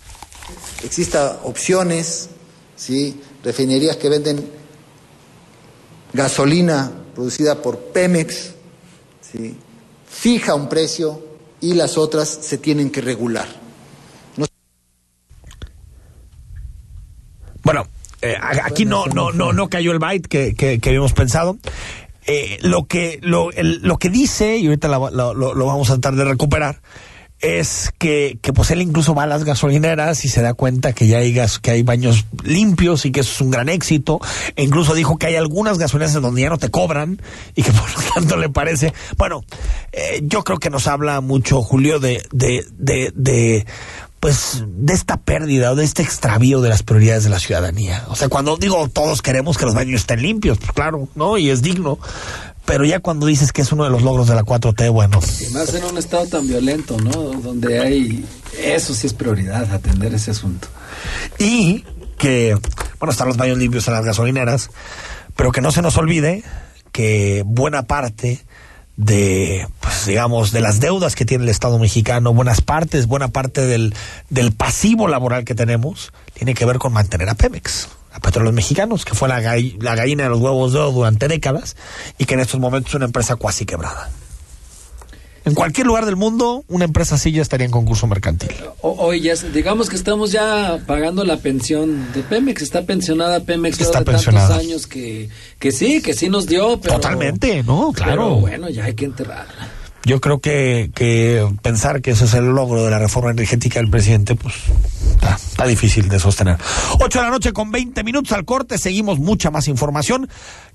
Existan 0.84 1.38
opciones, 1.42 2.30
¿sí? 2.76 3.20
refinerías 3.42 3.96
que 3.96 4.08
venden 4.08 4.48
gasolina 6.12 6.92
producida 7.14 7.60
por 7.60 7.78
Pemex, 7.78 8.54
¿sí? 9.20 9.56
fija 10.08 10.54
un 10.54 10.68
precio 10.68 11.26
y 11.60 11.74
las 11.74 11.98
otras 11.98 12.28
se 12.28 12.58
tienen 12.58 12.90
que 12.90 13.00
regular. 13.00 13.48
Bueno, 17.62 17.86
eh, 18.22 18.34
aquí 18.40 18.84
no, 18.84 19.06
no, 19.06 19.32
no, 19.32 19.52
no 19.52 19.68
cayó 19.68 19.92
el 19.92 19.98
byte 19.98 20.26
que, 20.26 20.54
que, 20.54 20.78
que 20.78 20.88
habíamos 20.88 21.12
pensado. 21.12 21.58
Eh, 22.30 22.58
lo 22.60 22.84
que 22.84 23.18
lo, 23.22 23.48
lo 23.56 23.96
que 23.96 24.10
dice 24.10 24.58
y 24.58 24.66
ahorita 24.66 24.86
lo, 24.88 25.32
lo, 25.34 25.66
vamos 25.66 25.88
a 25.88 25.94
tratar 25.94 26.14
de 26.14 26.26
recuperar 26.26 26.82
es 27.40 27.90
que, 27.98 28.38
que 28.42 28.52
pues 28.52 28.70
él 28.70 28.82
incluso 28.82 29.14
va 29.14 29.22
a 29.22 29.26
las 29.26 29.44
gasolineras 29.44 30.24
y 30.26 30.28
se 30.28 30.42
da 30.42 30.52
cuenta 30.52 30.92
que 30.92 31.06
ya 31.06 31.18
hay 31.18 31.32
gas, 31.32 31.58
que 31.58 31.70
hay 31.70 31.82
baños 31.82 32.26
limpios 32.44 33.06
y 33.06 33.12
que 33.12 33.20
eso 33.20 33.32
es 33.32 33.40
un 33.40 33.50
gran 33.50 33.70
éxito. 33.70 34.20
E 34.56 34.64
incluso 34.64 34.94
dijo 34.94 35.16
que 35.16 35.28
hay 35.28 35.36
algunas 35.36 35.78
gasolineras 35.78 36.16
en 36.16 36.22
donde 36.22 36.42
ya 36.42 36.50
no 36.50 36.58
te 36.58 36.70
cobran 36.70 37.22
y 37.54 37.62
que 37.62 37.72
por 37.72 37.90
lo 37.90 38.10
tanto 38.14 38.36
le 38.36 38.50
parece. 38.50 38.92
Bueno, 39.16 39.42
eh, 39.92 40.20
yo 40.22 40.44
creo 40.44 40.58
que 40.58 40.68
nos 40.68 40.86
habla 40.86 41.22
mucho, 41.22 41.62
Julio, 41.62 41.98
de, 41.98 42.22
de, 42.32 42.66
de, 42.76 43.10
de 43.14 43.66
pues 44.20 44.64
de 44.66 44.92
esta 44.92 45.16
pérdida 45.16 45.72
o 45.72 45.76
de 45.76 45.84
este 45.84 46.02
extravío 46.02 46.60
de 46.60 46.68
las 46.68 46.82
prioridades 46.82 47.24
de 47.24 47.30
la 47.30 47.38
ciudadanía. 47.38 48.04
O 48.08 48.16
sea, 48.16 48.28
cuando 48.28 48.56
digo 48.56 48.88
todos 48.88 49.22
queremos 49.22 49.58
que 49.58 49.64
los 49.64 49.74
baños 49.74 50.00
estén 50.00 50.22
limpios, 50.22 50.58
pues 50.58 50.72
claro, 50.72 51.08
¿no? 51.14 51.38
Y 51.38 51.50
es 51.50 51.62
digno. 51.62 51.98
pero 52.64 52.84
ya 52.84 53.00
cuando 53.00 53.26
dices 53.26 53.52
que 53.52 53.62
es 53.62 53.72
uno 53.72 53.84
de 53.84 53.90
los 53.90 54.02
logros 54.02 54.28
de 54.28 54.34
la 54.34 54.42
4T, 54.42 54.92
bueno. 54.92 55.20
Y 55.40 55.52
más 55.54 55.72
en 55.72 55.84
un 55.84 55.96
estado 55.96 56.26
tan 56.26 56.46
violento, 56.46 56.98
¿no? 56.98 57.10
Donde 57.40 57.80
hay, 57.80 58.24
eso 58.62 58.92
sí 58.92 59.06
es 59.06 59.14
prioridad, 59.14 59.72
atender 59.72 60.12
ese 60.14 60.32
asunto. 60.32 60.68
Y 61.38 61.84
que, 62.18 62.58
bueno, 62.98 63.12
están 63.12 63.28
los 63.28 63.36
baños 63.36 63.56
limpios 63.56 63.86
en 63.88 63.94
las 63.94 64.04
gasolineras, 64.04 64.70
pero 65.36 65.52
que 65.52 65.60
no 65.60 65.70
se 65.70 65.80
nos 65.80 65.96
olvide 65.96 66.42
que 66.92 67.42
buena 67.46 67.84
parte 67.84 68.44
de, 68.98 69.66
pues 69.80 70.06
digamos, 70.06 70.50
de 70.50 70.60
las 70.60 70.80
deudas 70.80 71.14
que 71.14 71.24
tiene 71.24 71.44
el 71.44 71.50
Estado 71.50 71.78
mexicano, 71.78 72.34
buenas 72.34 72.60
partes, 72.60 73.06
buena 73.06 73.28
parte 73.28 73.64
del, 73.64 73.94
del 74.28 74.52
pasivo 74.52 75.06
laboral 75.06 75.44
que 75.44 75.54
tenemos, 75.54 76.12
tiene 76.34 76.52
que 76.52 76.66
ver 76.66 76.78
con 76.78 76.92
mantener 76.92 77.28
a 77.30 77.34
Pemex 77.34 77.88
a 78.12 78.20
Petróleos 78.20 78.54
Mexicanos, 78.54 79.04
que 79.04 79.14
fue 79.14 79.28
la, 79.28 79.40
la 79.40 79.94
gallina 79.94 80.24
de 80.24 80.30
los 80.30 80.40
huevos 80.40 80.72
de 80.72 80.80
oro 80.80 80.90
durante 80.90 81.28
décadas 81.28 81.76
y 82.16 82.24
que 82.24 82.34
en 82.34 82.40
estos 82.40 82.58
momentos 82.58 82.90
es 82.90 82.94
una 82.96 83.04
empresa 83.04 83.36
cuasi 83.36 83.64
quebrada. 83.64 84.10
En 85.48 85.54
cualquier 85.54 85.86
lugar 85.86 86.04
del 86.04 86.16
mundo, 86.16 86.62
una 86.68 86.84
empresa 86.84 87.14
así 87.14 87.32
ya 87.32 87.40
estaría 87.40 87.64
en 87.64 87.70
concurso 87.70 88.06
mercantil. 88.06 88.50
Hoy 88.82 89.22
ya, 89.22 89.34
digamos 89.34 89.88
que 89.88 89.96
estamos 89.96 90.30
ya 90.30 90.78
pagando 90.86 91.24
la 91.24 91.38
pensión 91.38 92.12
de 92.12 92.22
Pemex. 92.22 92.60
Está 92.60 92.82
pensionada 92.82 93.40
Pemex 93.40 93.80
Está 93.80 94.00
de 94.00 94.04
pensionada. 94.04 94.48
tantos 94.48 94.64
años 94.66 94.86
que, 94.86 95.30
que 95.58 95.72
sí, 95.72 96.02
que 96.02 96.12
sí 96.12 96.28
nos 96.28 96.46
dio, 96.46 96.78
pero... 96.80 96.96
Totalmente, 96.96 97.62
¿no? 97.62 97.92
Claro. 97.94 98.10
Pero 98.12 98.34
bueno, 98.36 98.68
ya 98.68 98.84
hay 98.84 98.94
que 98.94 99.06
enterrarla. 99.06 99.70
Yo 100.04 100.20
creo 100.20 100.40
que, 100.40 100.90
que 100.94 101.46
pensar 101.62 102.02
que 102.02 102.12
ese 102.12 102.26
es 102.26 102.34
el 102.34 102.46
logro 102.46 102.84
de 102.84 102.90
la 102.90 102.98
reforma 102.98 103.30
energética 103.30 103.80
del 103.80 103.90
presidente, 103.90 104.36
pues 104.36 104.54
está, 105.10 105.34
está 105.34 105.66
difícil 105.66 106.08
de 106.08 106.18
sostener. 106.18 106.56
8 107.00 107.18
de 107.18 107.24
la 107.24 107.30
noche 107.30 107.52
con 107.52 107.70
20 107.70 108.04
minutos 108.04 108.32
al 108.32 108.44
corte, 108.44 108.78
seguimos 108.78 109.18
mucha 109.18 109.50
más 109.50 109.66
información. 109.68 110.28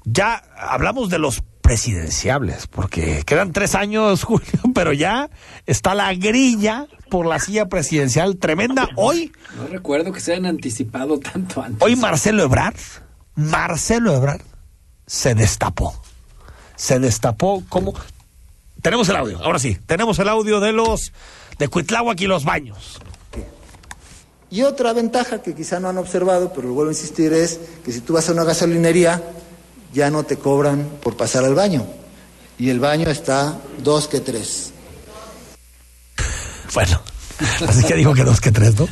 Ya 0.06 0.44
hablamos 0.58 1.10
de 1.10 1.20
los 1.20 1.42
presidenciables, 1.62 2.68
porque 2.68 3.24
quedan 3.26 3.54
tres 3.54 3.74
años, 3.74 4.24
Julio, 4.26 4.48
pero 4.76 4.92
ya 4.94 5.30
está 5.66 5.96
la 5.96 6.13
grilla 6.13 6.88
por 7.10 7.26
la 7.26 7.39
silla 7.39 7.68
presidencial 7.68 8.38
tremenda. 8.38 8.89
Hoy, 8.96 9.32
No 9.56 9.68
recuerdo 9.68 10.12
que 10.12 10.20
se 10.20 10.34
hayan 10.34 10.46
anticipado 10.46 11.20
tanto 11.20 11.62
antes. 11.62 11.82
hoy 11.82 11.96
Marcelo 11.96 12.44
Ebrard, 12.44 12.76
Marcelo 13.36 14.13
Ebrard, 14.13 14.42
se 15.08 15.36
destapó. 15.36 15.94
Se 16.76 17.00
destapó 17.00 17.63
como... 17.70 17.94
Tenemos 18.82 19.08
el 19.08 19.16
audio, 19.16 19.42
ahora 19.42 19.60
sí, 19.60 19.78
tenemos 19.86 20.20
el 20.20 20.28
audio 20.28 20.60
de 20.60 20.74
los 20.74 21.13
de 21.58 21.68
Cuitláhuac 21.70 22.20
y 22.20 22.28
los 22.28 22.44
baños. 22.44 23.00
Y 24.50 24.63
otra 24.63 24.92
ventaja 24.94 25.42
que 25.42 25.56
quizá 25.56 25.80
no 25.80 25.88
han 25.88 25.98
observado, 25.98 26.52
pero 26.54 26.68
lo 26.68 26.74
vuelvo 26.74 26.89
a 26.89 26.94
insistir, 26.94 27.32
es 27.34 27.60
que 27.86 27.92
si 27.92 28.02
tú 28.02 28.13
vas 28.13 28.28
a 28.30 28.34
una 28.34 28.44
gasolinería, 28.44 29.24
ya 29.93 30.10
no 30.10 30.23
te 30.23 30.38
cobran 30.38 30.89
por 31.01 31.15
pasar 31.15 31.45
al 31.45 31.56
baño. 31.56 31.86
Y 32.58 32.69
el 32.69 32.79
baño 32.79 33.10
está 33.10 33.60
dos 33.84 34.08
que 34.08 34.19
tres. 34.19 34.71
Bueno, 36.73 37.01
así 37.67 37.84
que 37.84 37.95
digo 37.95 38.13
que 38.13 38.23
dos 38.23 38.41
que 38.41 38.51
tres, 38.51 38.79
¿no? 38.79 38.88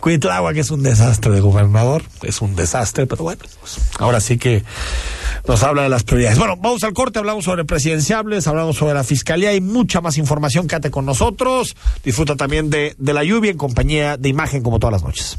Cuitláhuac 0.00 0.56
es 0.56 0.70
un 0.70 0.82
desastre 0.82 1.32
de 1.32 1.40
gobernador, 1.40 2.02
es 2.22 2.40
un 2.40 2.54
desastre, 2.54 3.06
pero 3.06 3.24
bueno, 3.24 3.42
pues, 3.60 3.78
ahora 3.98 4.20
sí 4.20 4.38
que 4.38 4.62
nos 5.46 5.62
habla 5.62 5.82
de 5.82 5.88
las 5.88 6.04
prioridades. 6.04 6.38
Bueno, 6.38 6.56
vamos 6.56 6.84
al 6.84 6.92
corte, 6.92 7.18
hablamos 7.18 7.44
sobre 7.44 7.64
presidenciables, 7.64 8.46
hablamos 8.46 8.76
sobre 8.76 8.94
la 8.94 9.04
fiscalía 9.04 9.52
y 9.54 9.60
mucha 9.60 10.00
más 10.00 10.16
información. 10.16 10.68
Quédate 10.68 10.90
con 10.90 11.04
nosotros. 11.04 11.76
Disfruta 12.04 12.36
también 12.36 12.70
de, 12.70 12.94
de 12.98 13.12
la 13.12 13.24
lluvia 13.24 13.50
en 13.50 13.58
compañía 13.58 14.16
de 14.16 14.28
imagen 14.28 14.62
como 14.62 14.78
todas 14.78 14.92
las 14.92 15.02
noches. 15.02 15.38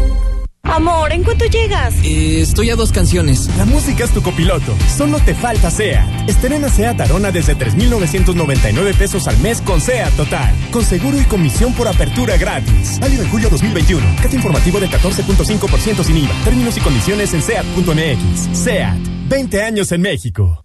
Amor, 0.63 1.11
¿en 1.11 1.23
cuánto 1.23 1.45
llegas? 1.45 1.95
Eh, 2.03 2.41
estoy 2.41 2.69
a 2.69 2.75
dos 2.75 2.91
canciones. 2.91 3.49
La 3.57 3.65
música 3.65 4.05
es 4.05 4.11
tu 4.11 4.21
copiloto. 4.21 4.73
Solo 4.95 5.19
te 5.19 5.35
falta 5.35 5.69
SEAT. 5.69 6.29
Estrena 6.29 6.69
SEAT 6.69 7.01
Arona 7.01 7.31
desde 7.31 7.55
3,999 7.55 8.93
pesos 8.93 9.27
al 9.27 9.37
mes 9.39 9.59
con 9.61 9.81
SEAT 9.81 10.13
Total. 10.15 10.53
Con 10.71 10.83
seguro 10.85 11.19
y 11.19 11.25
comisión 11.25 11.73
por 11.73 11.87
apertura 11.87 12.37
gratis. 12.37 12.99
Válido 13.01 13.23
en 13.23 13.29
julio 13.29 13.49
2021. 13.49 14.05
Cat 14.21 14.33
informativo 14.33 14.79
del 14.79 14.89
14.5% 14.89 16.03
sin 16.03 16.17
IVA. 16.17 16.33
Términos 16.45 16.77
y 16.77 16.79
condiciones 16.79 17.33
en 17.33 17.41
SEAT.mx. 17.41 18.57
SEAT. 18.57 18.97
20 19.27 19.63
años 19.63 19.91
en 19.91 20.01
México. 20.01 20.63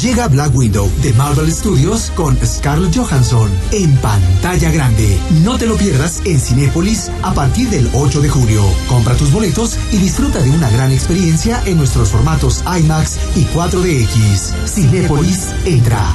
Llega 0.00 0.28
Black 0.28 0.54
Widow 0.54 0.90
de 1.02 1.12
Marvel 1.14 1.50
Studios 1.50 2.12
con 2.14 2.36
Scarlett 2.44 2.94
Johansson 2.94 3.50
en 3.72 3.96
pantalla 3.96 4.70
grande. 4.70 5.18
No 5.42 5.56
te 5.56 5.66
lo 5.66 5.76
pierdas 5.76 6.20
en 6.26 6.38
Cinépolis 6.38 7.10
a 7.22 7.32
partir 7.32 7.70
del 7.70 7.88
8 7.94 8.20
de 8.20 8.28
julio. 8.28 8.62
Compra 8.88 9.14
tus 9.14 9.32
boletos 9.32 9.78
y 9.92 9.96
disfruta 9.96 10.40
de 10.40 10.50
una 10.50 10.68
gran 10.70 10.92
experiencia 10.92 11.62
en 11.64 11.78
nuestros 11.78 12.10
formatos 12.10 12.62
IMAX 12.78 13.18
y 13.36 13.44
4DX. 13.46 14.68
Cinépolis 14.68 15.54
entra. 15.64 16.14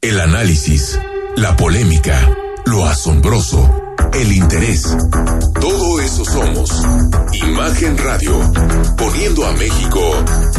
El 0.00 0.20
análisis, 0.20 0.98
la 1.36 1.56
polémica, 1.56 2.36
lo 2.64 2.84
asombroso, 2.84 3.85
el 4.14 4.32
interés. 4.32 4.96
Todo 5.60 6.00
eso 6.00 6.24
somos. 6.24 6.70
Imagen 7.32 7.98
Radio, 7.98 8.40
poniendo 8.96 9.46
a 9.46 9.52
México 9.52 10.00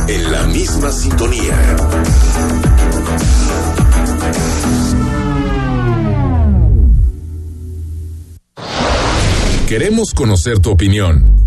en 0.07 0.31
la 0.31 0.43
misma 0.47 0.91
sintonía. 0.91 1.75
Queremos 9.67 10.13
conocer 10.13 10.59
tu 10.59 10.71
opinión. 10.71 11.46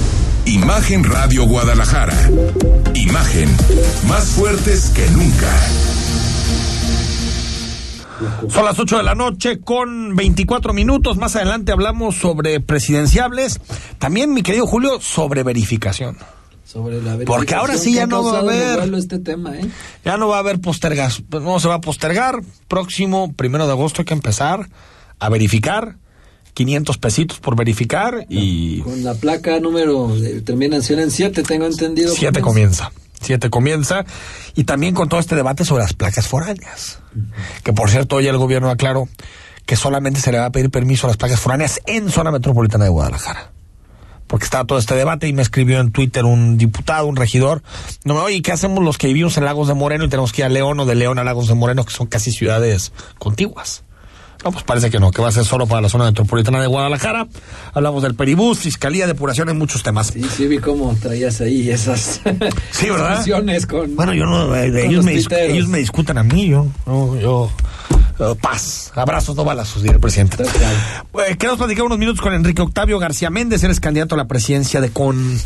Imagen 0.51 1.05
Radio 1.05 1.45
Guadalajara. 1.45 2.29
Imagen 2.93 3.47
más 4.09 4.31
fuertes 4.31 4.89
que 4.89 5.07
nunca. 5.11 5.49
Son 8.49 8.65
las 8.65 8.77
8 8.77 8.97
de 8.97 9.03
la 9.03 9.15
noche 9.15 9.61
con 9.61 10.13
24 10.13 10.73
minutos. 10.73 11.15
Más 11.15 11.37
adelante 11.37 11.71
hablamos 11.71 12.17
sobre 12.17 12.59
presidenciables. 12.59 13.61
También, 13.97 14.33
mi 14.33 14.43
querido 14.43 14.67
Julio, 14.67 14.99
sobre 14.99 15.43
verificación. 15.43 16.17
sobre 16.65 17.01
la 17.01 17.17
Porque 17.25 17.55
ahora 17.55 17.77
sí 17.77 17.93
ya 17.93 18.05
no 18.05 18.21
va 18.21 18.39
a 18.39 18.41
haber 18.41 18.93
este 18.93 19.19
tema, 19.19 19.57
¿eh? 19.57 19.65
Ya 20.03 20.17
no 20.17 20.27
va 20.27 20.35
a 20.35 20.39
haber 20.39 20.59
postergas, 20.59 21.23
no 21.31 21.61
se 21.61 21.69
va 21.69 21.75
a 21.75 21.81
postergar. 21.81 22.41
Próximo 22.67 23.31
primero 23.31 23.67
de 23.67 23.71
agosto 23.71 24.01
hay 24.01 24.05
que 24.05 24.13
empezar 24.13 24.67
a 25.17 25.29
verificar 25.29 25.95
500 26.53 26.97
pesitos 26.97 27.39
por 27.39 27.55
verificar 27.55 28.25
y... 28.29 28.81
Con 28.81 29.03
la 29.03 29.13
placa 29.13 29.59
número 29.59 30.07
de 30.15 30.41
terminación 30.41 30.99
en 30.99 31.11
7, 31.11 31.43
tengo 31.43 31.65
entendido. 31.65 32.13
7 32.13 32.41
comienza. 32.41 32.91
7 33.21 33.49
comienza. 33.49 34.05
Y 34.55 34.65
también 34.65 34.93
con 34.93 35.09
todo 35.09 35.19
este 35.19 35.35
debate 35.35 35.65
sobre 35.65 35.83
las 35.83 35.93
placas 35.93 36.27
foráneas. 36.27 36.99
Que 37.63 37.73
por 37.73 37.89
cierto, 37.89 38.17
hoy 38.17 38.27
el 38.27 38.37
gobierno 38.37 38.69
aclaró 38.69 39.07
que 39.65 39.75
solamente 39.75 40.19
se 40.19 40.31
le 40.31 40.39
va 40.39 40.45
a 40.45 40.51
pedir 40.51 40.69
permiso 40.69 41.07
a 41.07 41.09
las 41.09 41.17
placas 41.17 41.39
foráneas 41.39 41.79
en 41.85 42.09
zona 42.09 42.31
metropolitana 42.31 42.85
de 42.85 42.89
Guadalajara. 42.89 43.51
Porque 44.27 44.45
estaba 44.45 44.65
todo 44.65 44.79
este 44.79 44.95
debate 44.95 45.27
y 45.27 45.33
me 45.33 45.41
escribió 45.41 45.79
en 45.79 45.91
Twitter 45.91 46.25
un 46.25 46.57
diputado, 46.57 47.05
un 47.05 47.17
regidor. 47.17 47.63
No 48.05 48.13
me 48.13 48.21
oye, 48.21 48.41
¿qué 48.41 48.51
hacemos 48.51 48.83
los 48.83 48.97
que 48.97 49.07
vivimos 49.07 49.37
en 49.37 49.45
Lagos 49.45 49.67
de 49.67 49.73
Moreno 49.73 50.05
y 50.05 50.09
tenemos 50.09 50.31
que 50.31 50.41
ir 50.41 50.45
a 50.45 50.49
León 50.49 50.79
o 50.79 50.85
de 50.85 50.95
León 50.95 51.19
a 51.19 51.23
Lagos 51.23 51.47
de 51.47 51.55
Moreno, 51.55 51.83
que 51.85 51.93
son 51.93 52.07
casi 52.07 52.31
ciudades 52.31 52.93
contiguas? 53.19 53.83
No, 54.43 54.51
pues 54.51 54.63
parece 54.63 54.89
que 54.89 54.99
no, 54.99 55.11
que 55.11 55.21
va 55.21 55.29
a 55.29 55.31
ser 55.31 55.45
solo 55.45 55.67
para 55.67 55.81
la 55.81 55.89
zona 55.89 56.05
metropolitana 56.05 56.61
de 56.61 56.67
Guadalajara. 56.67 57.27
Hablamos 57.73 58.01
del 58.01 58.15
peribús, 58.15 58.59
fiscalía, 58.59 59.05
depuración 59.05 59.49
en 59.49 59.57
muchos 59.57 59.83
temas. 59.83 60.07
Sí, 60.07 60.23
sí, 60.23 60.47
vi 60.47 60.57
cómo 60.57 60.95
traías 60.99 61.41
ahí 61.41 61.69
esas 61.69 62.21
sí, 62.71 62.89
¿verdad? 62.89 63.23
con. 63.67 63.95
Bueno, 63.95 64.13
yo 64.13 64.25
no, 64.25 64.55
eh, 64.55 64.85
ellos, 64.85 65.05
me 65.05 65.13
ellos 65.13 65.67
me 65.67 65.77
discutan 65.77 66.17
a 66.17 66.23
mí, 66.23 66.47
yo, 66.47 66.67
yo 66.87 67.49
eh, 67.49 67.51
paz, 68.39 68.91
abrazos, 68.95 69.35
no 69.35 69.43
balazos, 69.43 69.81
diría 69.81 69.95
el 69.95 70.01
presidente. 70.01 70.43
Eh, 70.43 71.35
queremos 71.37 71.57
platicar 71.57 71.85
unos 71.85 71.97
minutos 71.97 72.21
con 72.21 72.33
Enrique 72.33 72.61
Octavio 72.61 72.99
García 72.99 73.29
Méndez, 73.29 73.63
él 73.63 73.71
es 73.71 73.79
candidato 73.79 74.15
a 74.15 74.17
la 74.17 74.25
presidencia 74.25 74.81
de 74.81 74.89
Con 74.89 75.39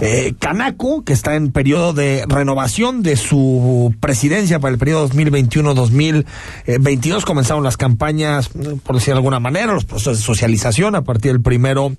eh, 0.00 0.34
Canaco, 0.38 1.04
que 1.04 1.12
está 1.12 1.36
en 1.36 1.52
periodo 1.52 1.92
de 1.92 2.24
renovación 2.28 3.02
de 3.02 3.16
su 3.16 3.94
presidencia 4.00 4.58
para 4.58 4.72
el 4.72 4.78
periodo 4.78 5.08
2021-2022. 5.10 7.24
Comenzaron 7.24 7.64
las 7.64 7.76
campañas, 7.76 8.48
por 8.48 8.96
decir 8.96 9.14
de 9.14 9.18
alguna 9.18 9.40
manera, 9.40 9.72
los 9.72 9.84
procesos 9.84 10.18
de 10.18 10.24
socialización 10.24 10.94
a 10.94 11.02
partir 11.02 11.32
del 11.32 11.42
primero 11.42 11.92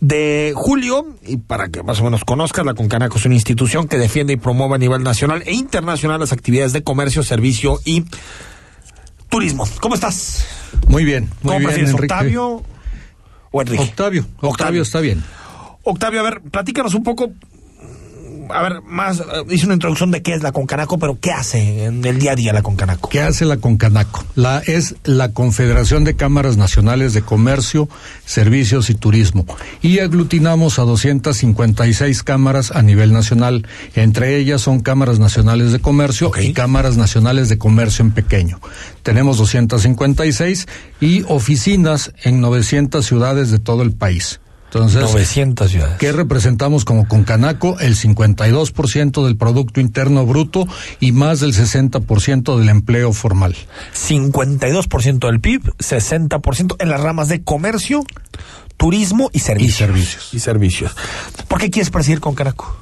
de 0.00 0.54
julio 0.56 1.14
y 1.26 1.36
para 1.36 1.68
que 1.68 1.82
más 1.82 2.00
o 2.00 2.04
menos 2.04 2.24
conozcas, 2.24 2.64
la 2.64 2.74
Concanaco 2.74 3.18
es 3.18 3.26
una 3.26 3.34
institución 3.34 3.86
que 3.86 3.98
defiende 3.98 4.32
y 4.32 4.36
promueve 4.36 4.76
a 4.76 4.78
nivel 4.78 5.02
nacional 5.02 5.42
e 5.44 5.52
internacional 5.52 6.20
las 6.20 6.32
actividades 6.32 6.72
de 6.72 6.82
comercio, 6.82 7.22
servicio 7.22 7.80
y 7.84 8.04
turismo. 9.30 9.66
¿Cómo 9.80 9.94
estás? 9.94 10.44
Muy 10.86 11.04
bien, 11.04 11.30
muy 11.42 11.54
¿Cómo 11.54 11.68
bien, 11.68 11.94
¿Octavio 11.94 12.62
o 13.50 13.62
Enrique? 13.62 13.82
Octavio, 13.82 14.26
Octavio, 14.40 14.82
está 14.82 15.00
bien. 15.00 15.24
Octavio, 15.82 16.20
a 16.20 16.22
ver, 16.24 16.42
platícanos 16.42 16.94
un 16.94 17.02
poco 17.02 17.32
a 18.52 18.62
ver, 18.62 18.82
más, 18.82 19.20
eh, 19.20 19.24
hice 19.50 19.66
una 19.66 19.74
introducción 19.74 20.10
de 20.10 20.22
qué 20.22 20.34
es 20.34 20.42
la 20.42 20.52
Concanaco, 20.52 20.98
pero 20.98 21.18
¿qué 21.20 21.32
hace 21.32 21.84
en 21.84 22.04
el 22.04 22.18
día 22.18 22.32
a 22.32 22.36
día 22.36 22.52
la 22.52 22.62
Concanaco? 22.62 23.08
¿Qué 23.08 23.20
hace 23.20 23.44
la 23.44 23.56
Concanaco? 23.56 24.24
La, 24.34 24.58
es 24.58 24.96
la 25.04 25.32
Confederación 25.32 26.04
de 26.04 26.16
Cámaras 26.16 26.56
Nacionales 26.56 27.12
de 27.12 27.22
Comercio, 27.22 27.88
Servicios 28.24 28.90
y 28.90 28.94
Turismo. 28.94 29.46
Y 29.82 29.98
aglutinamos 30.00 30.78
a 30.78 30.82
256 30.82 32.22
cámaras 32.22 32.70
a 32.72 32.82
nivel 32.82 33.12
nacional. 33.12 33.66
Entre 33.94 34.36
ellas 34.36 34.60
son 34.60 34.80
cámaras 34.80 35.18
nacionales 35.18 35.72
de 35.72 35.80
comercio 35.80 36.30
y 36.40 36.52
cámaras 36.52 36.96
nacionales 36.96 37.48
de 37.48 37.58
comercio 37.58 38.04
en 38.04 38.12
pequeño. 38.12 38.60
Tenemos 39.02 39.38
256 39.38 40.66
y 41.00 41.22
oficinas 41.28 42.12
en 42.22 42.40
900 42.40 43.04
ciudades 43.04 43.50
de 43.50 43.58
todo 43.58 43.82
el 43.82 43.92
país. 43.92 44.40
Entonces, 44.72 45.02
900 45.02 45.68
ciudades. 45.68 45.98
¿Qué 45.98 46.12
representamos 46.12 46.84
como 46.84 47.08
Concanaco? 47.08 47.80
El 47.80 47.96
52% 47.96 49.24
del 49.24 49.36
Producto 49.36 49.80
Interno 49.80 50.24
Bruto 50.26 50.68
y 51.00 51.10
más 51.10 51.40
del 51.40 51.52
60% 51.52 52.56
del 52.56 52.68
empleo 52.68 53.12
formal. 53.12 53.56
52% 53.94 55.26
del 55.26 55.40
PIB, 55.40 55.74
60% 55.78 56.76
en 56.78 56.88
las 56.88 57.00
ramas 57.00 57.26
de 57.26 57.42
comercio, 57.42 58.04
turismo 58.76 59.28
y 59.32 59.40
servicios. 59.40 59.74
Y 59.74 59.78
servicios. 59.78 60.34
Y 60.34 60.38
servicios. 60.38 60.96
¿Por 61.48 61.58
qué 61.58 61.68
quieres 61.68 61.90
presidir 61.90 62.20
Concanaco? 62.20 62.76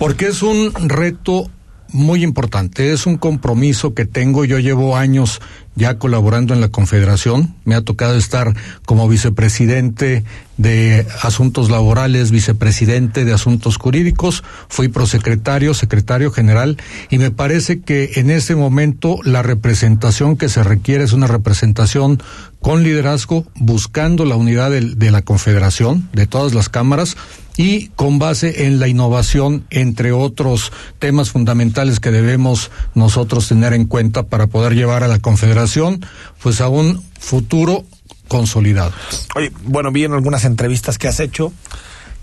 Porque 0.00 0.26
es 0.26 0.42
un 0.42 0.72
reto 0.88 1.48
muy 1.90 2.22
importante, 2.22 2.92
es 2.92 3.06
un 3.06 3.16
compromiso 3.16 3.94
que 3.94 4.04
tengo, 4.04 4.44
yo 4.44 4.58
llevo 4.58 4.96
años 4.96 5.40
ya 5.74 5.96
colaborando 5.98 6.54
en 6.54 6.60
la 6.60 6.70
Confederación. 6.70 7.54
Me 7.64 7.74
ha 7.76 7.82
tocado 7.82 8.16
estar 8.16 8.54
como 8.84 9.08
vicepresidente 9.08 10.24
de 10.56 11.06
Asuntos 11.22 11.70
Laborales, 11.70 12.32
vicepresidente 12.32 13.24
de 13.24 13.32
Asuntos 13.32 13.76
Jurídicos, 13.76 14.42
fui 14.68 14.88
prosecretario, 14.88 15.72
secretario 15.74 16.32
general, 16.32 16.76
y 17.10 17.18
me 17.18 17.30
parece 17.30 17.80
que 17.80 18.10
en 18.16 18.30
este 18.30 18.56
momento 18.56 19.20
la 19.22 19.42
representación 19.42 20.36
que 20.36 20.48
se 20.48 20.64
requiere 20.64 21.04
es 21.04 21.12
una 21.12 21.28
representación 21.28 22.20
con 22.60 22.82
liderazgo, 22.82 23.46
buscando 23.54 24.24
la 24.24 24.34
unidad 24.34 24.70
de, 24.70 24.80
de 24.80 25.10
la 25.12 25.22
Confederación, 25.22 26.08
de 26.12 26.26
todas 26.26 26.54
las 26.54 26.68
cámaras, 26.68 27.16
y 27.58 27.88
con 27.88 28.20
base 28.20 28.66
en 28.66 28.78
la 28.78 28.86
innovación, 28.86 29.66
entre 29.70 30.12
otros 30.12 30.72
temas 31.00 31.30
fundamentales 31.30 31.98
que 31.98 32.12
debemos 32.12 32.70
nosotros 32.94 33.48
tener 33.48 33.74
en 33.74 33.84
cuenta 33.84 34.22
para 34.22 34.46
poder 34.46 34.74
llevar 34.74 35.02
a 35.02 35.08
la 35.08 35.18
Confederación, 35.18 36.06
pues 36.40 36.60
a 36.60 36.68
un 36.68 37.02
futuro 37.18 37.84
consolidado. 38.28 38.92
Oye, 39.34 39.50
bueno, 39.64 39.90
vi 39.90 40.04
en 40.04 40.12
algunas 40.12 40.44
entrevistas 40.44 40.98
que 40.98 41.08
has 41.08 41.18
hecho 41.18 41.52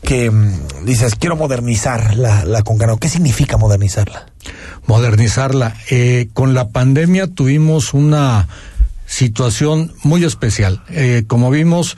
que 0.01 0.31
mm, 0.31 0.85
dices, 0.85 1.15
quiero 1.15 1.35
modernizar 1.35 2.15
la, 2.15 2.45
la 2.45 2.63
Concanaco. 2.63 2.99
¿Qué 2.99 3.09
significa 3.09 3.57
modernizarla? 3.57 4.27
Modernizarla. 4.87 5.75
Eh, 5.89 6.29
con 6.33 6.53
la 6.53 6.69
pandemia 6.69 7.27
tuvimos 7.27 7.93
una 7.93 8.47
situación 9.05 9.93
muy 10.03 10.23
especial. 10.23 10.81
Eh, 10.89 11.25
como 11.27 11.49
vimos, 11.51 11.97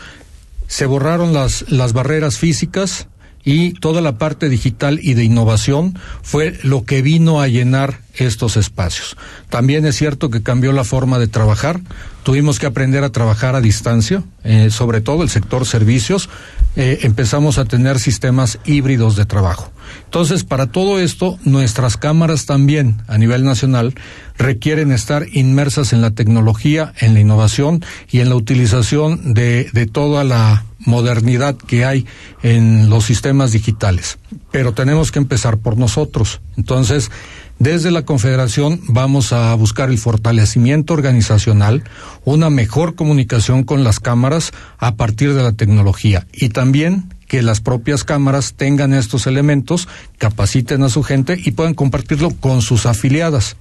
se 0.68 0.88
borraron 0.88 1.34
las, 1.34 1.66
las 1.70 1.94
barreras 1.94 2.40
físicas, 2.40 3.08
y 3.48 3.72
toda 3.72 4.02
la 4.02 4.18
parte 4.18 4.50
digital 4.50 5.00
y 5.02 5.14
de 5.14 5.24
innovación 5.24 5.98
fue 6.22 6.60
lo 6.64 6.84
que 6.84 7.02
vino 7.02 7.40
a 7.40 7.48
llenar 7.48 8.02
estos 8.16 8.58
espacios. 8.58 9.16
También 9.50 9.86
es 9.86 9.96
cierto 9.96 10.30
que 10.30 10.44
cambió 10.44 10.74
la 10.74 10.84
forma 10.84 11.18
de 11.18 11.30
trabajar, 11.30 11.80
tuvimos 12.24 12.60
que 12.60 12.66
aprender 12.66 13.06
a 13.06 13.14
trabajar 13.14 13.56
a 13.56 13.62
distancia, 13.62 14.22
eh, 14.44 14.70
sobre 14.70 15.00
todo 15.00 15.24
el 15.24 15.30
sector 15.30 15.66
servicios, 15.66 16.30
eh, 16.76 17.00
empezamos 17.04 17.58
a 17.58 17.64
tener 17.64 18.00
sistemas 18.00 18.60
híbridos 18.66 19.16
de 19.16 19.26
trabajo. 19.26 19.72
Entonces, 20.04 20.44
para 20.44 20.68
todo 20.68 21.00
esto, 21.00 21.40
nuestras 21.46 21.96
cámaras 21.96 22.48
también 22.48 23.02
a 23.08 23.18
nivel 23.18 23.46
nacional 23.46 23.96
requieren 24.38 24.92
estar 24.92 25.26
inmersas 25.32 25.94
en 25.94 26.02
la 26.02 26.12
tecnología, 26.12 26.92
en 27.00 27.14
la 27.14 27.22
innovación 27.22 27.82
y 28.12 28.20
en 28.20 28.28
la 28.28 28.36
utilización 28.36 29.34
de, 29.34 29.70
de 29.72 29.86
toda 29.86 30.26
la 30.26 30.66
modernidad 30.88 31.56
que 31.56 31.86
hay 31.86 32.06
en 32.42 32.90
los 32.90 33.06
sistemas 33.06 33.52
digitales. 33.52 34.18
Pero 34.52 34.74
tenemos 34.74 35.12
que 35.12 35.20
empezar 35.20 35.58
por 35.58 35.78
nosotros. 35.78 36.42
Entonces, 36.56 37.12
desde 37.60 37.92
la 37.92 38.06
Confederación 38.06 38.82
vamos 38.88 39.34
a 39.34 39.54
buscar 39.56 39.90
el 39.90 39.98
fortalecimiento 39.98 40.94
organizacional, 40.94 41.84
una 42.24 42.50
mejor 42.50 42.96
comunicación 42.96 43.64
con 43.64 43.84
las 43.84 44.00
cámaras 44.00 44.52
a 44.78 44.96
partir 44.96 45.34
de 45.34 45.44
la 45.44 45.54
tecnología 45.54 46.28
y 46.32 46.50
también 46.50 47.14
que 47.28 47.42
las 47.42 47.60
propias 47.60 48.04
cámaras 48.04 48.54
tengan 48.54 48.94
estos 48.94 49.28
elementos, 49.28 49.88
capaciten 50.18 50.84
a 50.84 50.90
su 50.90 51.04
gente 51.04 51.38
y 51.44 51.52
puedan 51.52 51.74
compartirlo 51.74 52.32
con 52.32 52.62
sus 52.62 52.86
afiliadas. 52.86 53.58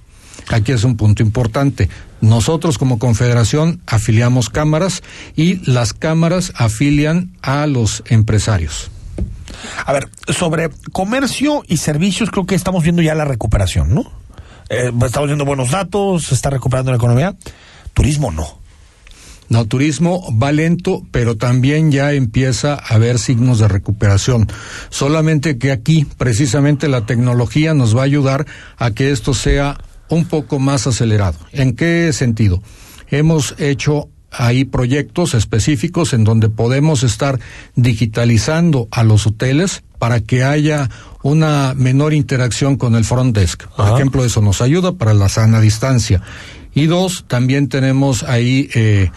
Aquí 0.49 0.71
es 0.71 0.83
un 0.83 0.95
punto 0.95 1.23
importante. 1.23 1.89
Nosotros 2.21 2.77
como 2.77 2.99
confederación 2.99 3.81
afiliamos 3.85 4.49
cámaras 4.49 5.03
y 5.35 5.55
las 5.69 5.93
cámaras 5.93 6.53
afilian 6.55 7.31
a 7.41 7.67
los 7.67 8.03
empresarios. 8.07 8.89
A 9.85 9.93
ver, 9.93 10.09
sobre 10.29 10.69
comercio 10.91 11.63
y 11.67 11.77
servicios 11.77 12.29
creo 12.31 12.45
que 12.45 12.55
estamos 12.55 12.83
viendo 12.83 13.01
ya 13.01 13.15
la 13.15 13.25
recuperación, 13.25 13.93
¿no? 13.93 14.11
Eh, 14.69 14.91
estamos 15.05 15.27
viendo 15.27 15.45
buenos 15.45 15.71
datos, 15.71 16.25
se 16.27 16.35
está 16.35 16.49
recuperando 16.49 16.91
la 16.91 16.97
economía. 16.97 17.35
Turismo 17.93 18.31
no. 18.31 18.59
No, 19.49 19.65
turismo 19.65 20.21
va 20.37 20.51
lento, 20.51 21.03
pero 21.11 21.37
también 21.37 21.89
ya 21.89 22.11
empieza 22.11 22.73
a 22.73 22.95
haber 22.95 23.17
signos 23.17 23.59
de 23.59 23.69
recuperación. 23.69 24.47
Solamente 24.89 25.57
que 25.57 25.71
aquí, 25.71 26.05
precisamente, 26.17 26.89
la 26.89 27.05
tecnología 27.05 27.73
nos 27.73 27.95
va 27.95 28.01
a 28.01 28.05
ayudar 28.05 28.45
a 28.77 28.91
que 28.91 29.11
esto 29.11 29.33
sea 29.33 29.77
un 30.09 30.25
poco 30.25 30.59
más 30.59 30.87
acelerado. 30.87 31.37
¿En 31.51 31.75
qué 31.75 32.11
sentido? 32.13 32.61
Hemos 33.09 33.55
hecho 33.57 34.09
ahí 34.31 34.65
proyectos 34.65 35.33
específicos 35.33 36.13
en 36.13 36.23
donde 36.23 36.49
podemos 36.49 37.03
estar 37.03 37.39
digitalizando 37.75 38.87
a 38.91 39.03
los 39.03 39.25
hoteles 39.25 39.83
para 39.99 40.19
que 40.19 40.43
haya 40.43 40.89
una 41.23 41.73
menor 41.75 42.13
interacción 42.13 42.77
con 42.77 42.95
el 42.95 43.03
front 43.03 43.35
desk. 43.35 43.67
Por 43.75 43.93
ejemplo, 43.93 44.23
eso 44.23 44.41
nos 44.41 44.61
ayuda 44.61 44.93
para 44.93 45.13
la 45.13 45.29
sana 45.29 45.59
distancia. 45.59 46.21
Y 46.73 46.85
dos, 46.85 47.25
también 47.27 47.69
tenemos 47.69 48.23
ahí 48.23 48.69
eh, 48.75 49.09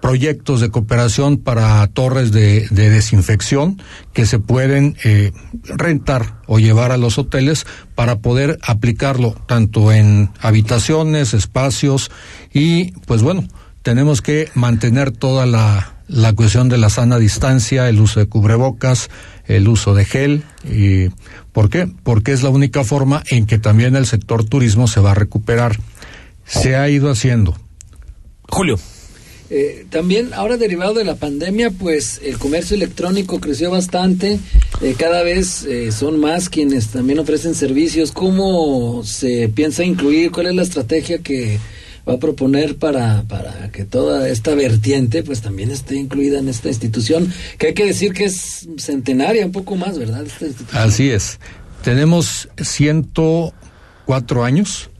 proyectos 0.00 0.60
de 0.60 0.70
cooperación 0.70 1.38
para 1.38 1.86
torres 1.88 2.32
de, 2.32 2.68
desinfección 2.70 3.80
que 4.12 4.26
se 4.26 4.38
pueden 4.38 4.96
eh, 5.04 5.32
rentar 5.64 6.40
o 6.46 6.58
llevar 6.58 6.92
a 6.92 6.96
los 6.96 7.18
hoteles 7.18 7.66
para 7.94 8.20
poder 8.20 8.58
aplicarlo 8.62 9.34
tanto 9.46 9.92
en 9.92 10.30
habitaciones, 10.40 11.34
espacios 11.34 12.10
y 12.52 12.92
pues 13.06 13.22
bueno, 13.22 13.46
tenemos 13.82 14.22
que 14.22 14.50
mantener 14.54 15.10
toda 15.10 15.46
la, 15.46 15.94
la 16.08 16.32
cuestión 16.32 16.68
de 16.68 16.78
la 16.78 16.90
sana 16.90 17.18
distancia, 17.18 17.88
el 17.88 18.00
uso 18.00 18.20
de 18.20 18.26
cubrebocas, 18.26 19.10
el 19.46 19.68
uso 19.68 19.94
de 19.94 20.04
gel. 20.04 20.44
Y, 20.64 21.08
¿Por 21.52 21.70
qué? 21.70 21.88
Porque 22.02 22.32
es 22.32 22.42
la 22.42 22.50
única 22.50 22.84
forma 22.84 23.22
en 23.30 23.46
que 23.46 23.58
también 23.58 23.96
el 23.96 24.06
sector 24.06 24.44
turismo 24.44 24.88
se 24.88 25.00
va 25.00 25.12
a 25.12 25.14
recuperar. 25.14 25.78
Se 26.44 26.76
ha 26.76 26.88
ido 26.88 27.10
haciendo. 27.10 27.56
Julio. 28.48 28.78
Eh, 29.50 29.86
también 29.88 30.34
ahora 30.34 30.58
derivado 30.58 30.92
de 30.94 31.04
la 31.04 31.14
pandemia, 31.14 31.70
pues 31.70 32.20
el 32.22 32.36
comercio 32.36 32.76
electrónico 32.76 33.40
creció 33.40 33.70
bastante, 33.70 34.38
eh, 34.82 34.94
cada 34.98 35.22
vez 35.22 35.64
eh, 35.64 35.90
son 35.90 36.20
más 36.20 36.50
quienes 36.50 36.88
también 36.88 37.18
ofrecen 37.18 37.54
servicios. 37.54 38.12
¿Cómo 38.12 39.02
se 39.04 39.48
piensa 39.48 39.84
incluir? 39.84 40.30
¿Cuál 40.32 40.48
es 40.48 40.54
la 40.54 40.62
estrategia 40.62 41.18
que 41.18 41.58
va 42.06 42.14
a 42.14 42.18
proponer 42.18 42.76
para, 42.76 43.22
para 43.22 43.70
que 43.70 43.84
toda 43.84 44.28
esta 44.28 44.54
vertiente 44.54 45.22
pues 45.22 45.40
también 45.40 45.70
esté 45.70 45.96
incluida 45.96 46.40
en 46.40 46.50
esta 46.50 46.68
institución? 46.68 47.32
Que 47.56 47.68
hay 47.68 47.74
que 47.74 47.86
decir 47.86 48.12
que 48.12 48.26
es 48.26 48.68
centenaria, 48.76 49.46
un 49.46 49.52
poco 49.52 49.76
más, 49.76 49.98
¿verdad? 49.98 50.26
Así 50.72 51.08
es. 51.08 51.40
Tenemos 51.82 52.50
104 52.60 54.44
años 54.44 54.90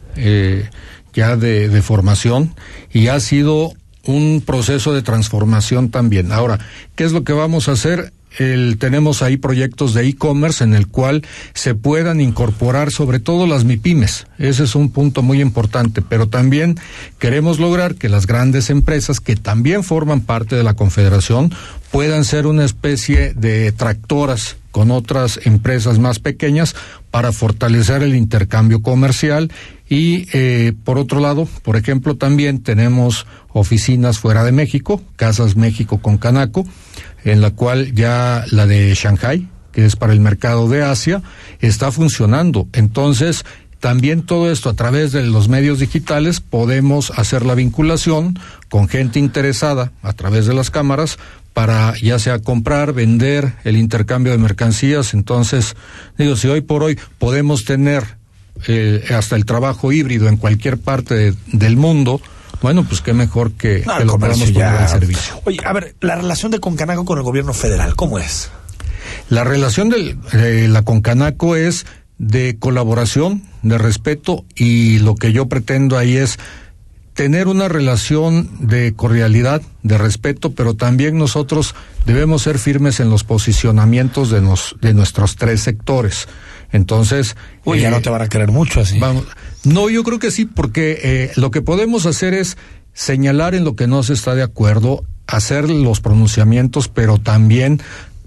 ya 1.14 1.37
de, 1.37 1.68
de 1.68 1.82
formación 1.82 2.54
y 2.92 3.08
ha 3.08 3.20
sido 3.20 3.74
un 4.08 4.42
proceso 4.44 4.94
de 4.94 5.02
transformación 5.02 5.90
también. 5.90 6.32
Ahora, 6.32 6.58
¿qué 6.96 7.04
es 7.04 7.12
lo 7.12 7.24
que 7.24 7.34
vamos 7.34 7.68
a 7.68 7.72
hacer? 7.72 8.14
El, 8.38 8.76
tenemos 8.78 9.22
ahí 9.22 9.36
proyectos 9.36 9.94
de 9.94 10.06
e-commerce 10.06 10.62
en 10.64 10.72
el 10.72 10.86
cual 10.86 11.26
se 11.54 11.74
puedan 11.74 12.20
incorporar 12.20 12.90
sobre 12.90 13.20
todo 13.20 13.46
las 13.46 13.64
MIPIMES. 13.64 14.26
Ese 14.38 14.64
es 14.64 14.74
un 14.74 14.90
punto 14.90 15.22
muy 15.22 15.42
importante, 15.42 16.00
pero 16.00 16.26
también 16.26 16.78
queremos 17.18 17.58
lograr 17.58 17.96
que 17.96 18.08
las 18.08 18.26
grandes 18.26 18.70
empresas 18.70 19.20
que 19.20 19.36
también 19.36 19.84
forman 19.84 20.22
parte 20.22 20.56
de 20.56 20.62
la 20.62 20.74
Confederación 20.74 21.52
puedan 21.90 22.24
ser 22.24 22.46
una 22.46 22.64
especie 22.64 23.34
de 23.34 23.72
tractoras 23.72 24.56
con 24.70 24.90
otras 24.90 25.40
empresas 25.44 25.98
más 25.98 26.18
pequeñas 26.18 26.74
para 27.10 27.32
fortalecer 27.32 28.02
el 28.02 28.14
intercambio 28.14 28.80
comercial 28.80 29.50
y 29.88 30.27
eh, 30.33 30.74
por 30.85 30.98
otro 30.98 31.20
lado, 31.20 31.48
por 31.62 31.77
ejemplo, 31.77 32.16
también 32.16 32.62
tenemos 32.62 33.27
oficinas 33.53 34.18
fuera 34.18 34.44
de 34.44 34.53
México, 34.53 35.03
Casas 35.16 35.57
México 35.57 35.98
con 36.01 36.18
Canaco, 36.18 36.66
en 37.24 37.40
la 37.40 37.53
cual 37.53 37.94
ya 37.94 38.44
la 38.51 38.66
de 38.66 38.94
Shanghai, 38.94 39.48
que 39.72 39.87
es 39.87 39.96
para 39.96 40.12
el 40.12 40.20
mercado 40.20 40.68
de 40.68 40.83
Asia, 40.83 41.22
está 41.61 41.90
funcionando. 41.90 42.68
Entonces, 42.72 43.44
también 43.81 44.22
todo 44.22 44.51
esto 44.51 44.68
a 44.68 44.74
través 44.74 45.12
de 45.12 45.22
los 45.22 45.48
medios 45.48 45.79
digitales 45.79 46.40
podemos 46.40 47.12
hacer 47.16 47.46
la 47.46 47.55
vinculación 47.55 48.38
con 48.68 48.88
gente 48.88 49.20
interesada 49.20 49.92
a 50.03 50.12
través 50.12 50.46
de 50.46 50.55
las 50.55 50.70
cámaras 50.70 51.18
para 51.55 51.94
ya 52.03 52.18
sea 52.18 52.40
comprar, 52.40 52.92
vender, 52.92 53.55
el 53.64 53.77
intercambio 53.77 54.33
de 54.33 54.38
mercancías. 54.38 55.14
Entonces, 55.14 55.77
digo, 56.16 56.37
si 56.37 56.48
hoy 56.48 56.61
por 56.61 56.83
hoy 56.83 56.98
podemos 57.18 57.64
tener 57.64 58.17
eh, 58.66 59.04
hasta 59.16 59.36
el 59.36 59.44
trabajo 59.44 59.92
híbrido 59.92 60.28
en 60.28 60.36
cualquier 60.36 60.78
parte 60.78 61.34
del 61.46 61.76
mundo, 61.76 62.20
bueno, 62.60 62.84
pues 62.84 63.00
qué 63.00 63.12
mejor 63.12 63.52
que, 63.52 63.84
lo 64.04 64.18
podamos 64.18 64.50
poner 64.50 64.64
al 64.64 64.88
servicio. 64.88 65.40
Oye, 65.44 65.58
a 65.64 65.72
ver, 65.72 65.94
la 66.00 66.16
relación 66.16 66.50
de 66.50 66.58
Concanaco 66.58 67.04
con 67.04 67.18
el 67.18 67.24
gobierno 67.24 67.54
federal, 67.54 67.94
¿cómo 67.94 68.18
es? 68.18 68.50
La 69.30 69.44
relación 69.44 69.90
de 69.90 70.68
la 70.68 70.82
Concanaco 70.82 71.56
es 71.56 71.86
de 72.18 72.58
colaboración, 72.58 73.44
de 73.62 73.78
respeto 73.78 74.44
y 74.56 74.98
lo 74.98 75.14
que 75.14 75.32
yo 75.32 75.46
pretendo 75.46 75.96
ahí 75.96 76.16
es 76.16 76.38
tener 77.18 77.48
una 77.48 77.68
relación 77.68 78.48
de 78.60 78.94
cordialidad, 78.94 79.60
de 79.82 79.98
respeto, 79.98 80.52
pero 80.52 80.74
también 80.74 81.18
nosotros 81.18 81.74
debemos 82.06 82.42
ser 82.42 82.60
firmes 82.60 83.00
en 83.00 83.10
los 83.10 83.24
posicionamientos 83.24 84.30
de, 84.30 84.40
nos, 84.40 84.76
de 84.80 84.94
nuestros 84.94 85.34
tres 85.34 85.60
sectores. 85.60 86.28
Entonces. 86.72 87.37
Uy, 87.64 87.81
ya 87.81 87.90
no 87.90 87.98
eh, 87.98 88.00
te 88.02 88.11
van 88.11 88.22
a 88.22 88.28
querer 88.28 88.50
mucho 88.50 88.81
así. 88.81 88.98
Vamos. 88.98 89.24
No, 89.64 89.88
yo 89.90 90.04
creo 90.04 90.18
que 90.18 90.31
sí, 90.31 90.44
porque 90.44 90.98
eh, 91.02 91.33
lo 91.37 91.50
que 91.50 91.62
podemos 91.62 92.07
hacer 92.07 92.35
es 92.35 92.57
señalar 92.92 93.54
en 93.54 93.64
lo 93.64 93.76
que 93.76 93.87
no 93.87 94.02
se 94.02 94.12
está 94.12 94.35
de 94.35 94.42
acuerdo, 94.42 95.04
hacer 95.26 95.70
los 95.70 96.00
pronunciamientos, 96.00 96.88
pero 96.88 97.18
también 97.18 97.81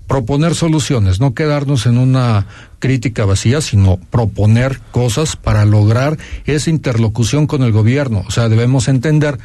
proponer 0.08 0.56
soluciones, 0.56 1.21
no 1.21 1.34
quedarnos 1.34 1.86
en 1.86 1.97
una 1.97 2.45
crítica 2.80 3.23
vacía, 3.23 3.62
sino 3.62 3.97
proponer 3.97 4.82
cosas 4.91 5.38
para 5.38 5.63
lograr 5.63 6.17
esa 6.45 6.69
interlocución 6.69 7.47
con 7.47 7.63
el 7.63 7.71
gobierno. 7.71 8.23
O 8.27 8.32
sea, 8.32 8.49
debemos 8.49 8.89
entender 8.89 9.38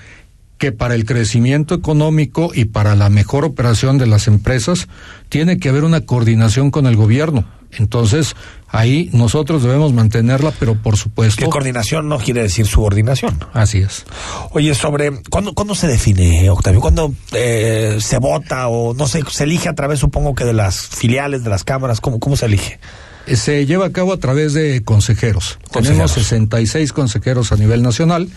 que 0.58 0.72
para 0.72 0.94
el 0.94 1.04
crecimiento 1.04 1.74
económico 1.74 2.50
y 2.52 2.64
para 2.64 2.96
la 2.96 3.10
mejor 3.10 3.44
operación 3.44 3.98
de 3.98 4.06
las 4.06 4.26
empresas 4.26 4.88
tiene 5.28 5.58
que 5.58 5.68
haber 5.68 5.84
una 5.84 6.00
coordinación 6.00 6.70
con 6.70 6.86
el 6.86 6.96
gobierno. 6.96 7.44
Entonces, 7.78 8.34
ahí 8.68 9.10
nosotros 9.12 9.62
debemos 9.62 9.92
mantenerla, 9.92 10.52
pero 10.58 10.74
por 10.74 10.96
supuesto. 10.96 11.44
Que 11.44 11.50
coordinación 11.50 12.08
no 12.08 12.18
quiere 12.18 12.42
decir 12.42 12.66
subordinación. 12.66 13.38
Así 13.52 13.78
es. 13.78 14.04
Oye, 14.52 14.74
sobre. 14.74 15.22
¿Cuándo, 15.30 15.54
¿cuándo 15.54 15.74
se 15.74 15.86
define, 15.86 16.48
Octavio? 16.50 16.80
¿Cuándo 16.80 17.12
eh, 17.32 17.98
se 18.00 18.18
vota 18.18 18.68
o 18.68 18.94
no 18.94 19.06
sé, 19.06 19.22
se 19.30 19.44
elige 19.44 19.68
a 19.68 19.74
través, 19.74 20.00
supongo 20.00 20.34
que 20.34 20.44
de 20.44 20.52
las 20.52 20.86
filiales, 20.86 21.44
de 21.44 21.50
las 21.50 21.64
cámaras? 21.64 22.00
¿Cómo, 22.00 22.18
cómo 22.20 22.36
se 22.36 22.46
elige? 22.46 22.78
Se 23.26 23.66
lleva 23.66 23.86
a 23.86 23.92
cabo 23.92 24.12
a 24.12 24.18
través 24.18 24.52
de 24.54 24.82
consejeros. 24.84 25.58
consejeros. 25.72 25.88
Tenemos 25.88 26.10
66 26.12 26.92
consejeros 26.92 27.50
a 27.50 27.56
nivel 27.56 27.82
nacional 27.82 28.28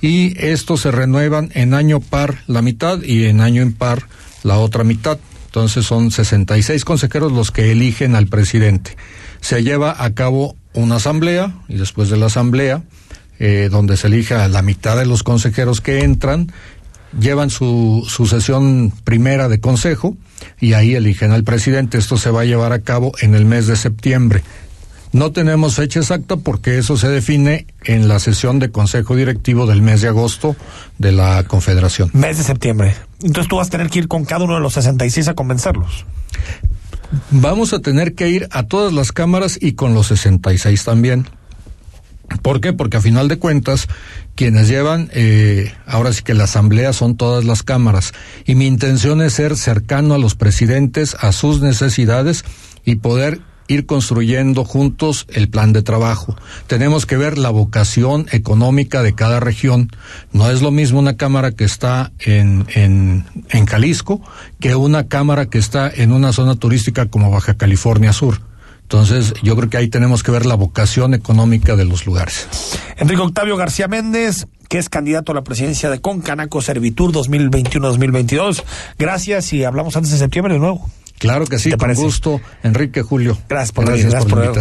y 0.00 0.34
estos 0.44 0.80
se 0.80 0.90
renuevan 0.90 1.50
en 1.54 1.74
año 1.74 2.00
par 2.00 2.38
la 2.48 2.60
mitad 2.60 3.00
y 3.02 3.26
en 3.26 3.40
año 3.40 3.62
impar 3.62 4.02
la 4.42 4.58
otra 4.58 4.82
mitad. 4.82 5.18
Entonces 5.52 5.84
son 5.84 6.10
66 6.10 6.82
consejeros 6.82 7.30
los 7.30 7.50
que 7.50 7.72
eligen 7.72 8.16
al 8.16 8.26
presidente. 8.26 8.96
Se 9.42 9.62
lleva 9.62 10.02
a 10.02 10.14
cabo 10.14 10.56
una 10.72 10.96
asamblea 10.96 11.52
y 11.68 11.76
después 11.76 12.08
de 12.08 12.16
la 12.16 12.26
asamblea, 12.26 12.84
eh, 13.38 13.68
donde 13.70 13.98
se 13.98 14.06
elija 14.06 14.48
la 14.48 14.62
mitad 14.62 14.96
de 14.96 15.04
los 15.04 15.22
consejeros 15.22 15.82
que 15.82 16.04
entran, 16.04 16.50
llevan 17.20 17.50
su, 17.50 18.02
su 18.08 18.26
sesión 18.26 18.94
primera 19.04 19.50
de 19.50 19.60
consejo 19.60 20.16
y 20.58 20.72
ahí 20.72 20.94
eligen 20.94 21.32
al 21.32 21.44
presidente. 21.44 21.98
Esto 21.98 22.16
se 22.16 22.30
va 22.30 22.40
a 22.40 22.46
llevar 22.46 22.72
a 22.72 22.78
cabo 22.78 23.12
en 23.20 23.34
el 23.34 23.44
mes 23.44 23.66
de 23.66 23.76
septiembre. 23.76 24.42
No 25.12 25.30
tenemos 25.30 25.74
fecha 25.74 26.00
exacta 26.00 26.36
porque 26.36 26.78
eso 26.78 26.96
se 26.96 27.08
define 27.08 27.66
en 27.84 28.08
la 28.08 28.18
sesión 28.18 28.58
de 28.58 28.70
consejo 28.70 29.14
directivo 29.14 29.66
del 29.66 29.82
mes 29.82 30.00
de 30.00 30.08
agosto 30.08 30.56
de 30.98 31.12
la 31.12 31.44
Confederación. 31.44 32.10
Mes 32.14 32.38
de 32.38 32.44
septiembre. 32.44 32.94
Entonces 33.22 33.48
tú 33.48 33.56
vas 33.56 33.68
a 33.68 33.70
tener 33.70 33.90
que 33.90 34.00
ir 34.00 34.08
con 34.08 34.24
cada 34.24 34.44
uno 34.44 34.54
de 34.54 34.60
los 34.60 34.72
66 34.72 35.28
a 35.28 35.34
convencerlos. 35.34 36.06
Vamos 37.30 37.74
a 37.74 37.80
tener 37.80 38.14
que 38.14 38.30
ir 38.30 38.48
a 38.52 38.62
todas 38.62 38.94
las 38.94 39.12
cámaras 39.12 39.58
y 39.60 39.72
con 39.72 39.92
los 39.92 40.06
66 40.06 40.82
también. 40.84 41.28
¿Por 42.40 42.62
qué? 42.62 42.72
Porque 42.72 42.96
a 42.96 43.02
final 43.02 43.28
de 43.28 43.38
cuentas, 43.38 43.88
quienes 44.34 44.68
llevan, 44.68 45.10
eh, 45.12 45.74
ahora 45.86 46.14
sí 46.14 46.22
que 46.22 46.32
la 46.32 46.44
asamblea 46.44 46.94
son 46.94 47.18
todas 47.18 47.44
las 47.44 47.62
cámaras. 47.62 48.14
Y 48.46 48.54
mi 48.54 48.66
intención 48.66 49.20
es 49.20 49.34
ser 49.34 49.58
cercano 49.58 50.14
a 50.14 50.18
los 50.18 50.34
presidentes, 50.34 51.14
a 51.20 51.32
sus 51.32 51.60
necesidades 51.60 52.46
y 52.86 52.96
poder 52.96 53.42
ir 53.68 53.86
construyendo 53.86 54.64
juntos 54.64 55.26
el 55.30 55.48
plan 55.48 55.72
de 55.72 55.82
trabajo. 55.82 56.36
Tenemos 56.66 57.06
que 57.06 57.16
ver 57.16 57.38
la 57.38 57.50
vocación 57.50 58.26
económica 58.32 59.02
de 59.02 59.14
cada 59.14 59.40
región. 59.40 59.90
No 60.32 60.50
es 60.50 60.62
lo 60.62 60.70
mismo 60.70 60.98
una 60.98 61.16
cámara 61.16 61.52
que 61.52 61.64
está 61.64 62.12
en, 62.18 62.66
en, 62.74 63.24
en 63.50 63.66
Jalisco 63.66 64.20
que 64.60 64.74
una 64.74 65.08
cámara 65.08 65.46
que 65.46 65.58
está 65.58 65.90
en 65.90 66.12
una 66.12 66.32
zona 66.32 66.54
turística 66.56 67.06
como 67.06 67.30
Baja 67.30 67.54
California 67.54 68.12
Sur. 68.12 68.40
Entonces, 68.82 69.32
yo 69.42 69.56
creo 69.56 69.70
que 69.70 69.78
ahí 69.78 69.88
tenemos 69.88 70.22
que 70.22 70.30
ver 70.30 70.44
la 70.44 70.54
vocación 70.54 71.14
económica 71.14 71.76
de 71.76 71.86
los 71.86 72.04
lugares. 72.04 72.46
Enrique 72.98 73.22
Octavio 73.22 73.56
García 73.56 73.88
Méndez, 73.88 74.46
que 74.68 74.76
es 74.76 74.90
candidato 74.90 75.32
a 75.32 75.34
la 75.34 75.44
presidencia 75.44 75.88
de 75.88 76.00
Concanaco 76.00 76.60
Servitur 76.60 77.10
2021-2022. 77.12 78.62
Gracias 78.98 79.52
y 79.54 79.64
hablamos 79.64 79.96
antes 79.96 80.12
de 80.12 80.18
septiembre 80.18 80.54
de 80.54 80.60
nuevo. 80.60 80.90
Claro 81.22 81.46
que 81.46 81.60
sí, 81.60 81.70
con 81.70 81.94
gusto, 81.94 82.40
Enrique 82.64 83.02
Julio. 83.02 83.38
Gracias 83.48 83.70
por, 83.70 83.84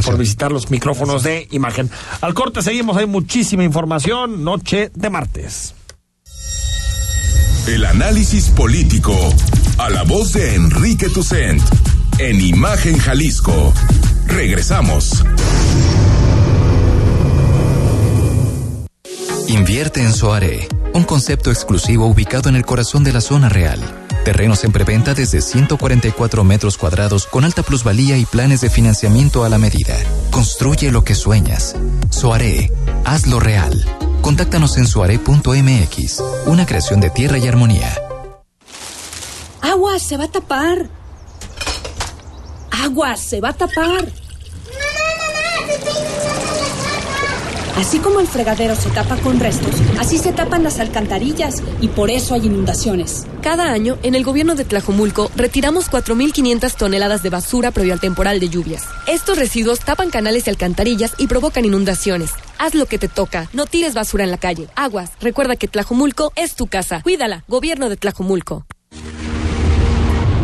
por, 0.03 0.17
visitar 0.19 0.51
los 0.51 0.69
micrófonos 0.69 1.23
de 1.23 1.47
imagen. 1.49 1.89
Al 2.21 2.35
corte 2.35 2.61
seguimos, 2.61 2.97
hay 2.97 3.07
muchísima 3.07 3.63
información, 3.63 4.43
noche 4.43 4.91
de 4.93 5.09
martes. 5.09 5.73
El 7.65 7.83
análisis 7.83 8.49
político 8.49 9.17
a 9.79 9.89
la 9.89 10.03
voz 10.03 10.33
de 10.33 10.53
Enrique 10.53 11.09
Tucent 11.09 11.59
en 12.19 12.39
Imagen 12.39 12.99
Jalisco. 12.99 13.73
Regresamos. 14.27 15.25
Invierte 19.47 20.03
en 20.03 20.13
Soare, 20.13 20.67
un 20.93 21.05
concepto 21.05 21.49
exclusivo 21.49 22.05
ubicado 22.05 22.49
en 22.49 22.55
el 22.55 22.65
corazón 22.65 23.03
de 23.03 23.13
la 23.13 23.21
zona 23.21 23.49
real. 23.49 23.79
Terrenos 24.23 24.63
en 24.63 24.71
preventa 24.71 25.15
desde 25.15 25.41
144 25.41 26.43
metros 26.43 26.77
cuadrados 26.77 27.25
con 27.25 27.43
alta 27.43 27.63
plusvalía 27.63 28.17
y 28.17 28.25
planes 28.25 28.61
de 28.61 28.69
financiamiento 28.69 29.43
a 29.43 29.49
la 29.49 29.57
medida. 29.57 29.95
Construye 30.29 30.91
lo 30.91 31.03
que 31.03 31.15
sueñas. 31.15 31.75
Soare, 32.11 32.71
hazlo 33.03 33.39
real. 33.39 33.83
Contáctanos 34.21 34.77
en 34.77 34.85
soare.mx, 34.85 36.23
una 36.45 36.67
creación 36.67 36.99
de 37.01 37.09
tierra 37.09 37.39
y 37.39 37.47
armonía. 37.47 37.89
Agua, 39.61 39.97
se 39.97 40.17
va 40.17 40.25
a 40.25 40.31
tapar. 40.31 40.87
Agua, 42.69 43.17
se 43.17 43.41
va 43.41 43.49
a 43.49 43.53
tapar. 43.53 44.07
Así 47.77 47.99
como 47.99 48.19
el 48.19 48.27
fregadero 48.27 48.75
se 48.75 48.89
tapa 48.89 49.17
con 49.17 49.39
restos, 49.39 49.75
así 49.99 50.17
se 50.17 50.33
tapan 50.33 50.63
las 50.63 50.79
alcantarillas 50.79 51.63
y 51.79 51.87
por 51.87 52.09
eso 52.09 52.33
hay 52.33 52.45
inundaciones. 52.45 53.25
Cada 53.41 53.71
año, 53.71 53.97
en 54.03 54.15
el 54.15 54.23
gobierno 54.23 54.55
de 54.55 54.65
Tlajomulco, 54.65 55.31
retiramos 55.35 55.89
4.500 55.89 56.75
toneladas 56.75 57.23
de 57.23 57.29
basura 57.29 57.71
previo 57.71 57.93
al 57.93 57.99
temporal 57.99 58.39
de 58.39 58.49
lluvias. 58.49 58.83
Estos 59.07 59.37
residuos 59.37 59.79
tapan 59.79 60.09
canales 60.09 60.47
y 60.47 60.49
alcantarillas 60.49 61.13
y 61.17 61.27
provocan 61.27 61.65
inundaciones. 61.65 62.31
Haz 62.59 62.75
lo 62.75 62.85
que 62.85 62.99
te 62.99 63.07
toca, 63.07 63.49
no 63.53 63.65
tires 63.65 63.93
basura 63.93 64.23
en 64.23 64.31
la 64.31 64.37
calle. 64.37 64.67
Aguas, 64.75 65.11
recuerda 65.19 65.55
que 65.55 65.67
Tlajomulco 65.67 66.33
es 66.35 66.55
tu 66.55 66.67
casa. 66.67 67.01
Cuídala, 67.01 67.43
gobierno 67.47 67.89
de 67.89 67.97
Tlajomulco. 67.97 68.65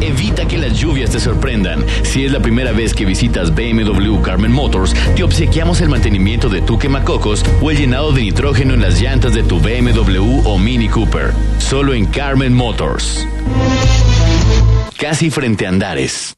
Evita 0.01 0.47
que 0.47 0.57
las 0.57 0.77
lluvias 0.77 1.11
te 1.11 1.19
sorprendan. 1.19 1.85
Si 2.03 2.25
es 2.25 2.31
la 2.31 2.39
primera 2.39 2.71
vez 2.71 2.93
que 2.93 3.05
visitas 3.05 3.53
BMW 3.53 4.21
Carmen 4.21 4.51
Motors, 4.51 4.93
te 5.15 5.23
obsequiamos 5.23 5.81
el 5.81 5.89
mantenimiento 5.89 6.49
de 6.49 6.61
tu 6.61 6.77
quemacocos 6.77 7.43
o 7.61 7.71
el 7.71 7.77
llenado 7.77 8.11
de 8.11 8.21
nitrógeno 8.21 8.73
en 8.73 8.81
las 8.81 9.01
llantas 9.01 9.33
de 9.33 9.43
tu 9.43 9.59
BMW 9.59 10.41
o 10.45 10.57
Mini 10.57 10.89
Cooper. 10.89 11.33
Solo 11.59 11.93
en 11.93 12.05
Carmen 12.05 12.53
Motors. 12.53 13.27
Casi 14.97 15.29
frente 15.29 15.65
a 15.65 15.69
Andares. 15.69 16.37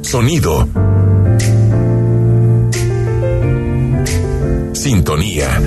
Sonido. 0.00 0.66
Sintonía. 4.72 5.60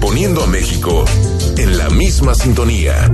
Poniendo 0.00 0.42
a 0.42 0.46
México 0.48 1.04
en 1.56 1.78
la 1.78 1.88
misma 1.90 2.34
sintonía. 2.34 3.08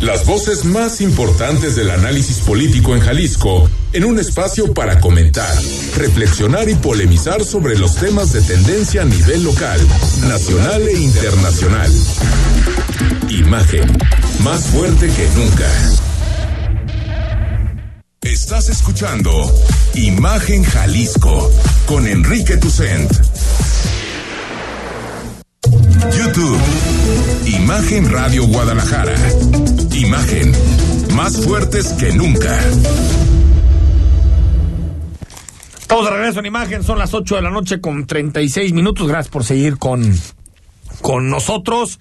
Las 0.00 0.24
voces 0.26 0.64
más 0.64 1.00
importantes 1.00 1.74
del 1.74 1.90
análisis 1.90 2.38
político 2.38 2.94
en 2.94 3.00
Jalisco, 3.00 3.68
en 3.92 4.04
un 4.04 4.18
espacio 4.18 4.72
para 4.72 5.00
comentar, 5.00 5.54
reflexionar 5.96 6.68
y 6.68 6.74
polemizar 6.74 7.44
sobre 7.44 7.76
los 7.76 7.96
temas 7.96 8.32
de 8.32 8.40
tendencia 8.40 9.02
a 9.02 9.04
nivel 9.04 9.44
local, 9.44 9.80
nacional 10.28 10.88
e 10.88 10.98
internacional. 10.98 11.90
Imagen, 13.28 13.98
más 14.40 14.62
fuerte 14.66 15.08
que 15.08 15.28
nunca. 15.36 15.68
Estás 18.22 18.68
escuchando 18.68 19.30
Imagen 19.94 20.64
Jalisco 20.64 21.50
con 21.86 22.06
Enrique 22.06 22.56
Tucent. 22.56 23.10
YouTube. 26.16 26.58
Imagen 27.46 28.10
Radio 28.10 28.46
Guadalajara. 28.46 29.14
Imagen. 29.92 30.52
Más 31.14 31.36
fuertes 31.36 31.88
que 31.94 32.12
nunca. 32.12 32.58
Estamos 35.92 36.10
de 36.10 36.16
regreso 36.16 36.40
en 36.40 36.46
imagen, 36.46 36.82
son 36.82 36.98
las 36.98 37.12
8 37.12 37.36
de 37.36 37.42
la 37.42 37.50
noche 37.50 37.78
con 37.78 38.06
36 38.06 38.72
minutos. 38.72 39.06
Gracias 39.06 39.30
por 39.30 39.44
seguir 39.44 39.76
con, 39.76 40.18
con 41.02 41.28
nosotros 41.28 42.00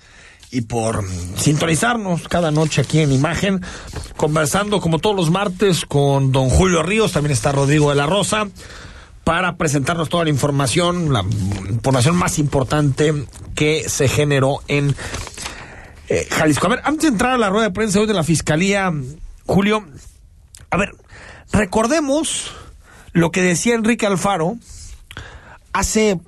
y 0.49 0.61
por 0.61 1.03
sintonizarnos 1.35 2.29
cada 2.29 2.51
noche 2.51 2.79
aquí 2.79 2.99
en 2.99 3.11
imagen, 3.11 3.59
conversando 4.15 4.79
como 4.79 4.99
todos 4.99 5.17
los 5.17 5.29
martes 5.29 5.83
con 5.85 6.31
don 6.31 6.49
Julio 6.49 6.83
Ríos, 6.83 7.11
también 7.11 7.33
está 7.33 7.51
Rodrigo 7.51 7.89
de 7.89 7.97
la 7.97 8.05
Rosa, 8.05 8.47
para 9.25 9.57
presentarnos 9.57 10.07
toda 10.07 10.23
la 10.23 10.29
información, 10.29 11.11
la 11.11 11.25
información 11.69 12.15
más 12.15 12.39
importante 12.39 13.13
que 13.55 13.89
se 13.89 14.07
generó 14.07 14.61
en 14.69 14.95
eh, 16.07 16.27
Jalisco. 16.31 16.67
A 16.67 16.69
ver, 16.69 16.81
antes 16.85 17.01
de 17.01 17.07
entrar 17.09 17.33
a 17.33 17.37
la 17.37 17.49
rueda 17.49 17.65
de 17.65 17.73
prensa 17.73 17.99
hoy 17.99 18.07
de 18.07 18.13
la 18.13 18.23
Fiscalía, 18.23 18.89
Julio, 19.45 19.85
a 20.69 20.77
ver, 20.77 20.95
recordemos 21.51 22.53
lo 23.13 23.31
que 23.31 23.41
decía 23.41 23.75
Enrique 23.75 24.05
Alfaro 24.05 24.57
hace 25.73 26.19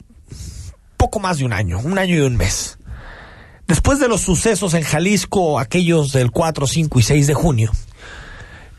poco 0.98 1.20
más 1.20 1.38
de 1.38 1.46
un 1.46 1.54
año, 1.54 1.80
un 1.80 1.98
año 1.98 2.16
y 2.16 2.22
un 2.22 2.38
mes. 2.38 2.78
Después 3.68 4.00
de 4.00 4.08
los 4.08 4.22
sucesos 4.22 4.74
en 4.74 4.84
Jalisco, 4.84 5.60
aquellos 5.60 6.12
del 6.12 6.32
4, 6.32 6.68
5 6.68 7.00
y 7.00 7.04
6 7.04 7.28
de 7.28 7.34
junio, 7.34 7.72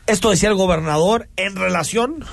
esto 0.07 0.29
decía 0.29 0.49
el 0.49 0.55
gobernador 0.55 1.27
en 1.35 1.55
relación 1.55 2.23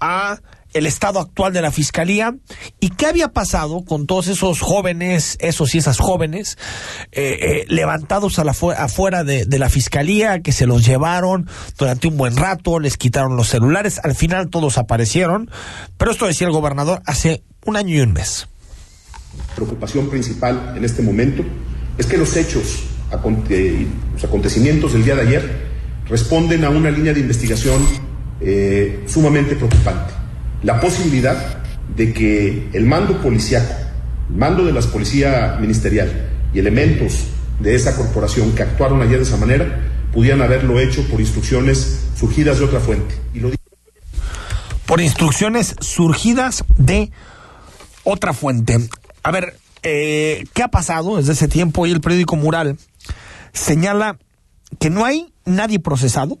a 0.00 0.40
el 0.72 0.86
estado 0.86 1.20
actual 1.20 1.52
de 1.52 1.62
la 1.62 1.70
fiscalía 1.70 2.36
y 2.80 2.90
qué 2.90 3.06
había 3.06 3.28
pasado 3.28 3.84
con 3.84 4.06
todos 4.06 4.28
esos 4.28 4.60
jóvenes, 4.60 5.36
esos 5.40 5.74
y 5.74 5.78
esas 5.78 5.98
jóvenes, 5.98 6.58
eh, 7.12 7.38
eh, 7.40 7.64
levantados 7.68 8.38
a 8.38 8.44
la 8.44 8.52
afuera 8.52 9.24
de, 9.24 9.44
de, 9.46 9.58
la 9.58 9.70
fiscalía, 9.70 10.40
que 10.40 10.52
se 10.52 10.66
los 10.66 10.84
llevaron 10.84 11.48
durante 11.78 12.08
un 12.08 12.16
buen 12.16 12.36
rato, 12.36 12.78
les 12.80 12.96
quitaron 12.96 13.36
los 13.36 13.48
celulares, 13.48 14.00
al 14.02 14.14
final 14.14 14.50
todos 14.50 14.78
aparecieron, 14.78 15.50
pero 15.96 16.10
esto 16.10 16.26
decía 16.26 16.46
el 16.46 16.52
gobernador 16.52 17.02
hace 17.06 17.42
un 17.64 17.76
año 17.76 17.96
y 17.96 18.00
un 18.00 18.12
mes. 18.12 18.48
Preocupación 19.54 20.08
principal 20.08 20.74
en 20.76 20.84
este 20.84 21.02
momento 21.02 21.44
es 21.96 22.06
que 22.06 22.16
los 22.16 22.36
hechos, 22.36 22.84
los 23.10 24.24
acontecimientos 24.24 24.92
del 24.92 25.04
día 25.04 25.14
de 25.14 25.22
ayer 25.22 25.68
responden 26.08 26.64
a 26.64 26.70
una 26.70 26.90
línea 26.90 27.12
de 27.12 27.20
investigación 27.20 27.84
eh, 28.40 29.04
sumamente 29.06 29.56
preocupante 29.56 30.27
la 30.62 30.80
posibilidad 30.80 31.62
de 31.96 32.12
que 32.12 32.68
el 32.72 32.84
mando 32.84 33.20
policiaco, 33.20 33.74
el 34.30 34.36
mando 34.36 34.64
de 34.64 34.72
la 34.72 34.80
policía 34.80 35.56
ministerial 35.60 36.30
y 36.52 36.58
elementos 36.58 37.24
de 37.60 37.74
esa 37.74 37.96
corporación 37.96 38.52
que 38.54 38.62
actuaron 38.62 39.02
ayer 39.02 39.16
de 39.16 39.22
esa 39.24 39.36
manera 39.36 39.80
pudieran 40.12 40.42
haberlo 40.42 40.80
hecho 40.80 41.02
por 41.08 41.20
instrucciones 41.20 42.06
surgidas 42.16 42.58
de 42.58 42.64
otra 42.64 42.80
fuente. 42.80 43.14
Y 43.34 43.40
lo 43.40 43.50
por 44.86 45.02
instrucciones 45.02 45.76
surgidas 45.80 46.64
de 46.78 47.12
otra 48.04 48.32
fuente. 48.32 48.78
A 49.22 49.30
ver, 49.30 49.58
eh, 49.82 50.46
¿qué 50.54 50.62
ha 50.62 50.68
pasado 50.68 51.18
desde 51.18 51.32
ese 51.32 51.46
tiempo? 51.46 51.86
Y 51.86 51.90
el 51.90 52.00
periódico 52.00 52.36
Mural 52.36 52.78
señala 53.52 54.18
que 54.78 54.88
no 54.88 55.04
hay 55.04 55.30
nadie 55.44 55.78
procesado, 55.78 56.38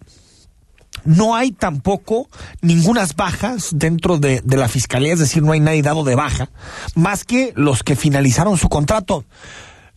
no 1.08 1.34
hay 1.34 1.52
tampoco 1.52 2.28
ningunas 2.60 3.16
bajas 3.16 3.70
dentro 3.72 4.18
de, 4.18 4.42
de, 4.44 4.56
la 4.58 4.68
fiscalía, 4.68 5.14
es 5.14 5.18
decir, 5.18 5.42
no 5.42 5.52
hay 5.52 5.60
nadie 5.60 5.80
dado 5.80 6.04
de 6.04 6.14
baja, 6.14 6.50
más 6.94 7.24
que 7.24 7.54
los 7.56 7.82
que 7.82 7.96
finalizaron 7.96 8.58
su 8.58 8.68
contrato. 8.68 9.24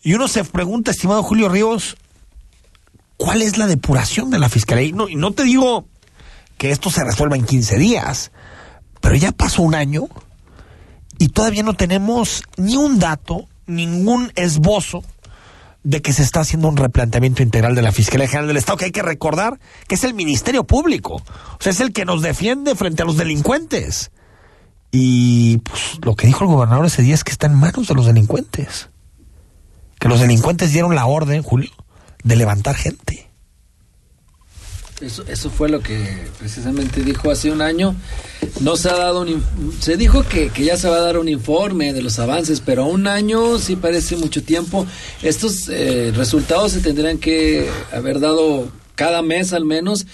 Y 0.02 0.14
uno 0.14 0.30
se 0.30 0.46
pregunta, 0.46 0.92
estimado 0.92 1.22
Julio 1.22 1.50
Ríos, 1.50 1.98
¿cuál 3.18 3.42
es 3.42 3.58
la 3.58 3.68
depuración 3.68 4.30
de 4.30 4.40
la 4.40 4.48
fiscalía? 4.48 4.86
Y 4.86 4.94
no, 4.94 5.10
y 5.10 5.16
no 5.16 5.32
te 5.32 5.44
digo 5.44 5.86
que 6.58 6.72
esto 6.72 6.90
se 6.90 7.04
resuelva 7.04 7.36
en 7.36 7.44
15 7.44 7.78
días, 7.78 8.32
pero 9.02 9.16
ya 9.16 9.34
pasó 9.34 9.64
un 9.64 9.76
año 9.76 10.08
y 11.18 11.28
todavía 11.28 11.64
no 11.64 11.74
tenemos 11.74 12.42
ni 12.56 12.78
un 12.78 13.00
dato, 13.00 13.50
ningún 13.68 14.32
esbozo 14.36 15.04
de 15.84 16.02
que 16.02 16.14
se 16.14 16.22
está 16.22 16.42
haciendo 16.42 16.68
un 16.68 16.78
replanteamiento 16.78 17.42
integral 17.42 17.76
de 17.76 17.82
la 17.82 17.92
Fiscalía 17.92 18.28
General 18.28 18.48
del 18.48 18.58
Estado, 18.58 18.78
que 18.78 18.86
hay 18.86 18.92
que 18.92 19.02
recordar 19.02 19.60
que 19.88 19.96
es 19.96 20.04
el 20.04 20.14
Ministerio 20.14 20.64
Público, 20.64 21.16
o 21.16 21.58
sea, 21.60 21.72
es 21.72 21.80
el 21.80 21.92
que 21.92 22.06
nos 22.06 22.22
defiende 22.22 22.76
frente 22.76 23.02
a 23.02 23.06
los 23.06 23.18
delincuentes. 23.18 24.12
Y 24.92 25.58
pues 25.60 26.00
lo 26.04 26.16
que 26.16 26.28
dijo 26.28 26.44
el 26.44 26.50
gobernador 26.50 26.86
ese 26.86 27.02
día 27.02 27.16
es 27.16 27.24
que 27.24 27.32
está 27.32 27.48
en 27.48 27.56
manos 27.56 27.88
de 27.88 27.96
los 27.96 28.06
delincuentes. 28.06 28.90
que 30.00 30.10
los 30.10 30.20
delincuentes 30.20 30.74
dieron 30.74 30.96
la 30.96 31.06
orden, 31.06 31.44
Julio, 31.44 31.72
de 32.24 32.36
levantar 32.36 32.76
gente. 32.76 33.31
Eso, 35.02 35.24
eso 35.28 35.50
fue 35.50 35.68
lo 35.68 35.80
que 35.80 36.28
precisamente 36.38 37.04
dijo 37.04 37.32
hace 37.32 37.52
un 37.52 37.62
año. 37.62 37.96
No 38.60 38.78
se 38.78 38.90
ha 38.90 38.96
dado 38.96 39.22
un 39.22 39.44
se 39.80 39.98
dijo 39.98 40.24
que, 40.24 40.50
que, 40.50 40.64
ya 40.64 40.78
se 40.78 40.88
va 40.88 40.98
a 40.98 41.02
dar 41.02 41.18
un 41.18 41.28
informe 41.28 41.94
de 41.94 42.02
los 42.02 42.20
avances, 42.20 42.62
pero 42.62 42.86
un 42.86 43.08
año 43.08 43.58
sí 43.58 43.76
parece 43.76 44.16
mucho 44.18 44.44
tiempo. 44.44 44.86
Estos 45.24 45.70
eh, 45.70 46.12
resultados 46.16 46.74
se 46.74 46.82
tendrían 46.82 47.18
que 47.18 47.68
haber 47.92 48.20
dado 48.20 48.70
cada 48.96 49.24
mes 49.24 49.54
al 49.54 49.66
menos 49.66 50.06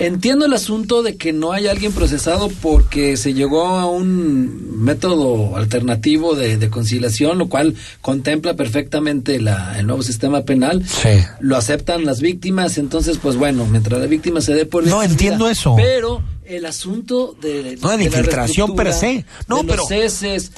Entiendo 0.00 0.46
el 0.46 0.54
asunto 0.54 1.02
de 1.02 1.18
que 1.18 1.34
no 1.34 1.52
hay 1.52 1.66
alguien 1.66 1.92
procesado 1.92 2.48
porque 2.62 3.18
se 3.18 3.34
llegó 3.34 3.66
a 3.66 3.84
un 3.84 4.82
método 4.82 5.58
alternativo 5.58 6.34
de, 6.34 6.70
conciliación, 6.70 7.36
lo 7.36 7.50
cual 7.50 7.74
contempla 8.00 8.54
perfectamente 8.54 9.38
la, 9.38 9.78
el 9.78 9.86
nuevo 9.86 10.02
sistema 10.02 10.42
penal. 10.46 10.82
Sí. 10.88 11.22
Lo 11.40 11.58
aceptan 11.58 12.06
las 12.06 12.22
víctimas, 12.22 12.78
entonces, 12.78 13.18
pues 13.18 13.36
bueno, 13.36 13.66
mientras 13.66 14.00
la 14.00 14.06
víctima 14.06 14.40
se 14.40 14.54
dé 14.54 14.64
por... 14.64 14.86
No 14.86 15.02
entiendo 15.02 15.50
eso. 15.50 15.74
Pero 15.76 16.22
el 16.46 16.64
asunto 16.64 17.36
de, 17.38 17.78
no 17.82 17.90
de, 17.90 17.98
la 17.98 18.04
infiltración 18.04 18.74
per 18.74 18.92
se 18.92 19.24
no 19.46 19.62
pero 19.62 19.84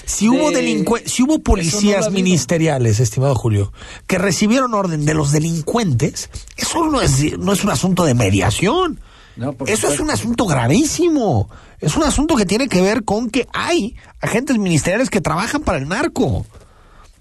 si 0.06 0.26
hubo 0.26 0.50
delincuentes 0.50 1.12
si 1.12 1.22
hubo 1.22 1.40
policías 1.40 2.10
ministeriales 2.10 2.98
estimado 2.98 3.34
Julio 3.34 3.74
que 4.06 4.16
recibieron 4.16 4.72
orden 4.72 5.04
de 5.04 5.12
los 5.12 5.32
delincuentes 5.32 6.30
eso 6.56 6.86
no 6.86 7.02
es 7.02 7.38
no 7.38 7.52
es 7.52 7.62
un 7.62 7.70
asunto 7.70 8.06
de 8.06 8.14
mediación 8.14 9.00
eso 9.66 9.88
es 9.88 10.00
un 10.00 10.10
asunto 10.10 10.46
gravísimo. 10.46 11.48
Es 11.80 11.96
un 11.96 12.04
asunto 12.04 12.36
que 12.36 12.46
tiene 12.46 12.68
que 12.68 12.80
ver 12.80 13.04
con 13.04 13.30
que 13.30 13.46
hay 13.52 13.96
agentes 14.20 14.58
ministeriales 14.58 15.10
que 15.10 15.20
trabajan 15.20 15.62
para 15.62 15.78
el 15.78 15.88
narco. 15.88 16.46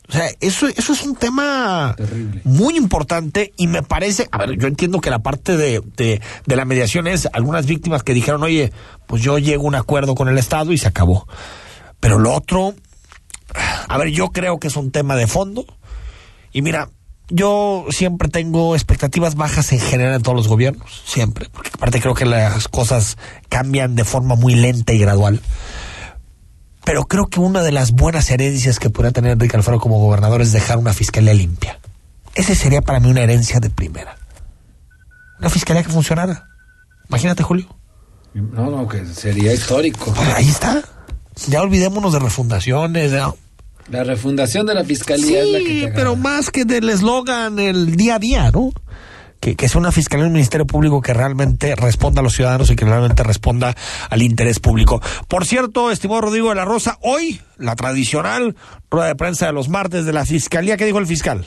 O 0.07 0.14
sea, 0.14 0.30
eso, 0.41 0.68
eso 0.68 0.91
es 0.91 1.03
un 1.03 1.16
tema 1.16 1.95
muy 2.43 2.76
importante 2.76 3.53
y 3.55 3.68
me 3.68 3.82
parece, 3.82 4.28
a 4.32 4.39
ver, 4.39 4.57
yo 4.59 4.68
entiendo 4.68 4.99
que 4.99 5.09
la 5.09 5.20
parte 5.20 5.55
de, 5.55 5.82
de, 5.95 6.22
de, 6.45 6.55
la 6.57 6.66
mediación 6.66 7.07
es 7.07 7.30
algunas 7.32 7.66
víctimas 7.66 8.03
que 8.03 8.14
dijeron, 8.14 8.43
oye, 8.43 8.74
pues 9.07 9.22
yo 9.22 9.38
llego 9.38 9.64
a 9.64 9.68
un 9.68 9.76
acuerdo 9.76 10.14
con 10.14 10.28
el 10.28 10.38
Estado 10.38 10.74
y 10.74 10.78
se 10.78 10.89
acabó. 10.89 11.28
Pero 12.01 12.20
lo 12.20 12.34
otro, 12.34 12.76
a 13.88 13.97
ver, 13.97 14.09
yo 14.09 14.32
creo 14.32 14.59
que 14.59 14.68
es 14.68 14.76
un 14.76 14.91
tema 14.91 15.16
de 15.16 15.28
fondo. 15.28 15.66
Y 16.51 16.62
mira, 16.62 16.89
yo 17.32 17.86
siempre 17.89 18.27
tengo 18.27 18.75
expectativas 18.75 19.36
bajas 19.36 19.71
en 19.71 19.79
general 19.79 20.15
en 20.15 20.21
todos 20.21 20.36
los 20.36 20.47
gobiernos, 20.47 21.01
siempre, 21.05 21.49
porque 21.51 21.71
aparte 21.73 22.01
creo 22.01 22.13
que 22.13 22.25
las 22.25 22.67
cosas 22.67 23.17
cambian 23.49 23.95
de 23.95 24.03
forma 24.03 24.36
muy 24.36 24.55
lenta 24.55 24.93
y 24.93 24.99
gradual. 24.99 25.41
Pero 26.84 27.05
creo 27.05 27.27
que 27.27 27.39
una 27.39 27.61
de 27.61 27.71
las 27.71 27.91
buenas 27.91 28.29
herencias 28.32 28.79
que 28.79 28.89
podría 28.89 29.11
tener 29.11 29.32
Enrique 29.32 29.55
Alfaro 29.55 29.79
como 29.79 29.99
gobernador 29.99 30.41
es 30.41 30.51
dejar 30.51 30.77
una 30.77 30.93
fiscalía 30.93 31.34
limpia. 31.34 31.79
Ese 32.36 32.55
sería 32.55 32.82
para 32.82 32.99
mí 32.99 33.09
una 33.09 33.21
herencia 33.21 33.59
de 33.59 33.69
primera. 33.69 34.17
Una 35.39 35.49
fiscalía 35.49 35.84
que 35.84 35.89
funcionara. 35.89 36.47
Imagínate, 37.07 37.43
Julio. 37.43 37.67
No, 38.34 38.69
no, 38.69 38.88
que 38.88 39.05
sería 39.05 39.53
histórico. 39.53 40.13
Pues 40.13 40.27
ahí 40.29 40.49
está. 40.49 40.82
Ya 41.47 41.61
olvidémonos 41.61 42.13
de 42.13 42.19
refundaciones, 42.19 43.11
de, 43.11 43.23
la 43.89 44.03
refundación 44.03 44.65
de 44.65 44.73
la 44.73 44.84
fiscalía 44.84 45.41
es 45.41 45.49
la 45.49 45.59
que 45.59 45.91
pero 45.93 46.15
más 46.15 46.49
que 46.49 46.65
del 46.65 46.89
eslogan 46.89 47.59
el 47.59 47.95
día 47.95 48.15
a 48.15 48.19
día, 48.19 48.51
¿no? 48.51 48.71
Que, 49.39 49.55
que 49.55 49.67
sea 49.67 49.82
una 49.82 49.91
fiscalía, 49.91 50.27
un 50.27 50.34
ministerio 50.34 50.67
público 50.67 51.01
que 51.01 51.15
realmente 51.15 51.75
responda 51.75 52.21
a 52.21 52.23
los 52.23 52.34
ciudadanos 52.34 52.69
y 52.69 52.75
que 52.75 52.86
realmente 52.86 53.23
responda 53.23 53.75
al 54.09 54.21
interés 54.21 54.59
público. 54.59 55.01
Por 55.27 55.47
cierto, 55.47 55.89
estimado 55.89 56.21
Rodrigo 56.21 56.49
de 56.49 56.55
la 56.55 56.65
Rosa, 56.65 56.99
hoy 57.01 57.41
la 57.57 57.75
tradicional 57.75 58.55
rueda 58.91 59.07
de 59.07 59.15
prensa 59.15 59.47
de 59.47 59.53
los 59.53 59.67
martes 59.67 60.05
de 60.05 60.13
la 60.13 60.25
fiscalía, 60.25 60.77
¿qué 60.77 60.86
dijo 60.86 60.99
el 60.99 61.07
fiscal? 61.07 61.43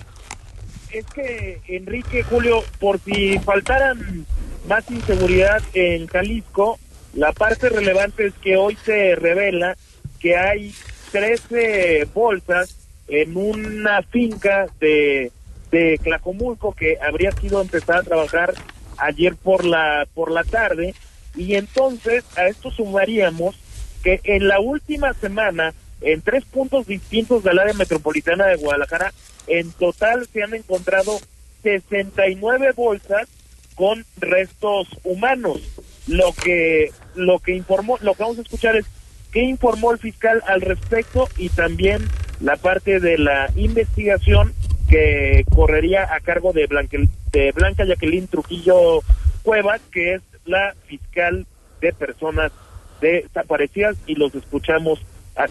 Es 0.91 1.07
que, 1.07 1.61
Enrique, 1.69 2.25
Julio, 2.25 2.65
por 2.81 2.99
si 3.01 3.39
faltaran 3.39 4.27
más 4.69 4.85
inseguridad 4.91 5.63
en 5.75 6.09
Jalisco, 6.09 6.81
la 7.15 7.33
parte 7.33 7.69
relevante 7.69 8.27
es 8.27 8.35
que 8.43 8.57
hoy 8.57 8.77
se 8.85 9.15
revela 9.15 9.77
que 10.19 10.37
hay 10.37 10.75
13 11.15 12.09
bolsas 12.13 12.89
en 13.07 13.37
una 13.37 14.03
finca 14.03 14.67
de, 14.81 15.31
de 15.71 16.01
Clacomulco 16.03 16.75
que 16.75 16.99
habría 17.01 17.31
sido 17.31 17.61
empezar 17.61 17.99
a 17.99 18.03
trabajar 18.03 18.55
ayer 18.97 19.37
por 19.37 19.65
la, 19.65 20.09
por 20.13 20.33
la 20.33 20.43
tarde. 20.43 20.93
Y 21.37 21.55
entonces 21.55 22.25
a 22.37 22.49
esto 22.49 22.73
sumaríamos 22.73 23.55
que 24.03 24.21
en 24.25 24.49
la 24.49 24.59
última 24.59 25.15
semana, 25.15 25.73
en 26.01 26.21
tres 26.21 26.45
puntos 26.47 26.89
distintos 26.89 27.45
del 27.45 27.61
área 27.61 27.75
metropolitana 27.75 28.47
de 28.47 28.57
Guadalajara, 28.57 29.13
en 29.47 29.71
total 29.71 30.27
se 30.33 30.43
han 30.43 30.55
encontrado 30.55 31.21
69 31.63 32.73
bolsas 32.75 33.29
con 33.77 34.05
restos 34.17 34.89
humanos. 35.05 35.61
Lo 36.09 36.33
que, 36.33 36.91
lo 37.15 37.39
que 37.39 37.55
informó, 37.55 37.99
lo 38.01 38.15
que 38.15 38.23
vamos 38.25 38.39
a 38.39 38.43
escuchar 38.43 38.75
es 38.75 38.87
qué 39.35 39.43
informó 39.43 39.91
el 39.91 39.99
fiscal 39.99 40.43
al 40.47 40.61
respecto 40.61 41.29
y 41.37 41.49
también 41.49 42.09
la 42.41 42.57
parte 42.57 43.01
de 43.01 43.19
la 43.19 43.51
investigación 43.57 44.55
que 44.89 45.45
correría 45.53 46.15
a 46.15 46.21
cargo 46.21 46.53
de 46.53 46.67
Blanca, 46.67 47.85
Jacqueline 47.85 48.29
Trujillo 48.29 49.01
Cuevas, 49.43 49.81
que 49.91 50.15
es 50.15 50.23
la 50.47 50.75
fiscal 50.87 51.47
de 51.81 51.93
personas 51.93 52.53
desaparecidas 53.01 53.97
y 54.07 54.15
los 54.15 54.35
escuchamos 54.37 55.01
a 55.37 55.47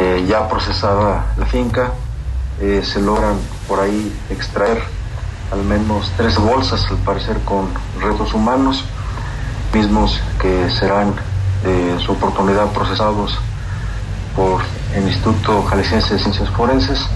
eh, 0.00 0.24
ya 0.26 0.48
procesada 0.48 1.34
la 1.36 1.46
finca, 1.46 1.92
eh, 2.60 2.80
se 2.82 3.00
logran 3.02 3.38
por 3.68 3.80
ahí 3.80 4.12
extraer 4.30 4.78
al 5.52 5.62
menos 5.62 6.10
tres 6.16 6.38
bolsas, 6.38 6.86
al 6.90 6.96
parecer 6.98 7.36
con 7.44 7.68
restos 8.00 8.32
humanos 8.32 8.84
mismos 9.74 10.20
que 10.40 10.70
serán 10.70 11.14
de 11.64 11.98
su 11.98 12.12
oportunidad 12.12 12.70
procesados 12.72 13.36
por 14.36 14.60
el 14.94 15.04
Instituto 15.08 15.62
Jalisciense 15.64 16.14
de 16.14 16.20
Ciencias 16.20 16.48
Forenses 16.50 17.06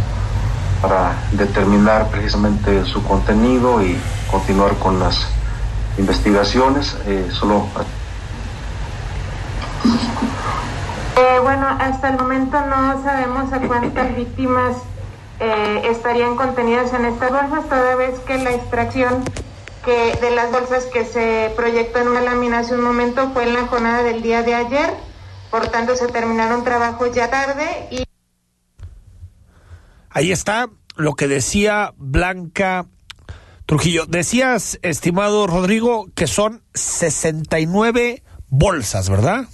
para 0.83 1.15
determinar 1.33 2.09
precisamente 2.09 2.85
su 2.87 3.03
contenido 3.05 3.83
y 3.83 3.99
continuar 4.31 4.75
con 4.75 4.99
las 4.99 5.29
investigaciones. 5.99 6.97
Eh, 7.07 7.29
solo 7.33 7.67
eh, 11.17 11.39
bueno, 11.43 11.67
hasta 11.81 12.11
el 12.11 12.19
momento 12.19 12.61
no 12.61 13.03
sabemos 13.03 13.53
a 13.53 13.61
cuántas 13.61 14.15
víctimas 14.15 14.77
eh, 15.41 15.83
estarían 15.91 16.37
contenidas 16.37 16.93
en 16.93 17.05
estas 17.07 17.31
bolsas, 17.31 17.69
toda 17.69 17.95
vez 17.97 18.19
que 18.21 18.39
la 18.39 18.51
extracción 18.51 19.25
de 19.89 20.31
las 20.31 20.53
bolsas 20.53 20.85
que 20.87 21.05
se 21.05 21.51
proyectó 21.57 22.01
en 22.01 22.09
una 22.09 22.21
lámina 22.21 22.59
hace 22.59 22.75
un 22.75 22.83
momento 22.83 23.31
fue 23.33 23.45
en 23.45 23.55
la 23.55 23.67
jornada 23.67 24.03
del 24.03 24.23
día 24.23 24.43
de 24.43 24.55
ayer, 24.55 24.91
por 25.51 25.69
tanto 25.69 25.97
se 25.97 26.09
terminaron 26.09 26.63
trabajos 26.63 27.15
ya 27.15 27.31
tarde 27.31 27.65
y... 27.91 28.05
Ahí 30.11 30.33
está 30.33 30.69
lo 30.97 31.15
que 31.15 31.29
decía 31.29 31.95
Blanca 31.97 32.87
Trujillo. 33.65 34.07
Decías, 34.07 34.79
estimado 34.83 35.47
Rodrigo, 35.47 36.09
que 36.15 36.27
son 36.27 36.63
69 36.75 38.23
bolsas, 38.49 39.09
¿verdad? 39.09 39.45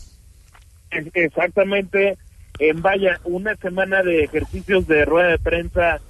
Exactamente. 0.91 2.17
En 2.59 2.81
vaya, 2.83 3.21
una 3.25 3.57
semana 3.57 4.03
de 4.03 4.25
ejercicios 4.25 4.87
de 4.87 5.05
rueda 5.05 5.29
de 5.29 5.39
prensa 5.39 6.01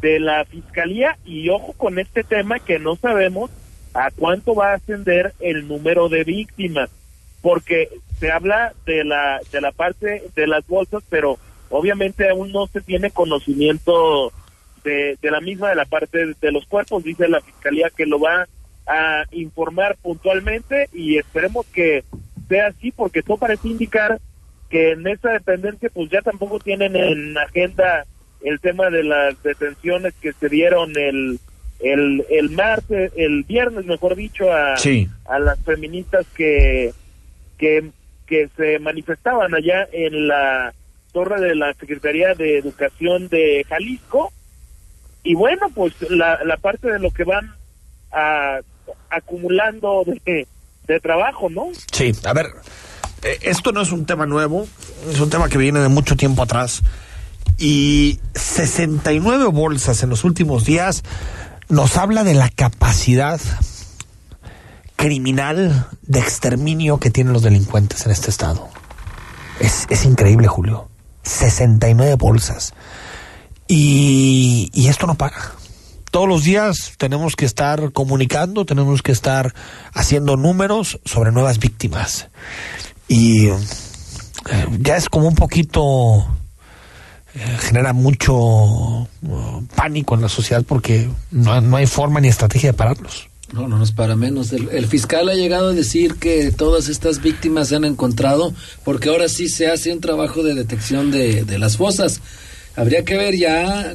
de 0.00 0.20
la 0.20 0.44
fiscalía 0.44 1.18
y 1.24 1.48
ojo 1.48 1.72
con 1.72 1.98
este 1.98 2.22
tema 2.22 2.60
que 2.60 2.78
no 2.78 2.94
sabemos 2.96 3.50
a 3.94 4.10
cuánto 4.10 4.54
va 4.54 4.72
a 4.72 4.74
ascender 4.74 5.34
el 5.40 5.66
número 5.68 6.08
de 6.08 6.24
víctimas, 6.24 6.90
porque 7.42 7.88
se 8.18 8.30
habla 8.30 8.72
de 8.86 9.04
la 9.04 9.40
de 9.52 9.60
la 9.60 9.72
parte 9.72 10.24
de 10.34 10.46
las 10.46 10.66
bolsas, 10.66 11.02
pero 11.08 11.38
obviamente 11.70 12.28
aún 12.28 12.52
no 12.52 12.66
se 12.66 12.80
tiene 12.80 13.10
conocimiento 13.10 14.32
de, 14.84 15.18
de 15.20 15.30
la 15.30 15.40
misma 15.40 15.70
de 15.70 15.76
la 15.76 15.84
parte 15.84 16.34
de 16.40 16.52
los 16.52 16.66
cuerpos, 16.66 17.04
dice 17.04 17.28
la 17.28 17.40
fiscalía 17.40 17.90
que 17.90 18.06
lo 18.06 18.20
va 18.20 18.46
a 18.86 19.24
informar 19.32 19.96
puntualmente 20.00 20.88
y 20.92 21.18
esperemos 21.18 21.66
que 21.66 22.04
sea 22.48 22.68
así 22.68 22.90
porque 22.90 23.22
todo 23.22 23.36
parece 23.36 23.68
indicar 23.68 24.18
que 24.70 24.92
en 24.92 25.06
esa 25.06 25.30
dependencia 25.30 25.90
pues 25.92 26.10
ya 26.10 26.22
tampoco 26.22 26.58
tienen 26.58 26.96
en 26.96 27.36
agenda 27.36 28.06
el 28.42 28.60
tema 28.60 28.90
de 28.90 29.04
las 29.04 29.42
detenciones 29.42 30.14
que 30.20 30.32
se 30.32 30.48
dieron 30.48 30.96
el 30.96 31.38
el, 31.80 32.24
el 32.30 32.50
martes, 32.50 33.12
el 33.16 33.44
viernes, 33.44 33.84
mejor 33.86 34.16
dicho, 34.16 34.50
a, 34.52 34.74
a 34.74 35.38
las 35.38 35.58
feministas 35.64 36.26
que, 36.34 36.92
que, 37.56 37.90
que 38.26 38.48
se 38.56 38.78
manifestaban 38.78 39.54
allá 39.54 39.88
en 39.92 40.28
la 40.28 40.74
torre 41.12 41.40
de 41.40 41.54
la 41.54 41.72
Secretaría 41.74 42.34
de 42.34 42.58
Educación 42.58 43.28
de 43.28 43.64
Jalisco. 43.68 44.32
Y 45.22 45.34
bueno, 45.34 45.68
pues 45.74 45.94
la, 46.10 46.42
la 46.44 46.56
parte 46.56 46.90
de 46.90 46.98
lo 46.98 47.10
que 47.10 47.24
van 47.24 47.54
a, 48.12 48.60
acumulando 49.10 50.04
de, 50.04 50.46
de 50.86 51.00
trabajo, 51.00 51.48
¿no? 51.50 51.68
Sí, 51.92 52.12
a 52.24 52.32
ver, 52.32 52.46
eh, 53.22 53.38
esto 53.42 53.72
no 53.72 53.82
es 53.82 53.92
un 53.92 54.06
tema 54.06 54.26
nuevo, 54.26 54.66
es 55.10 55.20
un 55.20 55.30
tema 55.30 55.48
que 55.48 55.58
viene 55.58 55.80
de 55.80 55.88
mucho 55.88 56.16
tiempo 56.16 56.42
atrás. 56.42 56.82
Y 57.56 58.20
69 58.34 59.46
bolsas 59.46 60.02
en 60.02 60.10
los 60.10 60.24
últimos 60.24 60.64
días 60.64 61.02
nos 61.68 61.96
habla 61.96 62.24
de 62.24 62.34
la 62.34 62.48
capacidad 62.48 63.40
criminal 64.96 65.86
de 66.02 66.18
exterminio 66.18 66.98
que 66.98 67.10
tienen 67.10 67.32
los 67.32 67.42
delincuentes 67.42 68.04
en 68.06 68.12
este 68.12 68.30
estado. 68.30 68.68
Es, 69.60 70.04
increíble, 70.04 70.48
Julio. 70.48 70.88
69 71.22 72.14
bolsas. 72.14 72.72
Y, 73.66 74.70
y 74.72 74.88
esto 74.88 75.06
no 75.06 75.14
para. 75.14 75.36
Todos 76.10 76.28
los 76.28 76.42
días 76.42 76.94
tenemos 76.96 77.36
que 77.36 77.44
estar 77.44 77.92
comunicando, 77.92 78.64
tenemos 78.64 79.02
que 79.02 79.12
estar 79.12 79.54
haciendo 79.92 80.36
números 80.36 81.00
sobre 81.04 81.32
nuevas 81.32 81.58
víctimas. 81.58 82.28
Y 83.08 83.48
eh, 83.48 83.56
ya 84.80 84.96
es 84.96 85.08
como 85.08 85.28
un 85.28 85.34
poquito 85.34 86.26
genera 87.58 87.92
mucho 87.92 88.34
uh, 88.36 89.08
pánico 89.74 90.14
en 90.14 90.22
la 90.22 90.28
sociedad 90.28 90.64
porque 90.66 91.08
no, 91.30 91.60
no 91.60 91.76
hay 91.76 91.86
forma 91.86 92.20
ni 92.20 92.28
estrategia 92.28 92.72
de 92.72 92.78
pararlos. 92.78 93.28
No, 93.52 93.66
no, 93.66 93.82
es 93.82 93.92
para 93.92 94.14
menos. 94.14 94.52
El, 94.52 94.68
el, 94.68 94.86
fiscal 94.86 95.28
ha 95.28 95.34
llegado 95.34 95.68
a 95.68 95.72
decir 95.72 96.16
que 96.16 96.52
todas 96.52 96.88
estas 96.88 97.22
víctimas 97.22 97.68
se 97.68 97.76
han 97.76 97.84
encontrado 97.86 98.52
porque 98.84 99.08
ahora 99.08 99.28
sí 99.28 99.48
se 99.48 99.68
hace 99.68 99.92
un 99.92 100.00
trabajo 100.00 100.42
de 100.42 100.54
detección 100.54 101.10
de, 101.10 101.44
de 101.44 101.58
las 101.58 101.78
fosas. 101.78 102.20
Habría 102.76 103.04
que 103.04 103.16
ver 103.16 103.36
ya 103.36 103.94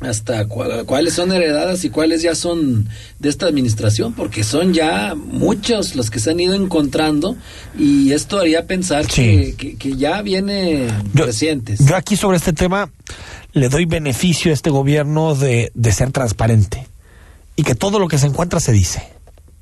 hasta 0.00 0.46
cu 0.46 0.62
cuáles 0.86 1.14
son 1.14 1.32
heredadas 1.32 1.84
y 1.84 1.90
cuáles 1.90 2.22
ya 2.22 2.34
son 2.34 2.88
de 3.18 3.28
esta 3.28 3.46
administración, 3.46 4.12
porque 4.12 4.44
son 4.44 4.72
ya 4.72 5.14
muchos 5.16 5.96
los 5.96 6.10
que 6.10 6.20
se 6.20 6.30
han 6.30 6.40
ido 6.40 6.54
encontrando 6.54 7.36
y 7.76 8.12
esto 8.12 8.38
haría 8.38 8.66
pensar 8.66 9.10
sí. 9.10 9.22
que, 9.22 9.54
que, 9.56 9.76
que, 9.76 9.96
ya 9.96 10.22
viene 10.22 10.86
yo, 11.14 11.26
recientes. 11.26 11.80
Yo 11.84 11.96
aquí 11.96 12.16
sobre 12.16 12.36
este 12.36 12.52
tema 12.52 12.90
le 13.52 13.68
doy 13.68 13.86
beneficio 13.86 14.52
a 14.52 14.54
este 14.54 14.70
gobierno 14.70 15.34
de, 15.34 15.72
de 15.74 15.92
ser 15.92 16.12
transparente 16.12 16.86
y 17.56 17.64
que 17.64 17.74
todo 17.74 17.98
lo 17.98 18.06
que 18.06 18.18
se 18.18 18.26
encuentra 18.26 18.60
se 18.60 18.72
dice. 18.72 19.17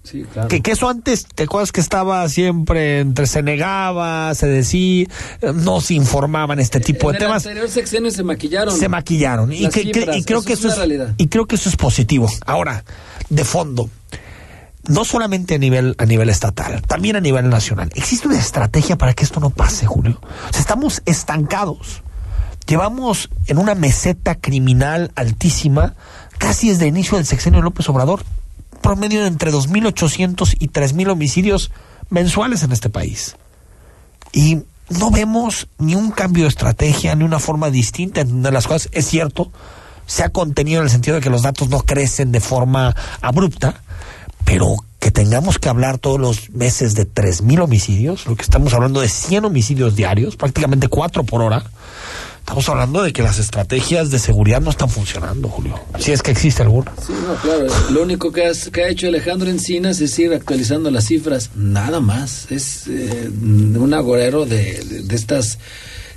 Sí, 0.07 0.25
claro. 0.33 0.47
Que, 0.47 0.63
que, 0.63 0.71
eso 0.71 0.89
antes, 0.89 1.27
te 1.27 1.43
acuerdas 1.43 1.73
que 1.73 1.81
estaba 1.81 2.29
siempre 2.29 3.01
entre 3.01 3.27
se 3.27 3.43
negaba, 3.43 4.33
se 4.37 4.47
decía, 4.47 5.09
no 5.53 5.81
se 5.81 5.95
informaban 5.95 6.61
este 6.61 6.79
tipo 6.79 7.11
en 7.11 7.15
de 7.15 7.19
temas. 7.19 7.45
El 7.45 7.51
anterior 7.51 7.69
sexenio 7.69 8.11
se 8.13 8.23
maquillaron. 8.23 8.79
Se 8.79 8.89
maquillaron. 8.89 9.53
Y, 9.53 9.69
que, 9.69 9.83
cifras, 9.83 10.17
y, 10.17 10.23
creo 10.23 10.39
eso 10.39 10.47
que 10.47 10.53
es 10.53 10.61
eso 10.61 10.69
es, 10.69 10.77
realidad. 10.77 11.13
y 11.17 11.27
creo 11.27 11.47
que 11.47 11.57
eso 11.57 11.69
es 11.69 11.77
positivo. 11.77 12.31
Ahora, 12.47 12.85
de 13.31 13.45
fondo, 13.45 13.91
no 14.85 15.05
solamente 15.05 15.57
a 15.57 15.59
nivel, 15.59 15.97
a 15.99 16.07
nivel 16.07 16.29
estatal, 16.29 16.83
también 16.83 17.17
a 17.17 17.21
nivel 17.21 17.49
nacional. 17.49 17.91
Existe 17.97 18.29
una 18.29 18.39
estrategia 18.39 18.97
para 18.97 19.13
que 19.13 19.25
esto 19.25 19.41
no 19.41 19.51
pase, 19.51 19.87
Julio. 19.87 20.21
O 20.23 20.53
sea, 20.53 20.61
estamos 20.61 21.03
estancados. 21.05 22.03
Llevamos 22.69 23.29
en 23.49 23.59
una 23.59 23.75
meseta 23.75 24.37
criminal 24.37 25.11
altísima 25.17 25.95
casi 26.39 26.69
desde 26.69 26.85
el 26.85 26.91
inicio 26.91 27.17
del 27.17 27.27
sexenio 27.27 27.59
de 27.59 27.65
López 27.65 27.89
Obrador 27.89 28.23
promedio 28.87 29.23
de 29.23 29.27
entre 29.27 29.53
2.800 29.53 30.59
y 30.61 30.69
3.000 30.69 31.11
homicidios 31.11 31.73
mensuales 32.09 32.63
en 32.63 32.71
este 32.71 32.89
país. 32.89 33.35
Y 34.33 34.61
no 34.91 35.11
vemos 35.11 35.67
ni 35.79 35.97
un 35.97 36.13
cambio 36.13 36.45
de 36.45 36.51
estrategia, 36.51 37.17
ni 37.17 37.25
una 37.25 37.41
forma 37.41 37.71
distinta 37.71 38.23
de 38.23 38.29
entender 38.29 38.53
las 38.53 38.69
cosas. 38.69 38.89
Es 38.93 39.09
cierto, 39.09 39.51
se 40.07 40.23
ha 40.23 40.29
contenido 40.29 40.79
en 40.79 40.85
el 40.85 40.91
sentido 40.91 41.17
de 41.17 41.21
que 41.21 41.31
los 41.31 41.43
datos 41.43 41.69
no 41.69 41.81
crecen 41.81 42.31
de 42.31 42.39
forma 42.39 42.95
abrupta, 43.23 43.83
pero 44.45 44.77
que 45.01 45.11
tengamos 45.11 45.59
que 45.59 45.69
hablar 45.69 45.99
todos 45.99 46.21
los 46.21 46.51
meses 46.51 46.95
de 46.95 47.13
3.000 47.13 47.65
homicidios, 47.65 48.27
lo 48.27 48.37
que 48.37 48.43
estamos 48.43 48.73
hablando 48.73 49.01
de 49.01 49.09
100 49.09 49.47
homicidios 49.47 49.97
diarios, 49.97 50.37
prácticamente 50.37 50.87
4 50.87 51.25
por 51.25 51.43
hora, 51.43 51.65
Estamos 52.47 52.69
hablando 52.69 53.03
de 53.03 53.13
que 53.13 53.23
las 53.23 53.41
estrategias 53.41 54.13
de 54.13 54.21
seguridad 54.21 54.61
no 54.61 54.71
están 54.71 54.89
funcionando, 54.89 55.49
Julio. 55.49 55.81
Si 55.99 56.13
es 56.13 56.23
que 56.23 56.31
existe 56.31 56.63
alguna. 56.63 56.93
Sí, 57.05 57.13
no, 57.27 57.35
claro. 57.35 57.67
Lo 57.91 58.05
único 58.05 58.31
que, 58.31 58.47
has, 58.47 58.71
ha 58.73 58.89
hecho 58.89 59.09
Alejandro 59.09 59.51
Encinas 59.51 60.01
es 60.01 60.17
ir 60.17 60.33
actualizando 60.33 60.93
las 60.93 61.07
cifras. 61.07 61.51
Nada 61.57 61.99
más. 61.99 62.47
Es 62.53 62.87
eh, 62.87 63.29
un 63.29 63.93
agorero 63.93 64.47
de 64.47 65.05
estas 65.11 65.59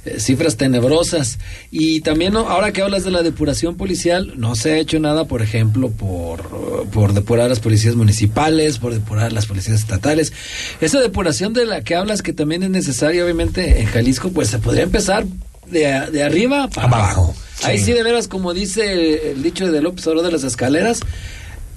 eh, 0.06 0.20
cifras 0.20 0.56
tenebrosas. 0.56 1.40
Y 1.72 2.02
también, 2.02 2.34
¿no? 2.34 2.48
ahora 2.48 2.72
que 2.74 2.84
hablas 2.84 3.04
de 3.04 3.10
la 3.12 3.24
depuración 3.24 3.76
policial, 3.76 4.34
no 4.38 4.56
se 4.56 4.74
ha 4.74 4.78
hecho 4.78 5.00
nada, 5.00 5.26
por 5.26 5.42
ejemplo, 5.42 5.90
por, 5.90 6.88
por 6.92 7.14
depurar 7.14 7.50
las 7.50 7.60
policías 7.60 7.96
municipales, 7.96 8.78
por 8.78 8.94
depurar 8.94 9.34
las 9.34 9.48
policías 9.48 9.80
estatales. 9.80 10.32
Esa 10.80 11.00
depuración 11.00 11.54
de 11.54 11.66
la 11.66 11.84
que 11.84 11.96
hablas, 11.96 12.22
que 12.22 12.34
también 12.34 12.62
es 12.62 12.70
necesaria, 12.70 13.24
obviamente, 13.24 13.82
en 13.82 13.88
Jalisco, 13.88 14.30
pues 14.30 14.50
se 14.50 14.60
podría 14.60 14.84
empezar 14.84 15.26
de, 15.70 16.10
de 16.12 16.24
arriba 16.24 16.68
para 16.68 16.88
abajo. 16.88 17.22
abajo. 17.22 17.36
Sí. 17.56 17.66
Ahí 17.66 17.78
sí, 17.80 17.92
de 17.92 18.04
veras, 18.04 18.28
como 18.28 18.54
dice 18.54 19.32
el 19.32 19.44
dicho 19.44 19.70
de 19.72 19.82
López 19.82 20.08
Obrador 20.08 20.28
de 20.28 20.32
las 20.32 20.44
escaleras, 20.44 21.02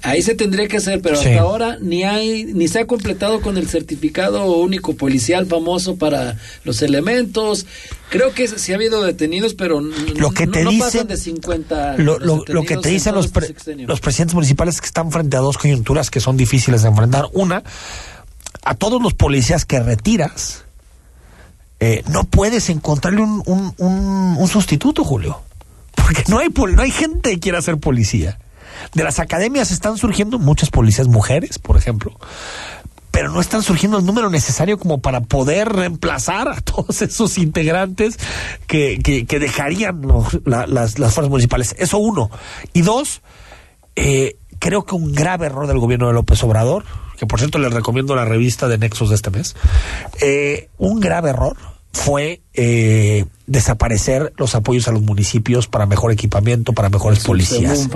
ahí 0.03 0.21
se 0.21 0.35
tendría 0.35 0.67
que 0.67 0.77
hacer, 0.77 1.01
pero 1.01 1.15
sí. 1.15 1.29
hasta 1.29 1.41
ahora 1.41 1.77
ni 1.81 2.03
hay 2.03 2.45
ni 2.45 2.67
se 2.67 2.79
ha 2.79 2.87
completado 2.87 3.41
con 3.41 3.57
el 3.57 3.67
certificado 3.67 4.45
único 4.45 4.95
policial 4.95 5.45
famoso 5.45 5.95
para 5.95 6.37
los 6.63 6.81
elementos. 6.81 7.65
Creo 8.09 8.33
que 8.33 8.47
sí 8.47 8.71
ha 8.73 8.75
habido 8.75 9.01
detenidos, 9.01 9.55
pero 9.55 9.81
lo 9.81 10.31
que 10.31 10.45
te 10.45 10.63
no, 10.63 10.69
dicen, 10.69 10.87
pasan 10.87 11.07
de 11.07 11.17
50. 11.17 11.97
Lo, 11.97 12.19
lo, 12.19 12.43
lo 12.47 12.63
que 12.63 12.77
te 12.77 12.89
dicen 12.89 13.15
los, 13.15 13.29
pre, 13.29 13.55
los 13.87 14.01
presidentes 14.01 14.35
municipales 14.35 14.75
es 14.75 14.81
que 14.81 14.87
están 14.87 15.11
frente 15.11 15.37
a 15.37 15.39
dos 15.39 15.57
coyunturas 15.57 16.11
que 16.11 16.19
son 16.19 16.37
difíciles 16.37 16.83
de 16.83 16.89
enfrentar. 16.89 17.27
Una, 17.33 17.63
a 18.63 18.75
todos 18.75 19.01
los 19.01 19.13
policías 19.13 19.65
que 19.65 19.79
retiras, 19.79 20.65
eh, 21.79 22.03
no 22.09 22.23
puedes 22.23 22.69
encontrarle 22.69 23.21
un, 23.21 23.73
un, 23.77 24.47
sustituto, 24.47 25.03
Julio. 25.03 25.41
Porque 25.95 26.23
no 26.27 26.39
hay, 26.39 26.49
no 26.49 26.81
hay 26.81 26.91
gente 26.91 27.31
que 27.31 27.39
quiera 27.39 27.61
ser 27.61 27.77
policía. 27.77 28.39
De 28.93 29.03
las 29.03 29.19
academias 29.19 29.71
están 29.71 29.97
surgiendo 29.97 30.39
muchas 30.39 30.69
policías 30.69 31.07
mujeres, 31.07 31.59
por 31.59 31.77
ejemplo, 31.77 32.17
pero 33.11 33.29
no 33.29 33.39
están 33.39 33.61
surgiendo 33.61 33.99
el 33.99 34.05
número 34.05 34.29
necesario 34.29 34.79
como 34.79 34.99
para 34.99 35.21
poder 35.21 35.69
reemplazar 35.69 36.47
a 36.47 36.61
todos 36.61 37.01
esos 37.01 37.37
integrantes 37.37 38.17
que, 38.65 38.99
que, 39.03 39.25
que 39.25 39.39
dejarían 39.39 40.01
las, 40.45 40.67
las 40.69 41.13
fuerzas 41.13 41.29
municipales. 41.29 41.75
Eso 41.77 41.99
uno. 41.99 42.31
Y 42.73 42.81
dos, 42.81 43.21
eh, 43.95 44.37
creo 44.63 44.85
que 44.85 44.95
un 44.95 45.11
grave 45.11 45.47
error 45.47 45.67
del 45.67 45.77
gobierno 45.77 46.07
de 46.07 46.13
López 46.13 46.41
Obrador, 46.41 46.85
que 47.17 47.25
por 47.25 47.39
cierto 47.39 47.59
les 47.59 47.73
recomiendo 47.73 48.15
la 48.15 48.23
revista 48.23 48.69
de 48.69 48.77
Nexos 48.77 49.09
de 49.09 49.15
este 49.15 49.29
mes, 49.29 49.57
eh, 50.21 50.69
un 50.77 51.01
grave 51.01 51.31
error 51.31 51.57
fue 51.91 52.41
eh, 52.53 53.25
desaparecer 53.45 54.31
los 54.37 54.55
apoyos 54.55 54.87
a 54.87 54.91
los 54.91 55.01
municipios 55.01 55.67
para 55.67 55.85
mejor 55.85 56.13
equipamiento, 56.13 56.71
para 56.71 56.89
mejores 56.89 57.19
el 57.19 57.25
policías. 57.25 57.89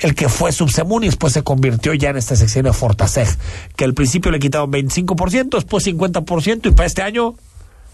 El 0.00 0.16
que 0.16 0.28
fue 0.28 0.50
Subsemun 0.50 1.04
y 1.04 1.06
después 1.06 1.32
se 1.32 1.42
convirtió 1.42 1.94
ya 1.94 2.10
en 2.10 2.16
este 2.16 2.34
sexenio 2.34 2.72
Fortaseg, 2.72 3.28
que 3.76 3.84
al 3.84 3.94
principio 3.94 4.32
le 4.32 4.40
quitaron 4.40 4.72
25%, 4.72 5.50
después 5.50 5.86
50% 5.86 6.66
y 6.66 6.70
para 6.72 6.86
este 6.86 7.02
año 7.02 7.36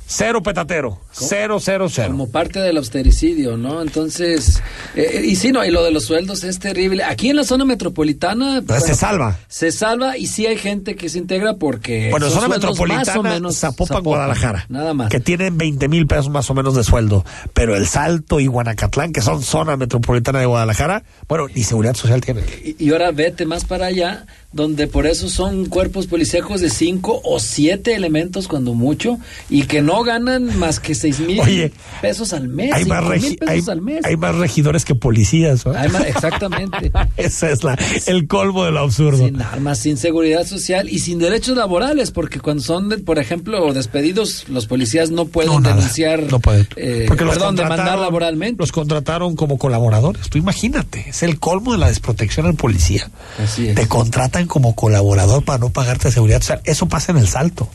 Cero 0.06 0.42
petatero, 0.42 0.90
¿Cómo? 0.90 1.28
cero, 1.28 1.58
cero, 1.60 1.88
cero. 1.90 2.08
Como 2.10 2.30
parte 2.30 2.60
del 2.60 2.76
austericidio, 2.76 3.56
¿no? 3.56 3.80
Entonces, 3.80 4.62
eh, 4.94 5.22
y 5.24 5.36
sí, 5.36 5.50
no, 5.50 5.64
y 5.64 5.70
lo 5.70 5.82
de 5.82 5.90
los 5.90 6.04
sueldos 6.04 6.44
es 6.44 6.58
terrible. 6.58 7.04
Aquí 7.04 7.30
en 7.30 7.36
la 7.36 7.44
zona 7.44 7.64
metropolitana... 7.64 8.62
Pues 8.66 8.80
bueno, 8.80 8.86
se 8.86 8.94
salva. 8.94 9.38
Se 9.48 9.72
salva 9.72 10.18
y 10.18 10.26
sí 10.26 10.46
hay 10.46 10.58
gente 10.58 10.94
que 10.94 11.08
se 11.08 11.18
integra 11.18 11.54
porque... 11.54 12.10
Bueno, 12.10 12.28
zona 12.28 12.48
metropolitana, 12.48 13.04
más 13.04 13.16
o 13.16 13.22
menos 13.22 13.58
Zapopan, 13.58 13.86
Zapopan, 13.86 14.04
Guadalajara. 14.04 14.66
Nada 14.68 14.92
más. 14.92 15.08
Que 15.08 15.20
tienen 15.20 15.56
20 15.56 15.88
mil 15.88 16.06
pesos 16.06 16.28
más 16.28 16.50
o 16.50 16.54
menos 16.54 16.74
de 16.74 16.84
sueldo. 16.84 17.24
Pero 17.54 17.74
El 17.74 17.86
Salto 17.86 18.40
y 18.40 18.46
Guanacatlán, 18.46 19.12
que 19.12 19.22
son 19.22 19.42
zona 19.42 19.76
metropolitana 19.76 20.38
de 20.40 20.46
Guadalajara, 20.46 21.02
bueno, 21.28 21.46
ni 21.54 21.62
seguridad 21.62 21.94
social 21.94 22.20
tienen. 22.20 22.44
Y, 22.62 22.84
y 22.84 22.90
ahora 22.92 23.10
vete 23.10 23.46
más 23.46 23.64
para 23.64 23.86
allá, 23.86 24.26
donde 24.54 24.86
por 24.86 25.06
eso 25.06 25.28
son 25.28 25.66
cuerpos 25.66 26.06
policíacos 26.06 26.60
de 26.60 26.70
cinco 26.70 27.20
o 27.24 27.40
siete 27.40 27.94
elementos 27.94 28.46
cuando 28.46 28.72
mucho, 28.74 29.18
y 29.50 29.62
que 29.64 29.82
no 29.82 30.04
ganan 30.04 30.56
más 30.58 30.78
que 30.78 30.94
seis 30.94 31.18
mil 31.20 31.72
pesos 32.00 32.32
al 32.32 32.48
mes. 32.48 32.72
Hay 32.72 32.84
más, 32.84 33.04
pesos 33.04 33.36
hay, 33.46 33.62
al 33.68 33.82
mes. 33.82 34.04
hay 34.04 34.16
más 34.16 34.36
regidores 34.36 34.84
que 34.84 34.94
policías. 34.94 35.66
¿no? 35.66 35.72
Más, 35.72 36.06
exactamente. 36.06 36.92
Ese 37.16 37.52
es 37.52 37.64
la, 37.64 37.76
el 38.06 38.28
colmo 38.28 38.64
del 38.64 38.76
absurdo. 38.76 39.18
Sin 39.18 39.42
armas, 39.42 39.80
sin 39.80 39.96
seguridad 39.96 40.46
social 40.46 40.88
y 40.88 41.00
sin 41.00 41.18
derechos 41.18 41.56
laborales, 41.56 42.12
porque 42.12 42.38
cuando 42.38 42.62
son, 42.62 42.88
de, 42.88 42.98
por 42.98 43.18
ejemplo, 43.18 43.72
despedidos, 43.72 44.48
los 44.48 44.66
policías 44.66 45.10
no 45.10 45.26
pueden 45.26 45.52
no, 45.52 45.60
denunciar. 45.60 46.30
No 46.30 46.38
pueden. 46.38 46.68
Eh, 46.76 47.06
porque 47.08 47.24
los 47.24 47.34
perdón, 47.34 47.56
demandar 47.56 47.98
laboralmente. 47.98 48.60
Los 48.60 48.70
contrataron 48.70 49.34
como 49.34 49.58
colaboradores. 49.58 50.28
Tú 50.28 50.38
imagínate, 50.38 51.06
es 51.08 51.24
el 51.24 51.40
colmo 51.40 51.72
de 51.72 51.78
la 51.78 51.88
desprotección 51.88 52.46
al 52.46 52.54
policía. 52.54 53.10
Así 53.42 53.68
es. 53.68 53.74
Te 53.74 53.88
contratan 53.88 54.43
como 54.46 54.74
colaborador 54.74 55.44
para 55.44 55.58
no 55.58 55.70
pagarte 55.70 56.10
seguridad 56.10 56.40
social. 56.40 56.60
Eso 56.64 56.86
pasa 56.86 57.12
en 57.12 57.18
el 57.18 57.28
salto. 57.28 57.68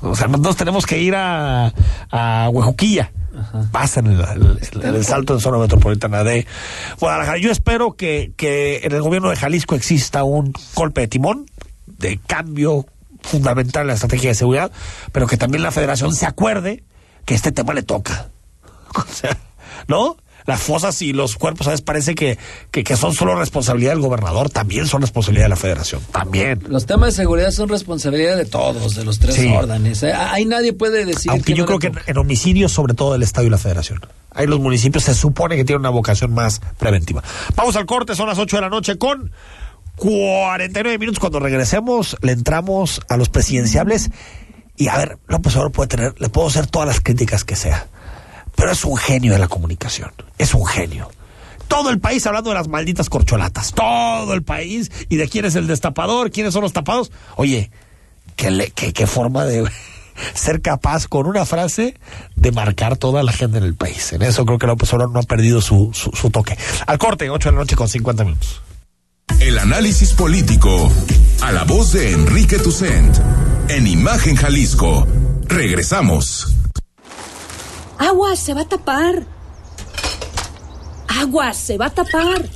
O 0.00 0.14
sea, 0.14 0.28
nosotros 0.28 0.56
tenemos 0.56 0.86
que 0.86 0.98
ir 0.98 1.14
a, 1.14 1.72
a 2.10 2.48
Huejuquilla. 2.50 3.12
Pasa 3.70 4.00
en 4.00 4.08
el, 4.08 4.20
el, 4.20 4.60
el, 4.82 4.94
el, 4.96 5.04
salto 5.04 5.34
en 5.34 5.40
zona 5.40 5.58
metropolitana 5.58 6.24
de 6.24 6.46
Guadalajara. 6.98 7.38
Yo 7.38 7.52
espero 7.52 7.94
que, 7.94 8.32
que 8.36 8.80
en 8.82 8.92
el 8.92 9.02
gobierno 9.02 9.30
de 9.30 9.36
Jalisco 9.36 9.74
exista 9.74 10.24
un 10.24 10.52
golpe 10.74 11.02
de 11.02 11.08
timón, 11.08 11.46
de 11.86 12.18
cambio 12.18 12.86
fundamental 13.22 13.82
en 13.82 13.88
la 13.88 13.94
estrategia 13.94 14.30
de 14.30 14.34
seguridad, 14.34 14.72
pero 15.12 15.26
que 15.26 15.36
también 15.36 15.62
la 15.62 15.70
federación 15.70 16.14
se 16.14 16.26
acuerde 16.26 16.82
que 17.24 17.34
este 17.34 17.52
tema 17.52 17.74
le 17.74 17.82
toca. 17.82 18.28
O 18.94 19.04
sea, 19.12 19.36
¿no? 19.86 20.16
Las 20.48 20.60
fosas 20.60 21.00
y 21.02 21.12
los 21.12 21.36
cuerpos, 21.36 21.66
¿sabes? 21.66 21.82
Parece 21.82 22.14
que, 22.16 22.38
que, 22.72 22.82
que 22.82 22.96
son 22.96 23.14
solo 23.14 23.36
responsabilidad 23.38 23.92
del 23.92 24.00
gobernador, 24.00 24.50
también 24.50 24.86
son 24.88 25.02
responsabilidad 25.02 25.44
de 25.44 25.50
la 25.50 25.56
federación, 25.56 26.00
también. 26.10 26.60
Los 26.68 26.86
temas 26.86 27.14
de 27.14 27.22
seguridad 27.22 27.50
son 27.52 27.68
responsabilidad 27.68 28.36
de 28.36 28.46
todos, 28.46 28.96
de 28.96 29.04
los 29.04 29.18
tres 29.20 29.34
Sí. 29.36 29.46
órdenes. 29.54 30.02
¿eh? 30.02 30.12
Ahí 30.12 30.44
nadie 30.46 30.72
puede 30.72 31.04
decir 31.04 31.30
Aunque 31.30 31.52
que 31.52 31.58
yo 31.58 31.64
no 31.64 31.66
creo 31.66 31.78
que 31.78 31.86
en, 31.88 31.98
en 32.06 32.18
homicidios, 32.18 32.72
sobre 32.72 32.94
todo 32.94 33.14
el 33.14 33.22
Estado 33.22 33.46
y 33.46 33.50
la 33.50 33.58
Federación. 33.58 34.00
Ahí 34.32 34.46
los 34.46 34.58
municipios 34.58 35.04
se 35.04 35.14
supone 35.14 35.56
que 35.56 35.64
tienen 35.64 35.80
una 35.80 35.90
vocación 35.90 36.32
más 36.32 36.60
preventiva. 36.78 37.22
Vamos 37.54 37.76
al 37.76 37.86
corte, 37.86 38.14
son 38.14 38.26
las 38.28 38.38
8 38.38 38.56
de 38.56 38.62
la 38.62 38.68
noche 38.70 38.96
con 38.98 39.30
49 39.96 40.98
minutos. 40.98 41.18
Cuando 41.18 41.40
regresemos, 41.40 42.16
le 42.22 42.32
entramos 42.32 43.00
a 43.08 43.16
los 43.16 43.28
presidenciables. 43.28 44.10
Y 44.76 44.88
a 44.88 44.96
ver, 44.96 45.18
López 45.26 45.54
Obrador 45.56 45.72
puede 45.72 45.88
tener, 45.88 46.14
le 46.20 46.28
puedo 46.28 46.46
hacer 46.48 46.66
todas 46.68 46.86
las 46.88 47.00
críticas 47.00 47.44
que 47.44 47.56
sea. 47.56 47.88
Pero 48.58 48.72
es 48.72 48.84
un 48.84 48.96
genio 48.96 49.32
de 49.32 49.38
la 49.38 49.46
comunicación. 49.46 50.10
Es 50.36 50.52
un 50.52 50.66
genio. 50.66 51.08
Todo 51.68 51.90
el 51.90 52.00
país 52.00 52.26
hablando 52.26 52.50
de 52.50 52.56
las 52.56 52.66
malditas 52.66 53.08
corcholatas. 53.08 53.72
Todo 53.72 54.34
el 54.34 54.42
país. 54.42 54.90
¿Y 55.08 55.16
de 55.16 55.28
quién 55.28 55.44
es 55.44 55.54
el 55.54 55.68
destapador? 55.68 56.32
¿Quiénes 56.32 56.54
son 56.54 56.62
los 56.62 56.72
tapados? 56.72 57.12
Oye, 57.36 57.70
qué, 58.34 59.06
forma 59.06 59.44
de 59.44 59.64
ser 60.34 60.60
capaz 60.60 61.06
con 61.06 61.26
una 61.26 61.46
frase 61.46 61.94
de 62.34 62.50
marcar 62.50 62.96
toda 62.96 63.22
la 63.22 63.32
gente 63.32 63.58
en 63.58 63.64
el 63.64 63.76
país. 63.76 64.12
En 64.12 64.22
eso 64.22 64.44
creo 64.44 64.58
que 64.58 64.66
López 64.66 64.92
Obrador 64.92 65.14
no 65.14 65.20
ha 65.20 65.22
perdido 65.22 65.60
su, 65.60 65.90
su, 65.94 66.10
su 66.10 66.30
toque. 66.30 66.58
Al 66.88 66.98
corte, 66.98 67.30
8 67.30 67.50
de 67.50 67.52
la 67.52 67.60
noche 67.60 67.76
con 67.76 67.88
50 67.88 68.24
minutos. 68.24 68.60
El 69.38 69.56
análisis 69.60 70.14
político 70.14 70.90
a 71.42 71.52
la 71.52 71.62
voz 71.62 71.92
de 71.92 72.10
Enrique 72.10 72.58
Tucent 72.58 73.16
en 73.68 73.86
Imagen 73.86 74.34
Jalisco. 74.34 75.06
Regresamos. 75.44 76.57
Aguas, 77.98 78.38
se 78.38 78.54
va 78.54 78.62
a 78.62 78.68
tapar. 78.68 79.26
Aguas, 81.08 81.56
se 81.56 81.76
va 81.76 81.86
a 81.86 81.90
tapar. 81.90 82.48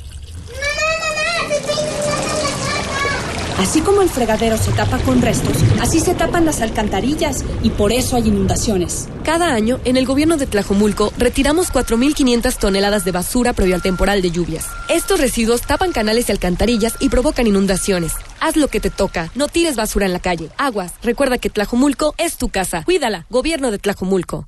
Así 3.59 3.81
como 3.81 4.01
el 4.01 4.09
fregadero 4.09 4.57
se 4.57 4.71
tapa 4.71 4.97
con 4.99 5.21
restos, 5.21 5.55
así 5.79 5.99
se 5.99 6.15
tapan 6.15 6.43
las 6.43 6.61
alcantarillas 6.61 7.45
y 7.61 7.69
por 7.69 7.93
eso 7.93 8.15
hay 8.15 8.27
inundaciones. 8.27 9.07
Cada 9.23 9.53
año, 9.53 9.79
en 9.85 9.95
el 9.95 10.05
gobierno 10.05 10.37
de 10.37 10.47
Tlajomulco, 10.47 11.13
retiramos 11.17 11.71
4.500 11.71 12.57
toneladas 12.57 13.05
de 13.05 13.11
basura 13.11 13.53
previo 13.53 13.75
al 13.75 13.81
temporal 13.81 14.21
de 14.21 14.31
lluvias. 14.31 14.65
Estos 14.89 15.19
residuos 15.19 15.61
tapan 15.61 15.93
canales 15.93 16.27
y 16.27 16.31
alcantarillas 16.31 16.95
y 16.99 17.09
provocan 17.09 17.47
inundaciones. 17.47 18.13
Haz 18.41 18.57
lo 18.57 18.67
que 18.67 18.79
te 18.79 18.89
toca, 18.89 19.31
no 19.35 19.47
tires 19.47 19.75
basura 19.75 20.07
en 20.07 20.13
la 20.13 20.19
calle. 20.19 20.49
Aguas, 20.57 20.93
recuerda 21.01 21.37
que 21.37 21.49
Tlajomulco 21.49 22.15
es 22.17 22.37
tu 22.37 22.49
casa. 22.49 22.83
Cuídala, 22.83 23.27
gobierno 23.29 23.71
de 23.71 23.77
Tlajomulco. 23.77 24.47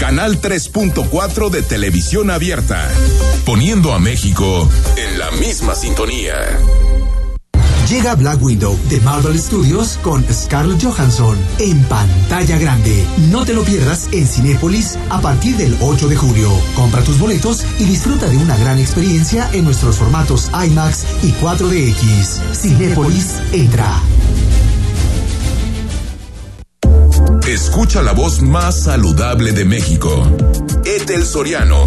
Canal 0.00 0.40
3.4 0.40 1.50
de 1.50 1.60
televisión 1.60 2.30
abierta, 2.30 2.88
poniendo 3.44 3.92
a 3.92 3.98
México 3.98 4.66
en 4.96 5.18
la 5.18 5.30
misma 5.32 5.74
sintonía. 5.74 6.36
Llega 7.90 8.14
Black 8.14 8.42
Widow 8.42 8.78
de 8.88 8.98
Marvel 9.02 9.38
Studios 9.38 9.98
con 10.02 10.24
Scarlett 10.32 10.82
Johansson 10.82 11.36
en 11.58 11.82
pantalla 11.84 12.56
grande. 12.56 13.04
No 13.30 13.44
te 13.44 13.52
lo 13.52 13.62
pierdas 13.62 14.08
en 14.12 14.26
Cinépolis 14.26 14.98
a 15.10 15.20
partir 15.20 15.58
del 15.58 15.76
8 15.82 16.08
de 16.08 16.16
julio. 16.16 16.50
Compra 16.74 17.02
tus 17.02 17.18
boletos 17.18 17.62
y 17.78 17.84
disfruta 17.84 18.26
de 18.26 18.38
una 18.38 18.56
gran 18.56 18.78
experiencia 18.78 19.50
en 19.52 19.66
nuestros 19.66 19.96
formatos 19.96 20.50
IMAX 20.66 21.04
y 21.22 21.32
4DX. 21.32 22.54
Cinépolis 22.54 23.42
entra. 23.52 24.00
Escucha 27.50 28.00
la 28.00 28.12
voz 28.12 28.42
más 28.42 28.84
saludable 28.84 29.50
de 29.50 29.64
México. 29.64 30.24
Etel 30.84 31.26
Soriano, 31.26 31.84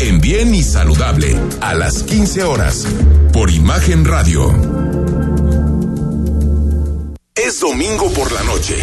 en 0.00 0.20
Bien 0.20 0.54
y 0.54 0.62
Saludable, 0.62 1.34
a 1.62 1.72
las 1.72 2.02
15 2.02 2.44
horas, 2.44 2.84
por 3.32 3.50
Imagen 3.50 4.04
Radio. 4.04 4.52
Es 7.34 7.58
domingo 7.58 8.12
por 8.12 8.30
la 8.32 8.42
noche 8.42 8.76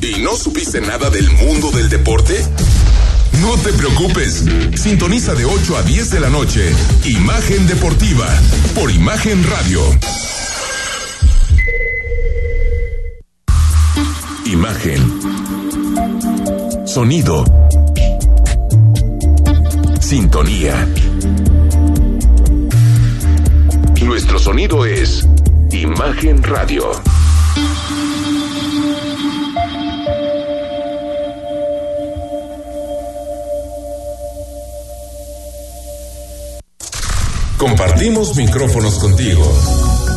y 0.00 0.20
no 0.20 0.36
supiste 0.36 0.80
nada 0.80 1.10
del 1.10 1.28
mundo 1.32 1.72
del 1.72 1.88
deporte. 1.88 2.46
No 3.40 3.56
te 3.56 3.72
preocupes, 3.72 4.44
sintoniza 4.76 5.34
de 5.34 5.46
8 5.46 5.76
a 5.78 5.82
10 5.82 6.10
de 6.12 6.20
la 6.20 6.30
noche, 6.30 6.72
Imagen 7.06 7.66
Deportiva, 7.66 8.28
por 8.76 8.88
Imagen 8.88 9.42
Radio. 9.50 9.82
Imagen. 14.44 15.41
Sonido. 16.92 17.42
Sintonía. 19.98 20.86
Nuestro 24.02 24.38
sonido 24.38 24.84
es 24.84 25.26
Imagen 25.70 26.42
Radio. 26.42 26.90
Compartimos 37.56 38.36
micrófonos 38.36 38.98
contigo. 38.98 39.50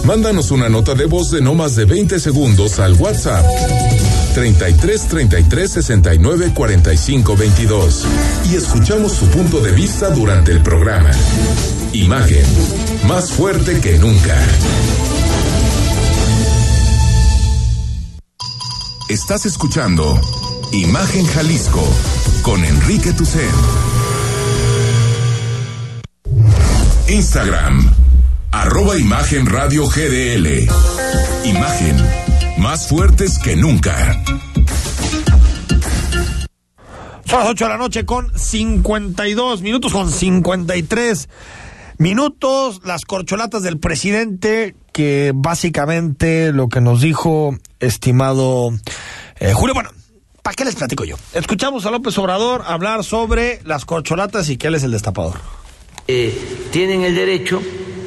Mándanos 0.04 0.52
una 0.52 0.68
nota 0.68 0.94
de 0.94 1.06
voz 1.06 1.32
de 1.32 1.40
no 1.40 1.54
más 1.56 1.78
de 1.78 1.86
20 1.86 2.20
segundos 2.20 2.80
al 2.80 2.96
WhatsApp 2.96 3.46
33 4.36 5.08
33 5.08 5.72
69 5.72 6.52
45 6.54 7.38
22 7.38 8.06
y 8.52 8.56
escuchamos 8.58 9.14
su 9.14 9.28
punto 9.30 9.62
de 9.62 9.72
vista 9.72 10.10
durante 10.10 10.52
el 10.52 10.62
programa. 10.62 11.10
Imagen, 11.94 12.46
más 13.08 13.32
fuerte 13.32 13.80
que 13.80 13.98
nunca. 13.98 14.38
Estás 19.08 19.46
escuchando 19.46 20.20
Imagen 20.74 21.26
Jalisco 21.28 21.88
con 22.42 22.66
Enrique 22.66 23.14
Tucen. 23.14 23.42
Instagram, 27.08 27.90
arroba 28.52 28.98
Imagen 28.98 29.46
Radio 29.46 29.88
GDL. 29.88 30.68
Imagen, 31.46 31.96
más 32.58 32.88
fuertes 32.88 33.40
que 33.40 33.56
nunca. 33.56 34.24
Son 37.26 37.40
las 37.40 37.50
8 37.50 37.66
de 37.66 37.70
la 37.70 37.78
noche 37.78 38.06
con 38.06 38.38
52 38.38 39.62
minutos, 39.62 39.92
con 39.92 40.12
53 40.12 41.30
minutos. 41.98 42.82
Las 42.84 43.06
corcholatas 43.06 43.64
del 43.64 43.80
presidente, 43.80 44.76
que 44.92 45.32
básicamente 45.34 46.52
lo 46.52 46.70
que 46.70 46.82
nos 46.82 47.02
dijo, 47.02 47.58
estimado 47.80 48.72
eh, 49.40 49.54
Julio, 49.54 49.74
bueno, 49.74 49.90
¿para 50.42 50.56
qué 50.56 50.66
les 50.66 50.76
platico 50.76 51.04
yo? 51.04 51.18
Escuchamos 51.34 51.86
a 51.86 51.92
López 51.92 52.18
Obrador 52.18 52.64
hablar 52.66 53.04
sobre 53.04 53.60
las 53.66 53.86
corcholatas 53.86 54.50
y 54.50 54.58
que 54.58 54.68
él 54.68 54.76
es 54.76 54.84
el 54.84 54.92
destapador. 54.92 55.40
Eh, 56.08 56.68
tienen 56.72 57.02
el 57.02 57.16
derecho, 57.16 57.62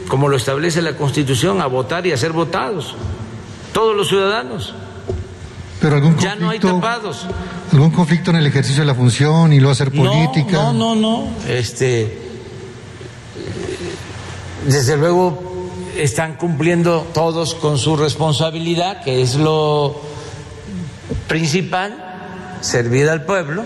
como 0.09 0.29
lo 0.29 0.37
establece 0.37 0.81
la 0.81 0.97
Constitución, 0.97 1.61
a 1.61 1.67
votar 1.67 2.07
y 2.07 2.13
a 2.13 2.17
ser 2.17 2.33
votados. 2.33 2.95
Todos 3.73 3.97
los 3.97 4.09
ciudadanos. 4.09 4.75
Pero 5.81 5.97
algún 5.97 6.19
Ya 6.19 6.35
no 6.35 6.51
hay 6.51 6.59
conflicto, 6.59 6.81
tapados. 6.81 7.27
algún 7.73 7.91
conflicto 7.91 8.31
en 8.31 8.37
el 8.37 8.47
ejercicio 8.47 8.83
de 8.83 8.87
la 8.87 8.95
función 8.95 9.53
y 9.53 9.61
lo 9.61 9.71
hacer 9.71 9.93
política. 9.93 10.53
No, 10.53 10.73
no, 10.73 10.95
no, 10.95 11.23
no. 11.23 11.29
Este, 11.49 12.19
desde 14.67 14.97
luego 14.97 15.71
están 15.97 16.35
cumpliendo 16.35 17.07
todos 17.15 17.55
con 17.55 17.79
su 17.79 17.97
responsabilidad, 17.97 19.03
que 19.05 19.23
es 19.23 19.37
lo 19.37 20.01
principal, 21.29 22.05
servir 22.61 23.09
al 23.09 23.25
pueblo. 23.25 23.63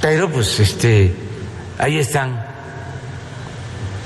Pero 0.00 0.30
pues 0.30 0.58
este, 0.58 1.14
ahí 1.78 1.98
están 1.98 2.44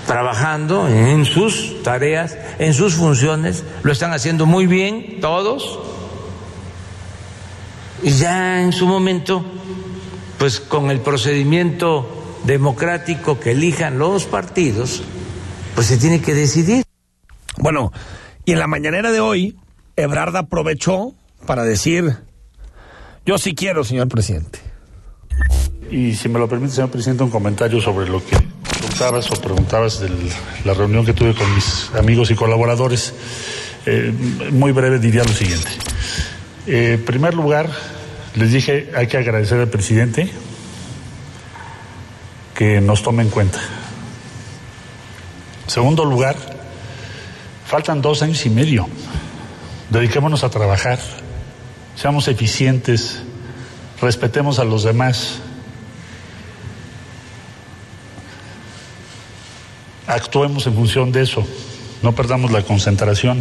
trabajando 0.06 0.88
en 0.88 1.24
sus 1.24 1.82
tareas, 1.82 2.36
en 2.58 2.74
sus 2.74 2.94
funciones, 2.94 3.64
lo 3.82 3.92
están 3.92 4.12
haciendo 4.12 4.46
muy 4.46 4.66
bien 4.66 5.20
todos. 5.20 5.78
Y 8.02 8.10
ya 8.10 8.62
en 8.62 8.72
su 8.72 8.86
momento, 8.86 9.44
pues 10.38 10.60
con 10.60 10.90
el 10.90 11.00
procedimiento 11.00 12.08
democrático 12.44 13.40
que 13.40 13.52
elijan 13.52 13.98
los 13.98 14.24
partidos, 14.24 15.02
pues 15.74 15.86
se 15.86 15.96
tiene 15.96 16.20
que 16.20 16.34
decidir. 16.34 16.84
Bueno, 17.58 17.92
y 18.44 18.52
en 18.52 18.58
la 18.58 18.66
mañanera 18.66 19.10
de 19.10 19.20
hoy, 19.20 19.56
Ebrard 19.96 20.36
aprovechó 20.36 21.14
para 21.46 21.64
decir, 21.64 22.18
yo 23.24 23.38
sí 23.38 23.54
quiero, 23.54 23.84
señor 23.84 24.08
presidente. 24.08 24.58
Y 25.90 26.14
si 26.14 26.28
me 26.28 26.38
lo 26.38 26.48
permite, 26.48 26.74
señor 26.74 26.90
presidente, 26.90 27.22
un 27.22 27.30
comentario 27.30 27.80
sobre 27.80 28.08
lo 28.08 28.24
que 28.24 28.36
preguntabas 28.94 29.30
o 29.32 29.34
preguntabas 29.42 29.98
de 29.98 30.08
la 30.64 30.72
reunión 30.72 31.04
que 31.04 31.12
tuve 31.12 31.34
con 31.34 31.52
mis 31.52 31.90
amigos 31.98 32.30
y 32.30 32.36
colaboradores. 32.36 33.12
Eh, 33.86 34.12
muy 34.52 34.70
breve 34.70 35.00
diría 35.00 35.24
lo 35.24 35.32
siguiente. 35.32 35.68
Eh, 36.68 36.92
en 36.94 37.04
primer 37.04 37.34
lugar, 37.34 37.68
les 38.36 38.52
dije, 38.52 38.92
hay 38.94 39.08
que 39.08 39.16
agradecer 39.16 39.58
al 39.58 39.68
presidente 39.68 40.30
que 42.54 42.80
nos 42.80 43.02
tome 43.02 43.24
en 43.24 43.30
cuenta. 43.30 43.58
Segundo 45.66 46.04
lugar, 46.04 46.36
faltan 47.66 48.00
dos 48.00 48.22
años 48.22 48.46
y 48.46 48.50
medio. 48.50 48.86
Dediquémonos 49.90 50.44
a 50.44 50.50
trabajar, 50.50 51.00
seamos 51.96 52.28
eficientes, 52.28 53.22
respetemos 54.00 54.60
a 54.60 54.64
los 54.64 54.84
demás. 54.84 55.40
Actuemos 60.14 60.64
en 60.68 60.74
función 60.74 61.10
de 61.10 61.22
eso, 61.22 61.44
no 62.02 62.14
perdamos 62.14 62.52
la 62.52 62.62
concentración 62.62 63.38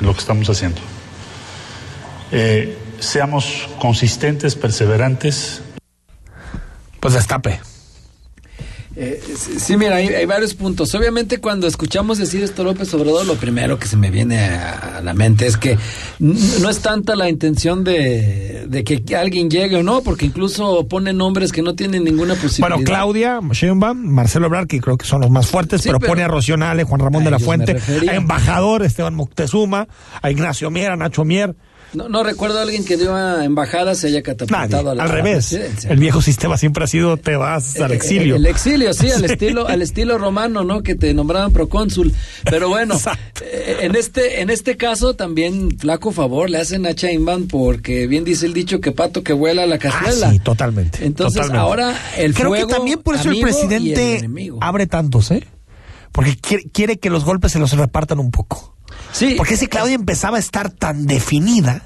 en 0.00 0.06
lo 0.06 0.14
que 0.14 0.20
estamos 0.20 0.48
haciendo. 0.48 0.80
Eh, 2.32 2.78
seamos 2.98 3.68
consistentes, 3.78 4.54
perseverantes. 4.54 5.60
Pues 6.98 7.12
destape. 7.12 7.60
Eh, 8.96 9.20
sí, 9.58 9.76
mira, 9.76 9.96
hay, 9.96 10.24
varios 10.24 10.54
puntos. 10.54 10.94
Obviamente, 10.94 11.38
cuando 11.38 11.66
escuchamos 11.66 12.18
decir 12.18 12.42
esto 12.42 12.62
López 12.62 12.92
Obrador, 12.94 13.26
lo 13.26 13.34
primero 13.34 13.78
que 13.78 13.88
se 13.88 13.96
me 13.96 14.10
viene 14.10 14.38
a, 14.38 15.00
la 15.02 15.14
mente 15.14 15.46
es 15.46 15.56
que 15.56 15.76
no 16.20 16.68
es 16.68 16.80
tanta 16.80 17.16
la 17.16 17.28
intención 17.28 17.82
de, 17.82 18.66
de, 18.68 18.84
que 18.84 19.16
alguien 19.16 19.50
llegue 19.50 19.76
o 19.76 19.82
no, 19.82 20.02
porque 20.02 20.26
incluso 20.26 20.86
pone 20.86 21.12
nombres 21.12 21.50
que 21.50 21.62
no 21.62 21.74
tienen 21.74 22.04
ninguna 22.04 22.34
posibilidad. 22.34 22.76
Bueno, 22.76 22.84
Claudia 22.84 23.40
Sheinbaum, 23.50 23.98
Marcelo 23.98 24.46
Ebrard, 24.46 24.68
que 24.68 24.80
creo 24.80 24.96
que 24.96 25.06
son 25.06 25.22
los 25.22 25.30
más 25.30 25.48
fuertes, 25.48 25.82
pero, 25.82 25.98
pone 25.98 26.22
a 26.22 26.28
Rocío 26.28 26.56
Juan 26.56 27.00
Ramón 27.00 27.24
de 27.24 27.30
la 27.30 27.38
Fuente, 27.38 27.76
a 28.08 28.14
embajador 28.14 28.84
Esteban 28.84 29.14
Moctezuma, 29.14 29.88
a 30.22 30.30
Ignacio 30.30 30.70
Mier, 30.70 30.92
a 30.92 30.96
Nacho 30.96 31.24
Mier. 31.24 31.54
No, 31.94 32.08
no 32.08 32.24
recuerdo 32.24 32.58
a 32.58 32.62
alguien 32.62 32.84
que 32.84 32.96
dio 32.96 33.14
a 33.14 33.44
embajada 33.44 33.94
se 33.94 34.08
haya 34.08 34.22
catapultado 34.22 34.90
a 34.90 34.94
la 34.94 35.04
Al 35.04 35.08
revés. 35.08 35.52
El 35.52 35.98
viejo 35.98 36.20
sistema 36.20 36.58
siempre 36.58 36.84
ha 36.84 36.86
sido 36.86 37.16
te 37.16 37.36
vas 37.36 37.78
al 37.80 37.92
eh, 37.92 37.94
exilio. 37.94 38.36
El, 38.36 38.46
exilio, 38.46 38.92
sí, 38.94 39.10
al 39.10 39.24
estilo, 39.30 39.68
al 39.68 39.82
estilo 39.82 40.18
romano, 40.18 40.64
¿no? 40.64 40.82
Que 40.82 40.94
te 40.94 41.14
nombraban 41.14 41.52
procónsul. 41.52 42.12
Pero 42.44 42.68
bueno, 42.68 42.98
eh, 43.42 43.78
en 43.82 43.96
este, 43.96 44.40
en 44.40 44.50
este 44.50 44.76
caso 44.76 45.14
también 45.14 45.78
flaco 45.78 46.12
favor 46.12 46.50
le 46.50 46.58
hacen 46.58 46.86
a 46.86 46.94
Chainban 46.94 47.46
porque 47.46 48.06
bien 48.06 48.24
dice 48.24 48.46
el 48.46 48.54
dicho 48.54 48.80
que 48.80 48.92
pato 48.92 49.22
que 49.22 49.32
vuela 49.32 49.66
la 49.66 49.78
cazuela. 49.78 50.28
Ah, 50.28 50.32
sí, 50.32 50.38
totalmente. 50.40 51.04
Entonces 51.04 51.48
ahora 51.50 51.96
el 52.16 52.34
Creo 52.34 52.52
que 52.52 52.66
también 52.66 53.00
por 53.00 53.14
eso 53.14 53.30
el 53.30 53.40
presidente 53.40 54.28
abre 54.60 54.86
tantos, 54.86 55.30
¿eh? 55.30 55.46
Porque 56.12 56.36
quiere, 56.36 56.64
quiere 56.70 56.98
que 56.98 57.10
los 57.10 57.24
golpes 57.24 57.52
se 57.52 57.58
los 57.58 57.72
repartan 57.72 58.20
un 58.20 58.30
poco. 58.30 58.73
Sí. 59.14 59.34
Porque 59.36 59.56
si 59.56 59.68
Claudia 59.68 59.94
empezaba 59.94 60.38
a 60.38 60.40
estar 60.40 60.70
tan 60.70 61.06
definida 61.06 61.82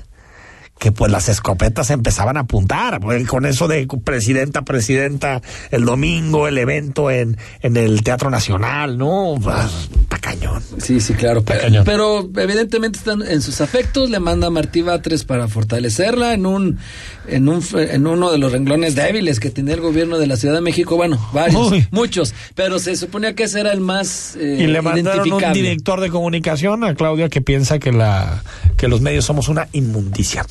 que 0.79 0.93
pues 0.93 1.11
las 1.11 1.29
escopetas 1.29 1.91
empezaban 1.91 2.37
a 2.37 2.41
apuntar, 2.41 3.01
pues, 3.01 3.27
con 3.27 3.47
eso 3.47 3.69
de 3.69 3.87
presidenta, 4.05 4.63
presidenta, 4.63 5.43
el 5.71 5.85
domingo, 5.85 6.49
el 6.49 6.59
evento 6.59 7.11
en, 7.11 7.37
en 7.61 7.77
el 7.77 8.03
Teatro 8.03 8.31
Nacional, 8.31 8.97
¿no? 8.97 9.35
Pues, 9.43 9.91
cañón. 10.21 10.63
Sí, 10.79 11.01
sí, 11.01 11.15
claro. 11.15 11.45
Pero, 11.45 12.31
evidentemente 12.37 12.99
están 12.99 13.23
en 13.23 13.41
sus 13.41 13.61
afectos, 13.61 14.11
le 14.11 14.21
manda 14.21 14.49
a 14.49 14.51
Martí 14.51 14.83
Batres 14.83 15.25
para 15.25 15.49
fortalecerla 15.49 16.35
en 16.35 16.47
un, 16.47 16.79
en 17.27 17.49
un, 17.49 17.65
en 17.75 18.07
uno 18.07 18.31
de 18.31 18.39
los 18.39 18.53
renglones 18.53 18.95
débiles 18.95 19.41
que 19.41 19.51
tenía 19.51 19.75
el 19.75 19.81
gobierno 19.81 20.19
de 20.19 20.27
la 20.27 20.37
Ciudad 20.37 20.55
de 20.55 20.61
México, 20.61 20.97
bueno, 20.97 21.19
varios, 21.33 21.73
muchos, 21.91 22.35
pero 22.55 22.79
se 22.79 22.97
suponía 22.97 23.35
que 23.35 23.45
ese 23.45 23.61
era 23.61 23.73
el 23.73 23.81
más 23.81 24.37
eh, 24.37 24.59
Y 24.61 24.67
le 24.67 24.83
mandaron 24.83 25.31
un 25.33 25.53
director 25.53 26.01
de 26.01 26.11
comunicación 26.11 26.85
a 26.85 26.95
Claudia 26.95 27.29
que 27.29 27.41
piensa 27.41 27.79
que 27.79 27.93
la, 27.93 28.43
que 28.77 28.89
los 28.89 29.01
medios 29.01 29.25
somos 29.25 29.49
una 29.49 29.69
inmundicia. 29.73 30.45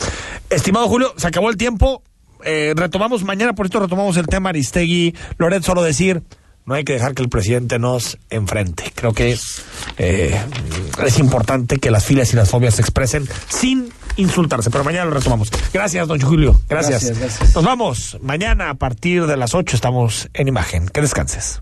Estimado 0.49 0.88
Julio, 0.88 1.13
se 1.18 1.28
acabó 1.28 1.49
el 1.49 1.57
tiempo. 1.57 2.03
Eh, 2.43 2.74
retomamos 2.76 3.24
mañana, 3.24 3.53
por 3.53 3.65
esto 3.65 3.80
retomamos 3.80 4.18
el 4.18 4.28
tema 4.28 4.49
Aristegui. 4.49 5.15
Loret, 5.38 5.63
solo 5.63 5.82
decir, 5.82 6.24
no 6.65 6.76
hay 6.76 6.84
que 6.84 6.93
dejar 6.93 7.15
que 7.15 7.24
el 7.24 7.30
presidente 7.30 7.80
nos 7.80 8.18
enfrente. 8.30 8.91
Creo 8.93 9.13
que 9.13 9.38
eh, 9.97 10.41
es 11.05 11.20
importante 11.20 11.78
que 11.78 11.91
las 11.91 12.05
filas 12.05 12.34
y 12.34 12.36
las 12.36 12.49
fobias 12.49 12.76
se 12.76 12.82
expresen 12.82 13.28
sin 13.47 13.89
insultarse, 14.18 14.70
pero 14.70 14.84
mañana 14.84 15.05
lo 15.05 15.11
retomamos. 15.11 15.49
Gracias, 15.74 16.07
don 16.07 16.20
Julio. 16.20 16.59
Gracias. 16.68 17.55
Nos 17.55 17.63
vamos. 17.63 18.18
Mañana 18.22 18.70
a 18.70 18.74
partir 18.74 19.26
de 19.28 19.38
las 19.38 19.55
8 19.55 19.76
estamos 19.76 20.30
en 20.34 20.47
Imagen. 20.47 20.88
Que 20.89 21.01
descanses. 21.01 21.61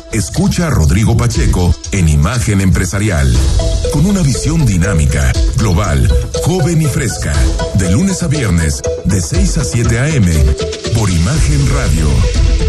escucha 0.13 0.67
a 0.67 0.69
Rodrigo 0.69 1.15
Pacheco 1.15 1.73
en 1.91 2.09
Imagen 2.09 2.61
Empresarial, 2.61 3.33
con 3.93 4.05
una 4.05 4.21
visión 4.21 4.65
dinámica, 4.65 5.31
global, 5.57 6.11
joven 6.43 6.81
y 6.81 6.85
fresca, 6.85 7.33
de 7.75 7.91
lunes 7.91 8.21
a 8.23 8.27
viernes, 8.27 8.81
de 9.05 9.21
6 9.21 9.57
a 9.57 9.63
7 9.63 9.99
a.m., 9.99 10.31
por 10.95 11.09
Imagen 11.09 11.69
Radio, 11.73 12.07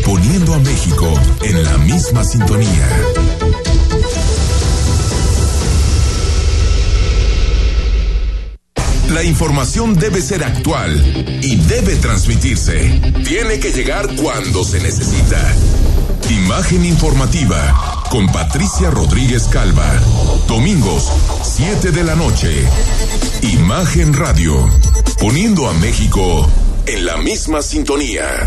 poniendo 0.04 0.54
a 0.54 0.58
México 0.60 1.12
en 1.42 1.62
la 1.64 1.78
misma 1.78 2.24
sintonía. 2.24 2.88
La 9.12 9.22
información 9.22 9.94
debe 9.94 10.22
ser 10.22 10.42
actual 10.42 11.40
y 11.42 11.56
debe 11.56 11.96
transmitirse. 11.96 13.00
Tiene 13.24 13.58
que 13.58 13.70
llegar 13.70 14.08
cuando 14.16 14.64
se 14.64 14.80
necesita. 14.80 15.54
Imagen 16.30 16.84
informativa 16.84 18.04
con 18.10 18.26
Patricia 18.26 18.90
Rodríguez 18.90 19.44
Calva. 19.48 19.90
Domingos, 20.46 21.10
7 21.42 21.92
de 21.92 22.04
la 22.04 22.14
noche. 22.14 22.66
Imagen 23.42 24.12
Radio. 24.14 24.68
Poniendo 25.18 25.68
a 25.68 25.72
México 25.74 26.48
en 26.86 27.06
la 27.06 27.16
misma 27.18 27.62
sintonía. 27.62 28.46